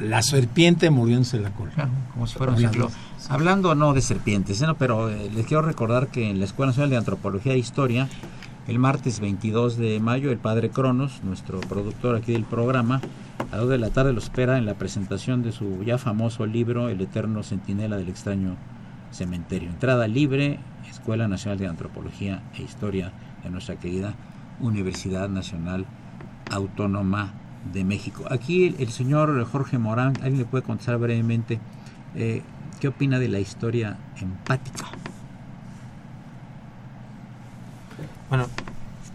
la 0.00 0.22
serpiente 0.22 0.90
muriéndose 0.90 1.38
la 1.38 1.50
cola. 1.50 1.88
como 2.12 2.26
si 2.26 2.36
fuera 2.36 2.52
un 2.52 2.58
ciclo. 2.58 2.90
Hablando 3.28 3.74
no 3.74 3.92
de 3.92 4.00
serpientes, 4.00 4.62
¿no? 4.62 4.76
pero 4.76 5.10
eh, 5.10 5.30
les 5.34 5.44
quiero 5.44 5.62
recordar 5.62 6.08
que 6.08 6.30
en 6.30 6.38
la 6.38 6.46
Escuela 6.46 6.70
Nacional 6.70 6.90
de 6.90 6.96
Antropología 6.96 7.52
e 7.52 7.58
Historia, 7.58 8.08
el 8.68 8.78
martes 8.78 9.20
22 9.20 9.76
de 9.76 10.00
mayo, 10.00 10.30
el 10.30 10.38
padre 10.38 10.70
Cronos, 10.70 11.20
nuestro 11.24 11.60
productor 11.60 12.16
aquí 12.16 12.32
del 12.32 12.44
programa, 12.44 13.02
a 13.38 13.56
las 13.56 13.60
2 13.60 13.70
de 13.70 13.78
la 13.78 13.90
tarde 13.90 14.12
lo 14.12 14.18
espera 14.18 14.56
en 14.56 14.66
la 14.66 14.74
presentación 14.74 15.42
de 15.42 15.52
su 15.52 15.82
ya 15.84 15.98
famoso 15.98 16.46
libro 16.46 16.88
El 16.88 17.00
Eterno 17.00 17.42
Centinela 17.42 17.96
del 17.96 18.08
Extraño 18.08 18.56
Cementerio. 19.10 19.68
Entrada 19.68 20.06
libre, 20.06 20.58
Escuela 20.90 21.28
Nacional 21.28 21.58
de 21.58 21.66
Antropología 21.66 22.42
e 22.56 22.62
Historia 22.62 23.12
de 23.42 23.50
nuestra 23.50 23.76
querida 23.76 24.14
Universidad 24.60 25.28
Nacional 25.28 25.86
Autónoma 26.50 27.34
de 27.72 27.84
México. 27.84 28.24
Aquí 28.30 28.74
el, 28.78 28.88
señor 28.88 29.44
Jorge 29.44 29.78
Morán, 29.78 30.14
¿alguien 30.22 30.38
le 30.38 30.44
puede 30.44 30.64
contestar 30.64 30.98
brevemente 30.98 31.58
eh, 32.14 32.42
qué 32.78 32.88
opina 32.88 33.18
de 33.18 33.28
la 33.28 33.38
historia 33.38 33.96
empática? 34.20 34.86
Bueno, 38.28 38.46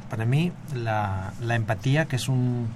para 0.09 0.25
mí 0.25 0.51
la, 0.73 1.33
la 1.41 1.55
empatía, 1.55 2.05
que 2.05 2.15
es 2.15 2.27
un, 2.27 2.67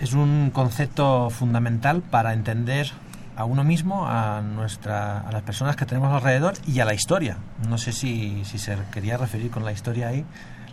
es 0.00 0.12
un 0.12 0.50
concepto 0.52 1.30
fundamental 1.30 2.02
para 2.02 2.32
entender 2.32 2.92
a 3.36 3.44
uno 3.44 3.64
mismo, 3.64 4.06
a, 4.06 4.40
nuestra, 4.42 5.20
a 5.20 5.32
las 5.32 5.42
personas 5.42 5.76
que 5.76 5.86
tenemos 5.86 6.12
alrededor 6.12 6.54
y 6.66 6.80
a 6.80 6.84
la 6.84 6.94
historia. 6.94 7.36
No 7.68 7.78
sé 7.78 7.92
si, 7.92 8.44
si 8.44 8.58
se 8.58 8.76
quería 8.92 9.16
referir 9.16 9.50
con 9.50 9.64
la 9.64 9.72
historia 9.72 10.08
ahí, 10.08 10.24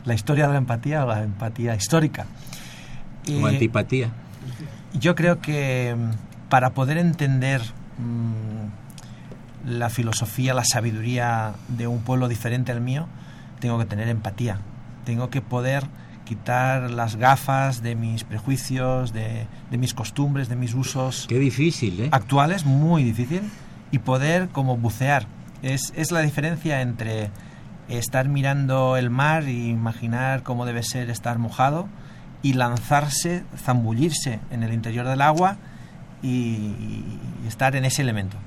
la 0.06 0.14
historia 0.14 0.48
de 0.48 0.54
la 0.54 0.60
empatía 0.60 1.04
o 1.04 1.08
la 1.08 1.24
empatía 1.24 1.76
histórica. 1.76 2.26
O 3.42 3.46
antipatía. 3.46 4.10
Yo 4.94 5.16
creo 5.16 5.40
que 5.42 5.96
mm, 5.96 6.50
para 6.50 6.72
poder 6.72 6.98
entender 6.98 7.62
mm, 8.02 9.70
la 9.70 9.90
filosofía, 9.90 10.54
la 10.54 10.66
sabiduría 10.66 11.54
de 11.68 11.88
un 11.88 12.02
pueblo 12.02 12.28
diferente 12.28 12.72
al 12.72 12.82
mío, 12.82 13.08
tengo 13.60 13.78
que 13.78 13.86
tener 13.86 14.08
empatía. 14.10 14.60
Tengo 15.06 15.30
que 15.30 15.42
poder 15.42 15.86
quitar 16.26 16.92
las 16.92 17.16
gafas 17.16 17.82
de 17.82 17.96
mis 17.96 18.24
prejuicios, 18.24 19.14
de, 19.14 19.48
de 19.70 19.78
mis 19.78 19.94
costumbres, 19.94 20.50
de 20.50 20.56
mis 20.56 20.74
usos. 20.74 21.26
Qué 21.28 21.40
difícil, 21.40 22.00
¿eh? 22.02 22.10
Actuales, 22.12 22.66
muy 22.66 23.04
difícil. 23.04 23.42
Y 23.92 24.00
poder 24.00 24.50
como 24.50 24.78
bucear. 24.78 25.28
Es, 25.62 25.94
es 25.96 26.12
la 26.12 26.22
diferencia 26.22 26.82
entre 26.82 27.30
estar 27.90 28.28
mirando 28.30 28.96
el 28.98 29.10
mar 29.10 29.44
e 29.44 29.52
imaginar 29.52 30.44
cómo 30.44 30.66
debe 30.66 30.84
ser 30.84 31.10
estar 31.10 31.38
mojado 31.38 31.88
y 32.42 32.54
lanzarse, 32.54 33.44
zambullirse 33.58 34.40
en 34.50 34.64
el 34.64 34.74
interior 34.74 35.08
del 35.08 35.22
agua 35.22 35.58
y, 36.22 36.74
estar 37.48 37.76
en 37.76 37.86
ese 37.86 38.02
elemento. 38.02 38.38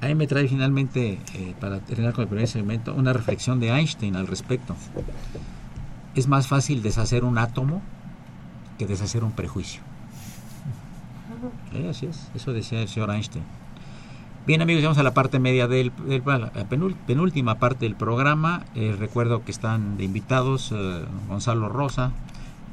Ahí 0.00 0.14
me 0.14 0.26
trae 0.26 0.48
finalmente, 0.48 1.18
eh, 1.34 1.54
para 1.60 1.80
terminar 1.80 2.14
con 2.14 2.22
el 2.22 2.28
primer 2.28 2.48
segmento, 2.48 2.94
una 2.94 3.12
reflexión 3.12 3.60
de 3.60 3.68
Einstein 3.68 4.16
al 4.16 4.26
respecto. 4.26 4.74
Es 6.14 6.26
más 6.26 6.46
fácil 6.46 6.82
deshacer 6.82 7.22
un 7.22 7.38
átomo 7.38 7.82
que 8.78 8.86
deshacer 8.86 9.24
un 9.24 9.32
prejuicio. 9.32 9.82
Eh, 11.74 11.88
así 11.90 12.06
es, 12.06 12.30
eso 12.34 12.52
decía 12.52 12.80
el 12.80 12.88
señor 12.88 13.10
Einstein. 13.10 13.44
Bien 14.46 14.62
amigos, 14.62 14.80
llegamos 14.80 14.98
a 14.98 15.02
la 15.02 15.12
parte 15.12 15.38
media 15.38 15.68
del, 15.68 15.92
la 16.24 16.50
penúltima 17.06 17.58
parte 17.58 17.84
del 17.84 17.94
programa. 17.94 18.64
Eh, 18.74 18.96
recuerdo 18.98 19.44
que 19.44 19.52
están 19.52 19.98
de 19.98 20.04
invitados 20.04 20.74
Gonzalo 21.28 21.68
Rosa, 21.68 22.12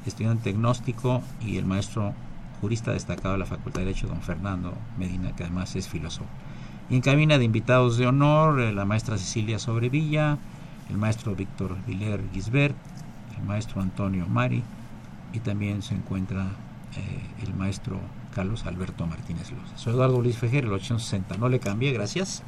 estudiante 0.06 0.50
agnóstico 0.50 1.22
y 1.45 1.58
el 1.58 1.66
maestro 1.66 2.14
jurista 2.62 2.91
destacado 2.91 3.34
de 3.34 3.39
la 3.39 3.45
Facultad 3.45 3.82
de 3.82 3.86
Derecho, 3.86 4.08
don 4.08 4.22
Fernando 4.22 4.74
Medina, 4.97 5.36
que 5.36 5.43
además 5.43 5.76
es 5.76 5.88
filósofo. 5.88 6.30
Y 6.89 6.95
en 6.95 7.01
cabina 7.01 7.38
de 7.38 7.45
invitados 7.45 7.97
de 7.97 8.08
honor, 8.08 8.60
eh, 8.62 8.74
la 8.74 8.86
maestra 8.86 9.18
Cecilia 9.18 9.60
Sobrevilla, 9.60 10.38
el 10.89 10.97
maestro 10.97 11.36
Víctor 11.36 11.76
Viler 11.86 12.22
Gisbert, 12.34 12.76
el 13.38 13.43
maestro 13.45 13.82
Antonio 13.82 14.26
Mari 14.28 14.64
y 15.34 15.39
también 15.39 15.82
se 15.82 15.95
encuentra 15.95 16.47
eh, 16.95 17.43
el 17.43 17.53
maestro 17.53 17.99
Carlos 18.34 18.66
Alberto 18.66 19.05
Martínez 19.05 19.51
López. 19.51 19.72
Soy 19.76 19.93
Eduardo 19.93 20.22
Luis 20.22 20.38
Fejer, 20.38 20.66
el 20.66 20.74
860. 20.74 21.38
No 21.38 21.49
le 21.49 21.60
cambie, 21.60 21.91
gracias. 21.91 22.43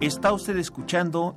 Está 0.00 0.32
usted 0.32 0.56
escuchando 0.56 1.36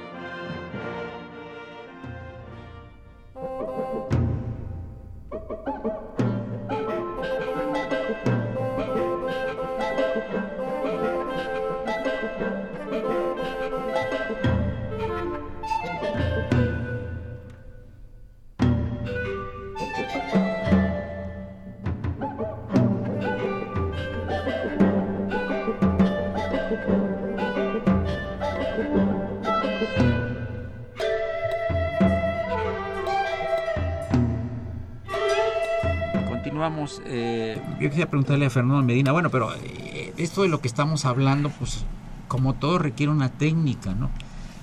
Yo 36.85 37.89
quisiera 37.89 38.09
preguntarle 38.09 38.45
a 38.45 38.49
Fernando 38.49 38.81
Medina, 38.83 39.11
bueno, 39.11 39.29
pero 39.29 39.53
eh, 39.55 40.13
esto 40.17 40.43
de 40.43 40.49
lo 40.49 40.61
que 40.61 40.67
estamos 40.67 41.05
hablando, 41.05 41.49
pues 41.49 41.85
como 42.27 42.53
todo 42.53 42.77
requiere 42.77 43.11
una 43.11 43.29
técnica, 43.29 43.93
¿no? 43.93 44.09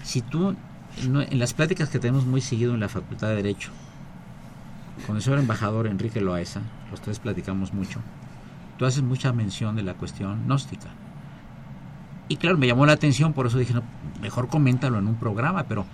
Si 0.02 0.22
tú, 0.22 0.56
en 1.02 1.38
las 1.38 1.54
pláticas 1.54 1.88
que 1.88 1.98
tenemos 1.98 2.24
muy 2.24 2.40
seguido 2.40 2.74
en 2.74 2.80
la 2.80 2.88
Facultad 2.88 3.28
de 3.28 3.36
Derecho, 3.36 3.70
con 5.06 5.16
el 5.16 5.22
señor 5.22 5.38
embajador 5.38 5.86
Enrique 5.86 6.20
Loaesa, 6.20 6.62
los 6.90 7.00
tres 7.00 7.18
platicamos 7.18 7.72
mucho, 7.72 8.00
tú 8.78 8.86
haces 8.86 9.02
mucha 9.02 9.32
mención 9.32 9.76
de 9.76 9.82
la 9.82 9.94
cuestión 9.94 10.44
gnóstica. 10.46 10.88
Y 12.28 12.36
claro, 12.36 12.58
me 12.58 12.66
llamó 12.66 12.86
la 12.86 12.92
atención, 12.92 13.32
por 13.32 13.46
eso 13.46 13.58
dije, 13.58 13.74
mejor 14.20 14.48
coméntalo 14.48 14.98
en 14.98 15.06
un 15.06 15.16
programa, 15.16 15.64
pero 15.64 15.84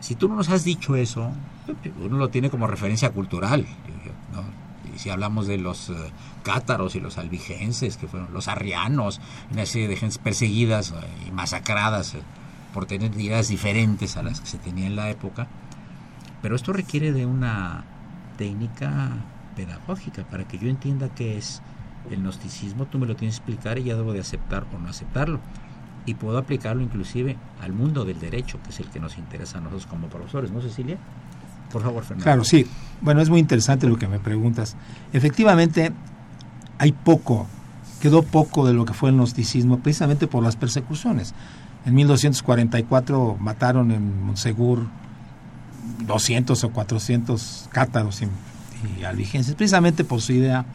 si 0.00 0.14
tú 0.14 0.28
no 0.28 0.36
nos 0.36 0.48
has 0.48 0.64
dicho 0.64 0.96
eso, 0.96 1.32
uno 2.02 2.16
lo 2.16 2.28
tiene 2.28 2.50
como 2.50 2.66
referencia 2.66 3.10
cultural. 3.10 3.66
¿no? 4.32 4.59
Si 4.98 5.10
hablamos 5.10 5.46
de 5.46 5.58
los 5.58 5.90
eh, 5.90 5.94
cátaros 6.42 6.94
y 6.94 7.00
los 7.00 7.18
albigenses, 7.18 7.96
que 7.96 8.06
fueron 8.06 8.32
los 8.32 8.48
arrianos, 8.48 9.20
una 9.52 9.66
serie 9.66 9.88
de 9.88 9.96
gentes 9.96 10.18
perseguidas 10.18 10.92
eh, 10.92 11.28
y 11.28 11.30
masacradas 11.30 12.14
eh, 12.14 12.22
por 12.72 12.86
tener 12.86 13.14
ideas 13.14 13.48
diferentes 13.48 14.16
a 14.16 14.22
las 14.22 14.40
que 14.40 14.46
se 14.46 14.58
tenía 14.58 14.86
en 14.86 14.96
la 14.96 15.10
época. 15.10 15.48
Pero 16.42 16.56
esto 16.56 16.72
requiere 16.72 17.12
de 17.12 17.26
una 17.26 17.84
técnica 18.38 19.10
pedagógica 19.56 20.24
para 20.24 20.46
que 20.46 20.58
yo 20.58 20.68
entienda 20.68 21.08
qué 21.14 21.36
es 21.36 21.60
el 22.10 22.22
gnosticismo, 22.22 22.86
tú 22.86 22.98
me 22.98 23.06
lo 23.06 23.16
tienes 23.16 23.36
que 23.36 23.52
explicar 23.52 23.78
y 23.78 23.84
ya 23.84 23.96
debo 23.96 24.12
de 24.12 24.20
aceptar 24.20 24.66
o 24.74 24.78
no 24.78 24.88
aceptarlo. 24.88 25.40
Y 26.06 26.14
puedo 26.14 26.38
aplicarlo 26.38 26.82
inclusive 26.82 27.36
al 27.60 27.72
mundo 27.72 28.06
del 28.06 28.18
derecho, 28.18 28.58
que 28.62 28.70
es 28.70 28.80
el 28.80 28.86
que 28.86 29.00
nos 29.00 29.18
interesa 29.18 29.58
a 29.58 29.60
nosotros 29.60 29.86
como 29.86 30.08
profesores, 30.08 30.50
¿no, 30.50 30.62
Cecilia? 30.62 30.96
Por 31.70 31.82
favor, 31.82 32.02
Fernando. 32.02 32.24
Claro, 32.24 32.44
sí. 32.44 32.66
Bueno, 33.00 33.20
es 33.20 33.30
muy 33.30 33.40
interesante 33.40 33.86
lo 33.86 33.96
que 33.96 34.08
me 34.08 34.18
preguntas. 34.18 34.76
Efectivamente, 35.12 35.92
hay 36.78 36.92
poco, 36.92 37.46
quedó 38.00 38.22
poco 38.22 38.66
de 38.66 38.74
lo 38.74 38.84
que 38.84 38.92
fue 38.92 39.10
el 39.10 39.16
gnosticismo, 39.16 39.78
precisamente 39.78 40.26
por 40.26 40.42
las 40.42 40.56
persecuciones. 40.56 41.34
En 41.86 41.94
1244 41.94 43.36
mataron 43.40 43.90
en 43.90 44.22
Monsegur 44.22 44.86
200 46.06 46.62
o 46.64 46.70
400 46.70 47.68
cátaros 47.72 48.22
y, 48.22 48.26
y 48.26 49.52
precisamente 49.54 50.04
por 50.04 50.20
su 50.20 50.32
idea 50.32 50.66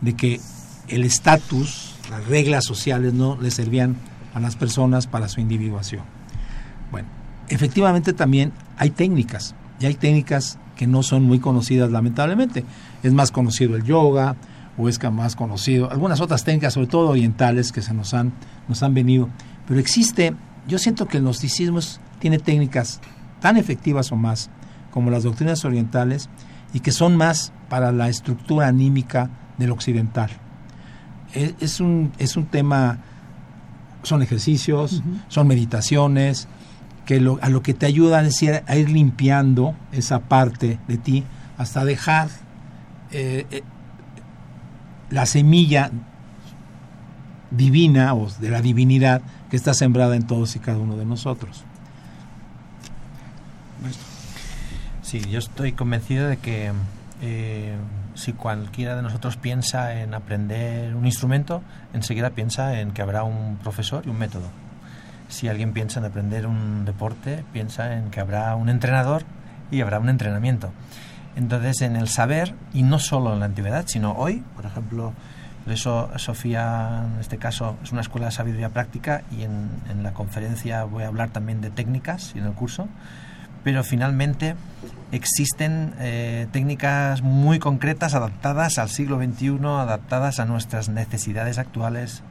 de 0.00 0.14
que 0.14 0.40
el 0.88 1.04
estatus, 1.04 1.94
las 2.10 2.26
reglas 2.26 2.64
sociales 2.64 3.12
no 3.12 3.36
le 3.40 3.50
servían 3.50 3.96
a 4.34 4.40
las 4.40 4.56
personas 4.56 5.06
para 5.06 5.28
su 5.28 5.40
individuación. 5.40 6.02
Bueno, 6.90 7.08
efectivamente 7.48 8.12
también 8.12 8.52
hay 8.78 8.90
técnicas 8.90 9.54
y 9.80 9.86
hay 9.86 9.94
técnicas 9.94 10.58
que 10.76 10.86
no 10.86 11.02
son 11.02 11.24
muy 11.24 11.38
conocidas 11.38 11.90
lamentablemente. 11.90 12.64
Es 13.02 13.12
más 13.12 13.30
conocido 13.30 13.76
el 13.76 13.84
yoga 13.84 14.36
Huesca 14.78 15.10
más 15.10 15.34
conocido, 15.34 15.90
algunas 15.90 16.20
otras 16.20 16.44
técnicas, 16.44 16.74
sobre 16.74 16.86
todo 16.86 17.08
orientales, 17.10 17.72
que 17.72 17.82
se 17.82 17.92
nos 17.92 18.14
han, 18.14 18.32
nos 18.68 18.84
han 18.84 18.94
venido. 18.94 19.28
Pero 19.66 19.80
existe, 19.80 20.34
yo 20.68 20.78
siento 20.78 21.08
que 21.08 21.16
el 21.16 21.24
gnosticismo 21.24 21.80
tiene 22.20 22.38
técnicas 22.38 23.00
tan 23.40 23.56
efectivas 23.56 24.12
o 24.12 24.16
más 24.16 24.50
como 24.92 25.10
las 25.10 25.24
doctrinas 25.24 25.64
orientales 25.64 26.30
y 26.72 26.80
que 26.80 26.92
son 26.92 27.16
más 27.16 27.52
para 27.68 27.90
la 27.90 28.08
estructura 28.08 28.68
anímica 28.68 29.30
del 29.58 29.72
occidental. 29.72 30.30
Es, 31.34 31.54
es 31.58 31.80
un, 31.80 32.12
es 32.18 32.36
un 32.36 32.46
tema, 32.46 32.98
son 34.04 34.22
ejercicios, 34.22 35.02
son 35.26 35.48
meditaciones, 35.48 36.46
que 37.08 37.20
lo, 37.20 37.38
a 37.40 37.48
lo 37.48 37.62
que 37.62 37.72
te 37.72 37.86
ayudan 37.86 38.26
es 38.26 38.42
ir, 38.42 38.62
a 38.66 38.76
ir 38.76 38.90
limpiando 38.90 39.74
esa 39.92 40.18
parte 40.18 40.78
de 40.88 40.98
ti 40.98 41.24
hasta 41.56 41.86
dejar 41.86 42.28
eh, 43.12 43.46
eh, 43.50 43.62
la 45.08 45.24
semilla 45.24 45.90
divina 47.50 48.12
o 48.12 48.28
de 48.28 48.50
la 48.50 48.60
divinidad 48.60 49.22
que 49.48 49.56
está 49.56 49.72
sembrada 49.72 50.16
en 50.16 50.26
todos 50.26 50.54
y 50.54 50.58
cada 50.58 50.76
uno 50.76 50.98
de 50.98 51.06
nosotros. 51.06 51.64
Sí, 55.00 55.20
yo 55.30 55.38
estoy 55.38 55.72
convencido 55.72 56.28
de 56.28 56.36
que 56.36 56.72
eh, 57.22 57.74
si 58.16 58.34
cualquiera 58.34 58.96
de 58.96 59.00
nosotros 59.00 59.38
piensa 59.38 59.98
en 60.02 60.12
aprender 60.12 60.94
un 60.94 61.06
instrumento, 61.06 61.62
enseguida 61.94 62.28
piensa 62.28 62.78
en 62.78 62.90
que 62.90 63.00
habrá 63.00 63.24
un 63.24 63.56
profesor 63.56 64.02
y 64.04 64.10
un 64.10 64.18
método. 64.18 64.67
Si 65.28 65.48
alguien 65.48 65.72
piensa 65.72 66.00
en 66.00 66.06
aprender 66.06 66.46
un 66.46 66.84
deporte, 66.84 67.44
piensa 67.52 67.94
en 67.94 68.10
que 68.10 68.20
habrá 68.20 68.54
un 68.56 68.68
entrenador 68.68 69.24
y 69.70 69.80
habrá 69.80 69.98
un 69.98 70.08
entrenamiento. 70.08 70.72
Entonces, 71.36 71.82
en 71.82 71.96
el 71.96 72.08
saber, 72.08 72.54
y 72.72 72.82
no 72.82 72.98
solo 72.98 73.32
en 73.32 73.40
la 73.40 73.46
antigüedad, 73.46 73.84
sino 73.86 74.12
hoy, 74.12 74.42
por 74.56 74.66
ejemplo, 74.66 75.12
por 75.68 75.74
eso 75.74 76.10
Sofía, 76.16 77.04
en 77.12 77.20
este 77.20 77.36
caso, 77.36 77.76
es 77.84 77.92
una 77.92 78.00
escuela 78.00 78.28
de 78.28 78.32
sabiduría 78.32 78.70
práctica 78.70 79.22
y 79.30 79.42
en, 79.42 80.02
la 80.02 80.14
conferencia 80.14 80.84
voy 80.84 81.02
a 81.02 81.08
hablar 81.08 81.28
también 81.28 81.60
de 81.60 81.68
técnicas 81.68 82.32
y 82.34 82.38
en 82.38 82.46
el 82.46 82.54
curso, 82.54 82.88
pero 83.64 83.84
finalmente 83.84 84.54
existen 85.12 85.92
eh, 85.98 86.46
técnicas 86.52 87.20
muy 87.20 87.58
concretas 87.58 88.14
adaptadas 88.14 88.78
al 88.78 88.88
siglo 88.88 89.22
XXI, 89.22 89.58
adaptadas 89.62 90.40
a 90.40 90.46
nuestras 90.46 90.88
necesidades 90.88 91.58
actuales, 91.58 92.22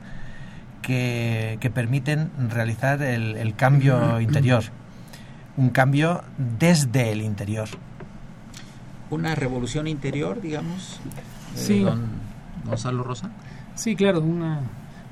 que, 0.88 1.58
que 1.60 1.70
permiten 1.70 2.32
realizar 2.50 3.02
el, 3.02 3.36
el 3.36 3.56
cambio 3.56 4.22
interior, 4.22 4.64
un 5.58 5.70
cambio 5.70 6.24
desde 6.60 7.12
el 7.12 7.22
interior. 7.22 7.68
Una 9.10 9.36
revolución 9.36 9.86
interior, 9.88 10.42
digamos, 10.42 11.00
eh, 11.06 11.60
Sí. 11.60 11.80
don 11.82 12.06
Gonzalo 12.66 13.04
Rosa. 13.04 13.30
Sí, 13.76 13.96
claro, 13.98 14.22
una, 14.22 14.62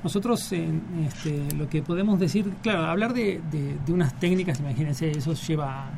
nosotros 0.02 0.50
eh, 0.52 0.66
este, 1.06 1.54
lo 1.54 1.68
que 1.68 1.82
podemos 1.82 2.18
decir, 2.18 2.50
claro, 2.62 2.86
hablar 2.86 3.12
de, 3.12 3.42
de- 3.50 3.76
de 3.84 3.92
unas 3.92 4.18
técnicas, 4.18 4.60
imagínense, 4.60 5.10
eso 5.10 5.34
lleva, 5.34 5.90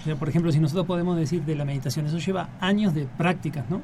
o 0.00 0.04
sea, 0.04 0.16
por 0.16 0.28
ejemplo, 0.30 0.50
si 0.52 0.58
nosotros 0.58 0.86
podemos 0.86 1.16
decir 1.18 1.42
de 1.42 1.54
la 1.54 1.64
meditación, 1.66 2.06
eso 2.06 2.18
lleva 2.18 2.48
años 2.60 2.94
de 2.94 3.06
prácticas, 3.06 3.68
¿no? 3.68 3.80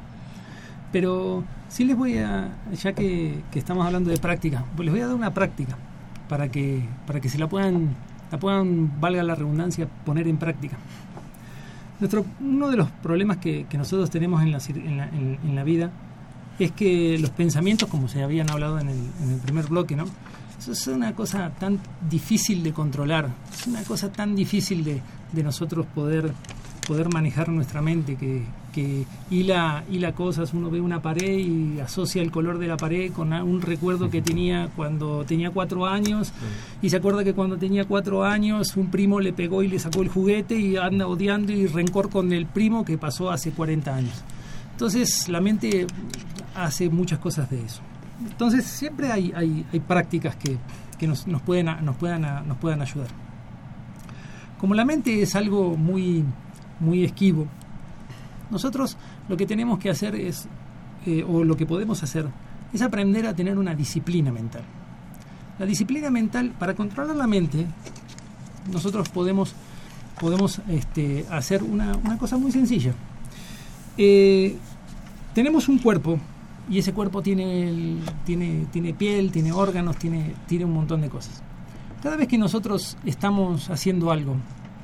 Pero 0.95 1.43
sí 1.69 1.85
les 1.85 1.97
voy 1.97 2.19
a, 2.19 2.51
ya 2.81 2.93
que, 2.93 3.41
estamos 3.53 3.85
hablando 3.85 4.11
de 4.11 4.17
práctica, 4.19 4.65
pues 4.77 4.87
les 4.87 4.95
voy 4.95 5.03
a 5.03 5.09
dar 5.09 5.17
una 5.17 5.35
práctica 5.35 5.77
para 6.29 6.49
que, 6.53 6.85
para 7.05 7.19
que 7.21 7.29
se 7.29 7.37
la 7.37 7.49
puedan, 7.49 7.89
la 8.31 8.39
puedan, 8.39 9.01
valga 9.01 9.25
la 9.25 9.35
redundancia, 9.35 9.89
poner 10.07 10.29
en 10.29 10.37
práctica. 10.37 10.77
Nuestro, 11.99 12.25
uno 12.41 12.71
de 12.71 12.77
los 12.77 12.89
problemas 13.03 13.39
que, 13.39 13.67
nosotros 13.77 14.09
tenemos 14.09 14.41
en 14.45 14.53
la, 14.53 14.59
en 14.69 14.97
la- 14.97 15.09
en- 15.09 15.55
la 15.57 15.65
vida 15.65 15.91
es 16.61 16.71
que 16.71 17.19
los 17.19 17.31
pensamientos, 17.31 17.89
como 17.89 18.07
se 18.07 18.23
habían 18.23 18.49
hablado 18.51 18.79
en 18.79 18.89
el, 18.89 18.99
en 19.25 19.31
el 19.33 19.41
primer 19.41 19.67
bloque, 19.67 19.97
¿no? 19.97 20.05
Eso 20.57 20.71
es 20.71 20.87
una 20.87 21.13
cosa 21.17 21.51
tan 21.59 21.81
difícil 22.09 22.63
de 22.63 22.73
controlar, 22.73 23.31
es 23.53 23.67
una 23.67 23.83
cosa 23.83 24.13
tan 24.13 24.37
difícil 24.37 24.85
de, 24.85 25.03
de 25.33 25.43
nosotros 25.43 25.87
poder, 25.93 26.33
poder 26.87 27.13
manejar 27.13 27.49
nuestra 27.49 27.83
mente, 27.83 28.15
que, 28.15 28.45
que 28.75 29.07
hila, 29.31 29.85
hila 29.91 30.13
cosas, 30.13 30.53
uno 30.53 30.71
ve 30.71 30.81
una 30.81 31.01
pared 31.01 31.39
y 31.39 31.81
asocia 31.81 32.21
el 32.21 32.31
color 32.31 32.59
de 32.59 32.67
la 32.67 32.77
pared 32.77 33.13
con 33.13 33.33
un 33.33 33.63
recuerdo 33.63 34.11
que 34.11 34.21
tenía 34.21 34.69
cuando 34.75 35.25
tenía 35.25 35.51
cuatro 35.51 35.87
años 35.87 36.33
y 36.83 36.91
se 36.91 36.97
acuerda 36.97 37.23
que 37.23 37.35
cuando 37.35 37.57
tenía 37.57 37.85
cuatro 37.85 38.25
años 38.25 38.77
un 38.77 38.91
primo 38.91 39.21
le 39.21 39.33
pegó 39.33 39.63
y 39.63 39.69
le 39.69 39.79
sacó 39.79 40.03
el 40.03 40.09
juguete 40.09 40.57
y 40.57 40.77
anda 40.77 41.07
odiando 41.07 41.53
y 41.53 41.67
rencor 41.67 42.11
con 42.11 42.33
el 42.33 42.47
primo 42.47 42.85
que 42.85 42.99
pasó 42.99 43.31
hace 43.31 43.53
40 43.53 43.95
años. 43.95 44.25
Entonces 44.73 45.29
la 45.29 45.41
mente 45.41 45.87
hace 46.57 46.91
muchas 46.91 47.21
cosas 47.21 47.49
de 47.51 47.65
eso. 47.65 47.81
Entonces 48.21 48.65
siempre 48.65 49.13
hay, 49.13 49.33
hay, 49.37 49.65
hay 49.73 49.81
prácticas 49.81 50.35
que, 50.35 50.59
que 50.99 51.07
nos, 51.07 51.27
nos, 51.27 51.43
pueden, 51.43 51.67
nos, 51.83 51.97
puedan, 51.97 52.23
nos 52.49 52.59
puedan 52.59 52.83
ayudar. 52.83 53.09
Como 54.59 54.75
la 54.75 54.85
mente 54.85 55.23
es 55.23 55.37
algo 55.37 55.77
muy, 55.77 56.25
muy 56.81 57.05
esquivo, 57.05 57.47
nosotros 58.51 58.97
lo 59.29 59.37
que 59.37 59.47
tenemos 59.47 59.79
que 59.79 59.91
hacer 59.91 60.15
es, 60.15 60.47
eh, 61.07 61.25
o 61.29 61.45
lo 61.45 61.57
que 61.57 61.67
podemos 61.67 62.03
hacer, 62.03 62.27
es 62.73 62.83
aprender 62.83 63.27
a 63.27 63.35
tener 63.35 63.59
una 63.59 63.75
disciplina 63.75 64.33
mental. 64.33 64.63
La 65.59 65.67
disciplina 65.67 66.11
mental, 66.11 66.53
para 66.59 66.75
controlar 66.75 67.15
la 67.17 67.27
mente, 67.27 67.67
nosotros 68.73 69.09
podemos, 69.09 69.55
podemos 70.21 70.61
este, 70.69 71.25
hacer 71.31 71.63
una, 71.63 71.97
una 71.97 72.19
cosa 72.19 72.37
muy 72.37 72.51
sencilla. 72.51 72.93
Eh, 73.97 74.57
tenemos 75.35 75.69
un 75.69 75.79
cuerpo 75.79 76.19
y 76.69 76.79
ese 76.79 76.93
cuerpo 76.93 77.23
tiene, 77.23 77.69
el- 77.69 78.01
tiene, 78.25 78.67
tiene 78.73 78.95
piel, 78.95 79.31
tiene 79.31 79.53
órganos, 79.53 79.97
tiene, 79.97 80.35
tiene 80.47 80.65
un 80.65 80.73
montón 80.73 81.01
de 81.03 81.09
cosas. 81.09 81.43
Cada 82.03 82.17
vez 82.17 82.29
que 82.29 82.39
nosotros 82.39 82.97
estamos 83.05 83.71
haciendo 83.71 84.11
algo, 84.11 84.37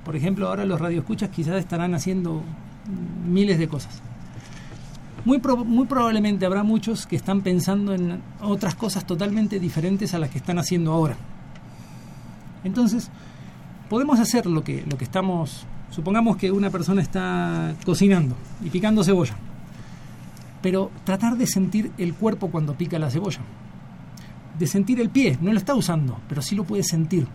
por 0.05 0.17
ejemplo, 0.17 0.49
ahora 0.49 0.65
los 0.65 0.81
radioescuchas 0.81 1.31
quizás 1.31 1.57
estarán 1.57 1.95
haciendo 1.95 2.43
miles 3.27 3.59
de 3.59 3.69
cosas. 3.69 4.03
Muy, 5.25 5.41
muy 5.67 5.87
probablemente 5.87 6.47
habrá 6.47 6.63
muchos 6.63 7.07
que 7.07 7.17
están 7.17 7.43
pensando 7.43 7.95
en 7.95 8.23
otras 8.41 8.75
cosas 8.75 9.07
totalmente 9.07 9.61
diferentes 9.61 10.15
a 10.15 10.19
las 10.19 10.31
que 10.31 10.39
están 10.39 10.59
haciendo 10.59 10.93
ahora. 10.93 11.17
Entonces, 12.65 13.11
podemos 13.89 14.19
hacer 14.19 14.47
lo 14.47 14.65
que, 14.65 14.85
lo 14.89 14.97
que 14.97 15.05
estamos... 15.05 15.67
Supongamos 15.91 16.37
que 16.37 16.53
una 16.53 16.71
persona 16.71 17.03
está 17.03 17.75
cocinando 17.85 18.37
y 18.65 18.71
picando 18.71 19.03
cebolla, 19.03 19.35
pero 20.63 20.91
tratar 21.03 21.37
de 21.37 21.49
sentir 21.49 21.91
el 21.99 22.15
cuerpo 22.15 22.49
cuando 22.49 22.75
pica 22.75 22.97
la 22.99 23.11
cebolla, 23.11 23.41
de 24.57 24.67
sentir 24.69 25.01
el 25.01 25.11
pie, 25.11 25.37
no 25.41 25.53
lo 25.53 25.59
está 25.59 25.75
usando, 25.75 26.21
pero 26.29 26.43
sí 26.43 26.55
lo 26.55 26.63
puede 26.63 26.85
sentir. 26.85 27.27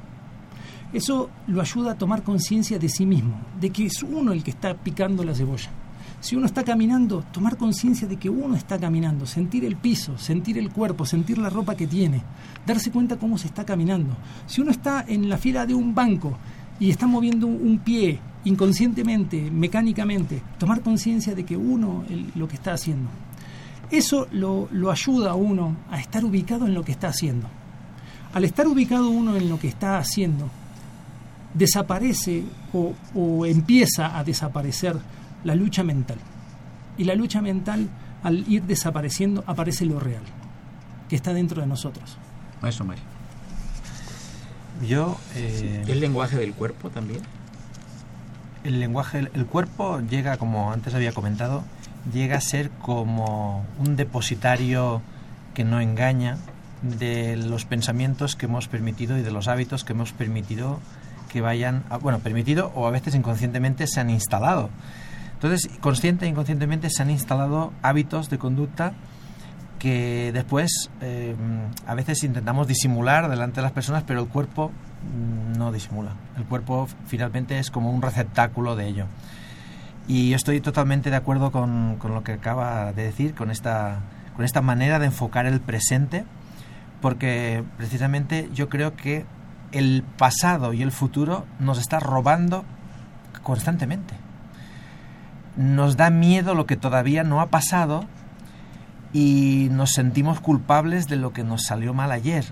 Eso 0.95 1.29
lo 1.47 1.59
ayuda 1.59 1.91
a 1.91 1.97
tomar 1.97 2.23
conciencia 2.23 2.79
de 2.79 2.87
sí 2.87 3.05
mismo, 3.05 3.35
de 3.59 3.69
que 3.69 3.85
es 3.85 4.01
uno 4.01 4.31
el 4.31 4.45
que 4.45 4.51
está 4.51 4.73
picando 4.75 5.25
la 5.25 5.35
cebolla. 5.35 5.69
Si 6.21 6.37
uno 6.37 6.45
está 6.45 6.63
caminando, 6.63 7.21
tomar 7.33 7.57
conciencia 7.57 8.07
de 8.07 8.15
que 8.15 8.29
uno 8.29 8.55
está 8.55 8.79
caminando, 8.79 9.25
sentir 9.25 9.65
el 9.65 9.75
piso, 9.75 10.17
sentir 10.17 10.57
el 10.57 10.71
cuerpo, 10.71 11.05
sentir 11.05 11.37
la 11.37 11.49
ropa 11.49 11.75
que 11.75 11.85
tiene, 11.85 12.21
darse 12.65 12.91
cuenta 12.91 13.17
cómo 13.17 13.37
se 13.37 13.47
está 13.47 13.65
caminando. 13.65 14.15
Si 14.47 14.61
uno 14.61 14.71
está 14.71 15.03
en 15.05 15.27
la 15.27 15.37
fila 15.37 15.65
de 15.65 15.73
un 15.73 15.93
banco 15.93 16.37
y 16.79 16.91
está 16.91 17.07
moviendo 17.07 17.45
un, 17.45 17.79
pie 17.79 18.17
inconscientemente, 18.45 19.51
mecánicamente, 19.51 20.41
tomar 20.57 20.79
conciencia 20.79 21.35
de 21.35 21.43
que 21.43 21.57
uno 21.57 22.05
lo 22.35 22.47
que 22.47 22.55
está 22.55 22.71
haciendo. 22.71 23.09
Eso 23.91 24.29
lo 24.31 24.91
ayuda 24.91 25.31
a 25.31 25.35
uno 25.35 25.75
a 25.91 25.99
estar 25.99 26.23
ubicado 26.23 26.65
en 26.65 26.73
lo 26.73 26.85
que 26.85 26.93
está 26.93 27.09
haciendo. 27.09 27.49
Al 28.33 28.45
estar 28.45 28.65
ubicado 28.65 29.09
uno 29.09 29.35
en 29.35 29.49
lo 29.49 29.59
que 29.59 29.67
está 29.67 29.97
haciendo, 29.97 30.49
desaparece 31.55 32.43
o, 32.73 32.93
o 33.15 33.45
empieza 33.45 34.17
a 34.17 34.23
desaparecer 34.23 34.95
la 35.43 35.55
lucha 35.55 35.83
mental. 35.83 36.17
Y 36.97 37.05
la 37.05 37.15
lucha 37.15 37.41
mental, 37.41 37.89
al 38.23 38.47
ir 38.47 38.63
desapareciendo, 38.63 39.43
aparece 39.47 39.85
lo 39.85 39.99
real, 39.99 40.23
que 41.09 41.15
está 41.15 41.33
dentro 41.33 41.61
de 41.61 41.67
nosotros. 41.67 42.17
Maestro 42.61 42.85
Mario. 42.85 43.03
Yo... 44.87 45.17
eh, 45.35 45.83
¿El 45.87 45.99
lenguaje 45.99 46.37
del 46.37 46.53
cuerpo 46.53 46.89
también? 46.89 47.21
el 48.65 48.79
lenguaje, 48.79 49.19
el, 49.19 49.29
el 49.35 49.45
cuerpo 49.45 49.99
llega, 50.01 50.37
como 50.37 50.71
antes 50.71 50.95
había 50.95 51.11
comentado, 51.11 51.63
llega 52.11 52.37
a 52.37 52.41
ser 52.41 52.71
como 52.71 53.63
un 53.77 53.95
depositario 53.95 55.03
que 55.53 55.63
no 55.63 55.79
engaña 55.81 56.37
de 56.81 57.35
los 57.37 57.65
pensamientos 57.65 58.35
que 58.35 58.47
hemos 58.47 58.67
permitido 58.67 59.19
y 59.19 59.21
de 59.21 59.29
los 59.29 59.47
hábitos 59.47 59.83
que 59.83 59.93
hemos 59.93 60.13
permitido 60.13 60.79
que 61.35 61.41
vayan, 61.41 61.83
a- 61.89 61.97
bueno, 61.97 62.19
permitido 62.19 62.71
o 62.75 62.87
a 62.87 62.91
veces 62.91 63.13
inconscientemente 63.13 63.87
se 63.87 63.99
han 63.99 64.09
instalado. 64.09 64.69
Entonces, 65.33 65.69
consciente 65.81 66.25
e 66.25 66.29
inconscientemente 66.29 66.89
se 66.89 67.01
han 67.01 67.09
instalado 67.09 67.73
hábitos 67.81 68.29
de 68.29 68.37
conducta 68.37 68.93
que 69.77 70.31
después 70.33 70.89
eh, 71.01 71.35
a 71.85 71.93
veces 71.93 72.23
intentamos 72.23 72.67
disimular 72.67 73.29
delante 73.29 73.57
de 73.57 73.63
las 73.63 73.73
personas, 73.73 74.03
pero 74.07 74.21
el 74.21 74.27
cuerpo 74.29 74.71
mm, 74.71 75.57
no 75.57 75.73
disimula. 75.73 76.11
El 76.37 76.45
cuerpo 76.45 76.87
finalmente 77.05 77.59
es 77.59 77.69
como 77.69 77.91
un 77.91 78.01
receptáculo 78.01 78.77
de 78.77 78.87
ello. 78.87 79.05
Y 80.07 80.29
yo 80.29 80.37
estoy 80.37 80.61
totalmente 80.61 81.09
de 81.09 81.17
acuerdo 81.17 81.51
con, 81.51 81.97
con 81.97 82.13
lo 82.13 82.23
que 82.23 82.31
acaba 82.31 82.93
de 82.93 83.03
decir, 83.03 83.35
con 83.35 83.51
esta, 83.51 83.99
con 84.37 84.45
esta 84.45 84.61
manera 84.61 84.99
de 84.99 85.07
enfocar 85.07 85.45
el 85.47 85.59
presente, 85.59 86.23
porque 87.01 87.61
precisamente 87.75 88.49
yo 88.53 88.69
creo 88.69 88.95
que 88.95 89.25
el 89.75 90.03
pasado 90.17 90.73
y 90.73 90.81
el 90.81 90.91
futuro 90.91 91.45
nos 91.59 91.79
está 91.79 91.99
robando 91.99 92.63
constantemente. 93.43 94.13
Nos 95.57 95.97
da 95.97 96.09
miedo 96.09 96.55
lo 96.55 96.65
que 96.65 96.77
todavía 96.77 97.25
no 97.25 97.41
ha 97.41 97.47
pasado 97.47 98.05
y 99.11 99.67
nos 99.71 99.91
sentimos 99.91 100.39
culpables 100.39 101.07
de 101.07 101.17
lo 101.17 101.33
que 101.33 101.43
nos 101.43 101.63
salió 101.63 101.93
mal 101.93 102.13
ayer. 102.13 102.45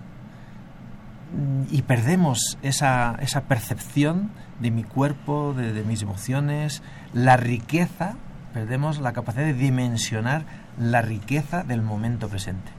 Y 1.72 1.82
perdemos 1.84 2.58
esa, 2.62 3.16
esa 3.22 3.42
percepción 3.44 4.30
de 4.60 4.72
mi 4.72 4.84
cuerpo, 4.84 5.54
de, 5.56 5.72
de 5.72 5.84
mis 5.84 6.02
emociones, 6.02 6.84
la 7.14 7.38
riqueza, 7.38 8.16
perdemos 8.54 9.00
la 9.00 9.14
capacidad 9.14 9.46
de 9.46 9.54
dimensionar 9.54 10.46
la 10.78 11.02
riqueza 11.02 11.64
del 11.64 11.82
momento 11.82 12.28
presente. 12.28 12.72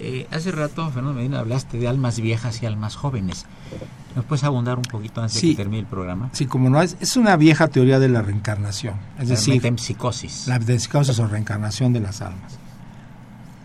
Eh, 0.00 0.26
hace 0.30 0.52
rato, 0.52 0.84
Fernando 0.90 1.14
Medina, 1.14 1.40
hablaste 1.40 1.78
de 1.78 1.88
almas 1.88 2.20
viejas 2.20 2.62
y 2.62 2.66
almas 2.66 2.94
jóvenes. 2.96 3.46
¿Nos 4.14 4.24
puedes 4.24 4.44
abundar 4.44 4.76
un 4.78 4.84
poquito 4.84 5.20
antes 5.20 5.40
de 5.40 5.48
que 5.50 5.54
termine 5.56 5.80
el 5.80 5.86
programa? 5.86 6.30
Sí, 6.32 6.46
como 6.46 6.70
no, 6.70 6.80
es, 6.82 6.96
es 7.00 7.16
una 7.16 7.36
vieja 7.36 7.68
teoría 7.68 7.98
de 7.98 8.08
la 8.08 8.22
reencarnación. 8.22 8.94
Es 9.18 9.28
La 9.28 9.34
decir, 9.34 9.54
metempsicosis. 9.54 10.46
la 10.46 10.58
metempsicosis 10.58 11.18
o 11.18 11.26
reencarnación 11.26 11.92
de 11.92 12.00
las 12.00 12.20
almas. 12.22 12.58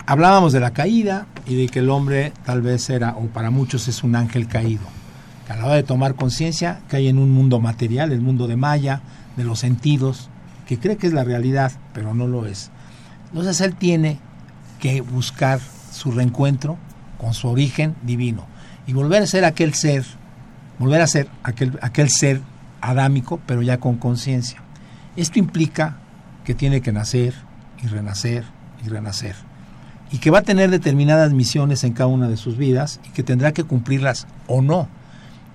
Hablábamos 0.06 0.52
de 0.54 0.60
la 0.60 0.72
caída 0.72 1.28
y 1.46 1.56
de 1.56 1.68
que 1.70 1.80
el 1.80 1.90
hombre 1.90 2.34
tal 2.46 2.62
vez 2.62 2.90
era, 2.90 3.16
o 3.16 3.28
para 3.28 3.52
muchos 3.52 3.88
es 3.88 4.04
un 4.04 4.16
ángel 4.16 4.48
caído. 4.48 4.84
Que 5.48 5.54
a 5.54 5.56
la 5.58 5.66
hora 5.66 5.76
de 5.76 5.84
tomar 5.84 6.16
conciencia 6.16 6.82
que 6.90 6.98
hay 6.98 7.08
en 7.08 7.18
un 7.20 7.32
mundo 7.32 7.60
material, 7.60 8.12
el 8.12 8.22
mundo 8.22 8.48
de 8.48 8.58
Maya, 8.58 9.02
de 9.38 9.44
los 9.46 9.60
sentidos, 9.60 10.30
que 10.68 10.78
cree 10.78 10.98
que 10.98 11.08
es 11.08 11.14
la 11.14 11.24
realidad, 11.24 11.72
pero 11.94 12.14
no 12.14 12.28
lo 12.28 12.46
es. 12.46 12.70
Entonces 13.30 13.62
él 13.62 13.76
tiene 13.76 14.20
que 14.80 15.02
buscar 15.02 15.60
su 15.94 16.12
reencuentro 16.12 16.78
con 17.18 17.34
su 17.34 17.48
origen 17.48 17.96
divino 18.02 18.46
y 18.86 18.94
volver 18.94 19.24
a 19.24 19.28
ser 19.28 19.46
aquel 19.46 19.74
ser, 19.74 20.04
volver 20.80 21.02
a 21.02 21.08
ser 21.08 21.30
aquel, 21.44 21.78
aquel 21.82 22.10
ser 22.10 22.42
adámico, 22.82 23.40
pero 23.46 23.62
ya 23.62 23.80
con 23.80 23.98
conciencia. 23.98 24.62
Esto 25.16 25.40
implica 25.40 25.98
que 26.44 26.54
tiene 26.54 26.82
que 26.82 26.92
nacer 26.92 27.34
y 27.82 27.88
renacer 27.88 28.44
y 28.86 28.90
renacer. 28.90 29.36
Y 30.12 30.18
que 30.18 30.32
va 30.32 30.40
a 30.40 30.44
tener 30.44 30.70
determinadas 30.70 31.32
misiones 31.34 31.84
en 31.84 31.94
cada 31.94 32.08
una 32.08 32.28
de 32.28 32.38
sus 32.38 32.58
vidas 32.58 33.00
y 33.06 33.10
que 33.10 33.24
tendrá 33.24 33.52
que 33.52 33.64
cumplirlas 33.64 34.28
o 34.48 34.62
no. 34.62 34.88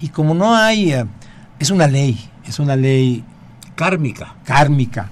Y 0.00 0.08
como 0.08 0.34
no 0.34 0.54
hay, 0.56 0.92
eh, 0.92 1.04
es 1.58 1.70
una 1.70 1.86
ley, 1.86 2.18
es 2.46 2.58
una 2.58 2.76
ley 2.76 3.24
kármica. 3.74 4.34
Kármica. 4.44 5.10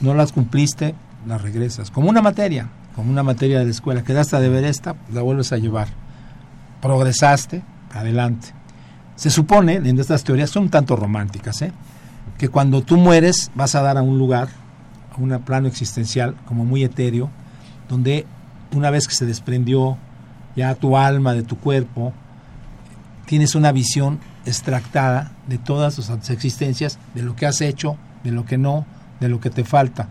No 0.00 0.12
las 0.12 0.32
cumpliste, 0.32 0.94
las 1.26 1.40
regresas. 1.40 1.90
Como 1.90 2.10
una 2.10 2.20
materia, 2.20 2.68
como 2.96 3.10
una 3.10 3.22
materia 3.22 3.58
de 3.58 3.66
la 3.66 3.70
escuela. 3.70 4.02
Quedaste 4.02 4.34
a 4.36 4.40
deber 4.40 4.64
esta, 4.64 4.96
la 5.12 5.20
vuelves 5.20 5.52
a 5.52 5.58
llevar. 5.58 5.88
Progresaste, 6.80 7.62
adelante. 7.92 8.48
Se 9.16 9.30
supone, 9.30 9.74
en 9.74 10.00
estas 10.00 10.24
teorías 10.24 10.50
son 10.50 10.64
un 10.64 10.70
tanto 10.70 10.96
románticas, 10.96 11.60
¿eh? 11.62 11.72
que 12.38 12.48
cuando 12.48 12.82
tú 12.82 12.96
mueres 12.96 13.50
vas 13.54 13.74
a 13.74 13.82
dar 13.82 13.98
a 13.98 14.02
un 14.02 14.18
lugar, 14.18 14.48
a 15.14 15.20
un 15.20 15.38
plano 15.42 15.68
existencial 15.68 16.34
como 16.46 16.64
muy 16.64 16.84
etéreo, 16.84 17.30
donde 17.88 18.26
una 18.72 18.90
vez 18.90 19.06
que 19.06 19.14
se 19.14 19.26
desprendió 19.26 19.98
ya 20.56 20.74
tu 20.74 20.96
alma 20.96 21.34
de 21.34 21.42
tu 21.42 21.58
cuerpo, 21.58 22.14
tienes 23.26 23.54
una 23.54 23.72
visión 23.72 24.20
extractada 24.46 25.32
de 25.46 25.58
todas 25.58 25.96
tus 25.96 26.10
existencias, 26.30 26.98
de 27.14 27.22
lo 27.22 27.36
que 27.36 27.46
has 27.46 27.60
hecho, 27.60 27.96
de 28.24 28.32
lo 28.32 28.46
que 28.46 28.56
no, 28.56 28.86
de 29.20 29.28
lo 29.28 29.40
que 29.40 29.50
te 29.50 29.64
falta. 29.64 30.08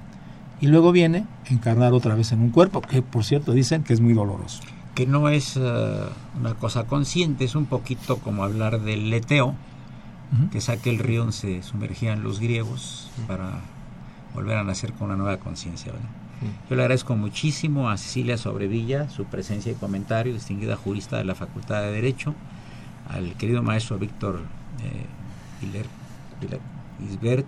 Y 0.65 0.67
luego 0.67 0.91
viene 0.91 1.27
encarnar 1.45 1.93
otra 1.93 2.15
vez 2.15 2.31
en 2.31 2.41
un 2.41 2.49
cuerpo, 2.49 2.81
que 2.81 3.03
por 3.03 3.23
cierto 3.23 3.51
dicen 3.51 3.83
que 3.83 3.93
es 3.93 4.01
muy 4.01 4.15
doloroso. 4.15 4.63
Que 4.95 5.05
no 5.05 5.29
es 5.29 5.57
uh, 5.57 6.09
una 6.39 6.55
cosa 6.55 6.85
consciente, 6.85 7.45
es 7.45 7.53
un 7.53 7.67
poquito 7.67 8.17
como 8.17 8.43
hablar 8.43 8.81
del 8.81 9.11
leteo, 9.11 9.49
uh 9.49 9.53
-huh. 10.35 10.49
que 10.49 10.61
saque 10.61 10.89
el 10.89 10.97
río 10.97 11.31
se 11.31 11.61
sumergían 11.61 12.23
los 12.23 12.39
griegos 12.39 13.11
uh 13.11 13.21
-huh. 13.21 13.27
para 13.27 13.59
volver 14.33 14.57
a 14.57 14.63
nacer 14.63 14.93
con 14.93 15.09
una 15.09 15.15
nueva 15.15 15.37
conciencia. 15.37 15.91
Yo 16.67 16.75
le 16.75 16.81
agradezco 16.81 17.15
muchísimo 17.15 17.91
a 17.91 17.97
Cecilia 17.97 18.35
Sobrevilla 18.35 19.07
su 19.09 19.25
presencia 19.25 19.71
y 19.71 19.75
comentario, 19.75 20.33
distinguida 20.33 20.75
jurista 20.75 21.17
de 21.17 21.25
la 21.25 21.35
Facultad 21.35 21.83
de 21.83 21.91
Derecho, 21.91 22.33
al 23.07 23.33
querido 23.37 23.61
maestro 23.61 23.99
Víctor 23.99 24.41
eh, 24.83 25.85
Isbert, 27.07 27.45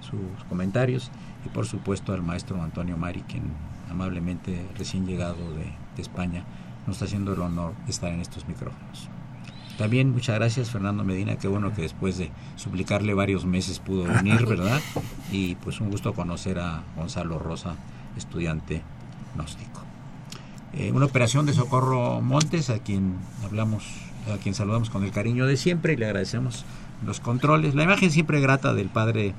sus 0.00 0.44
comentarios, 0.48 1.12
y 1.44 1.48
por 1.48 1.66
supuesto 1.66 2.12
al 2.12 2.22
maestro 2.22 2.62
Antonio 2.62 2.96
Mari, 2.96 3.22
quien 3.22 3.44
amablemente 3.90 4.66
recién 4.76 5.06
llegado 5.06 5.52
de, 5.54 5.64
de 5.96 6.02
España 6.02 6.44
nos 6.86 6.96
está 6.96 7.06
haciendo 7.06 7.34
el 7.34 7.40
honor 7.40 7.74
de 7.84 7.90
estar 7.90 8.12
en 8.12 8.20
estos 8.20 8.46
micrófonos. 8.46 9.08
También 9.80 10.12
muchas 10.12 10.36
gracias 10.36 10.70
Fernando 10.70 11.04
Medina, 11.04 11.36
qué 11.36 11.48
bueno 11.48 11.72
que 11.72 11.82
después 11.82 12.18
de 12.18 12.30
suplicarle 12.56 13.14
varios 13.14 13.46
meses 13.46 13.78
pudo 13.78 14.04
venir, 14.04 14.44
¿verdad? 14.46 14.80
Y 15.32 15.54
pues 15.54 15.80
un 15.80 15.90
gusto 15.90 16.12
conocer 16.12 16.58
a 16.58 16.82
Gonzalo 16.96 17.38
Rosa, 17.38 17.76
estudiante 18.16 18.82
gnóstico. 19.34 19.80
Eh, 20.72 20.92
una 20.92 21.06
operación 21.06 21.46
de 21.46 21.52
Socorro 21.52 22.20
Montes, 22.20 22.70
a 22.70 22.78
quien 22.78 23.14
hablamos, 23.42 23.84
a 24.32 24.36
quien 24.36 24.54
saludamos 24.54 24.90
con 24.90 25.02
el 25.02 25.10
cariño 25.10 25.46
de 25.46 25.56
siempre 25.56 25.94
y 25.94 25.96
le 25.96 26.04
agradecemos 26.04 26.64
los 27.04 27.20
controles. 27.20 27.74
La 27.74 27.82
imagen 27.82 28.10
siempre 28.10 28.40
grata 28.40 28.74
del 28.74 28.88
padre 28.88 29.34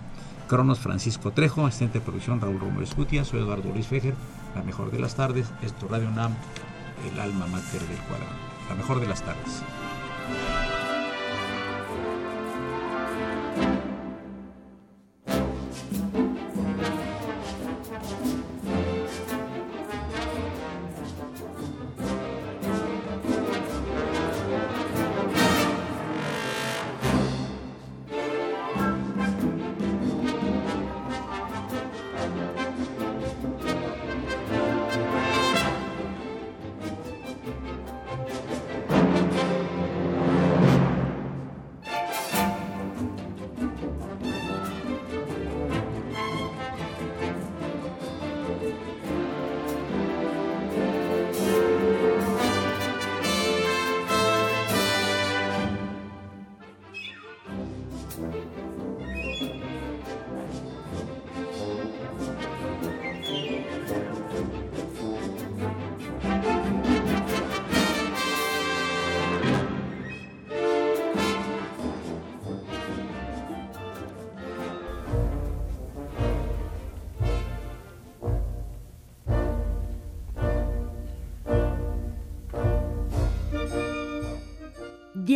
Cronos 0.51 0.79
Francisco 0.79 1.31
Trejo, 1.31 1.65
asistente 1.65 1.99
de 1.99 2.05
producción 2.05 2.41
Raúl 2.41 2.59
Romo 2.59 2.81
Escutia, 2.81 3.23
soy 3.23 3.39
Eduardo 3.39 3.71
Luis 3.71 3.87
Fejer, 3.87 4.15
la 4.53 4.61
mejor 4.61 4.91
de 4.91 4.99
las 4.99 5.15
tardes, 5.15 5.49
esto 5.61 5.87
Radio 5.87 6.11
NAM, 6.11 6.33
el 7.09 7.17
alma 7.21 7.47
mater 7.47 7.79
del 7.79 7.97
cuadrado, 7.99 8.35
la 8.67 8.75
mejor 8.75 8.99
de 8.99 9.07
las 9.07 9.21
tardes. 9.21 9.63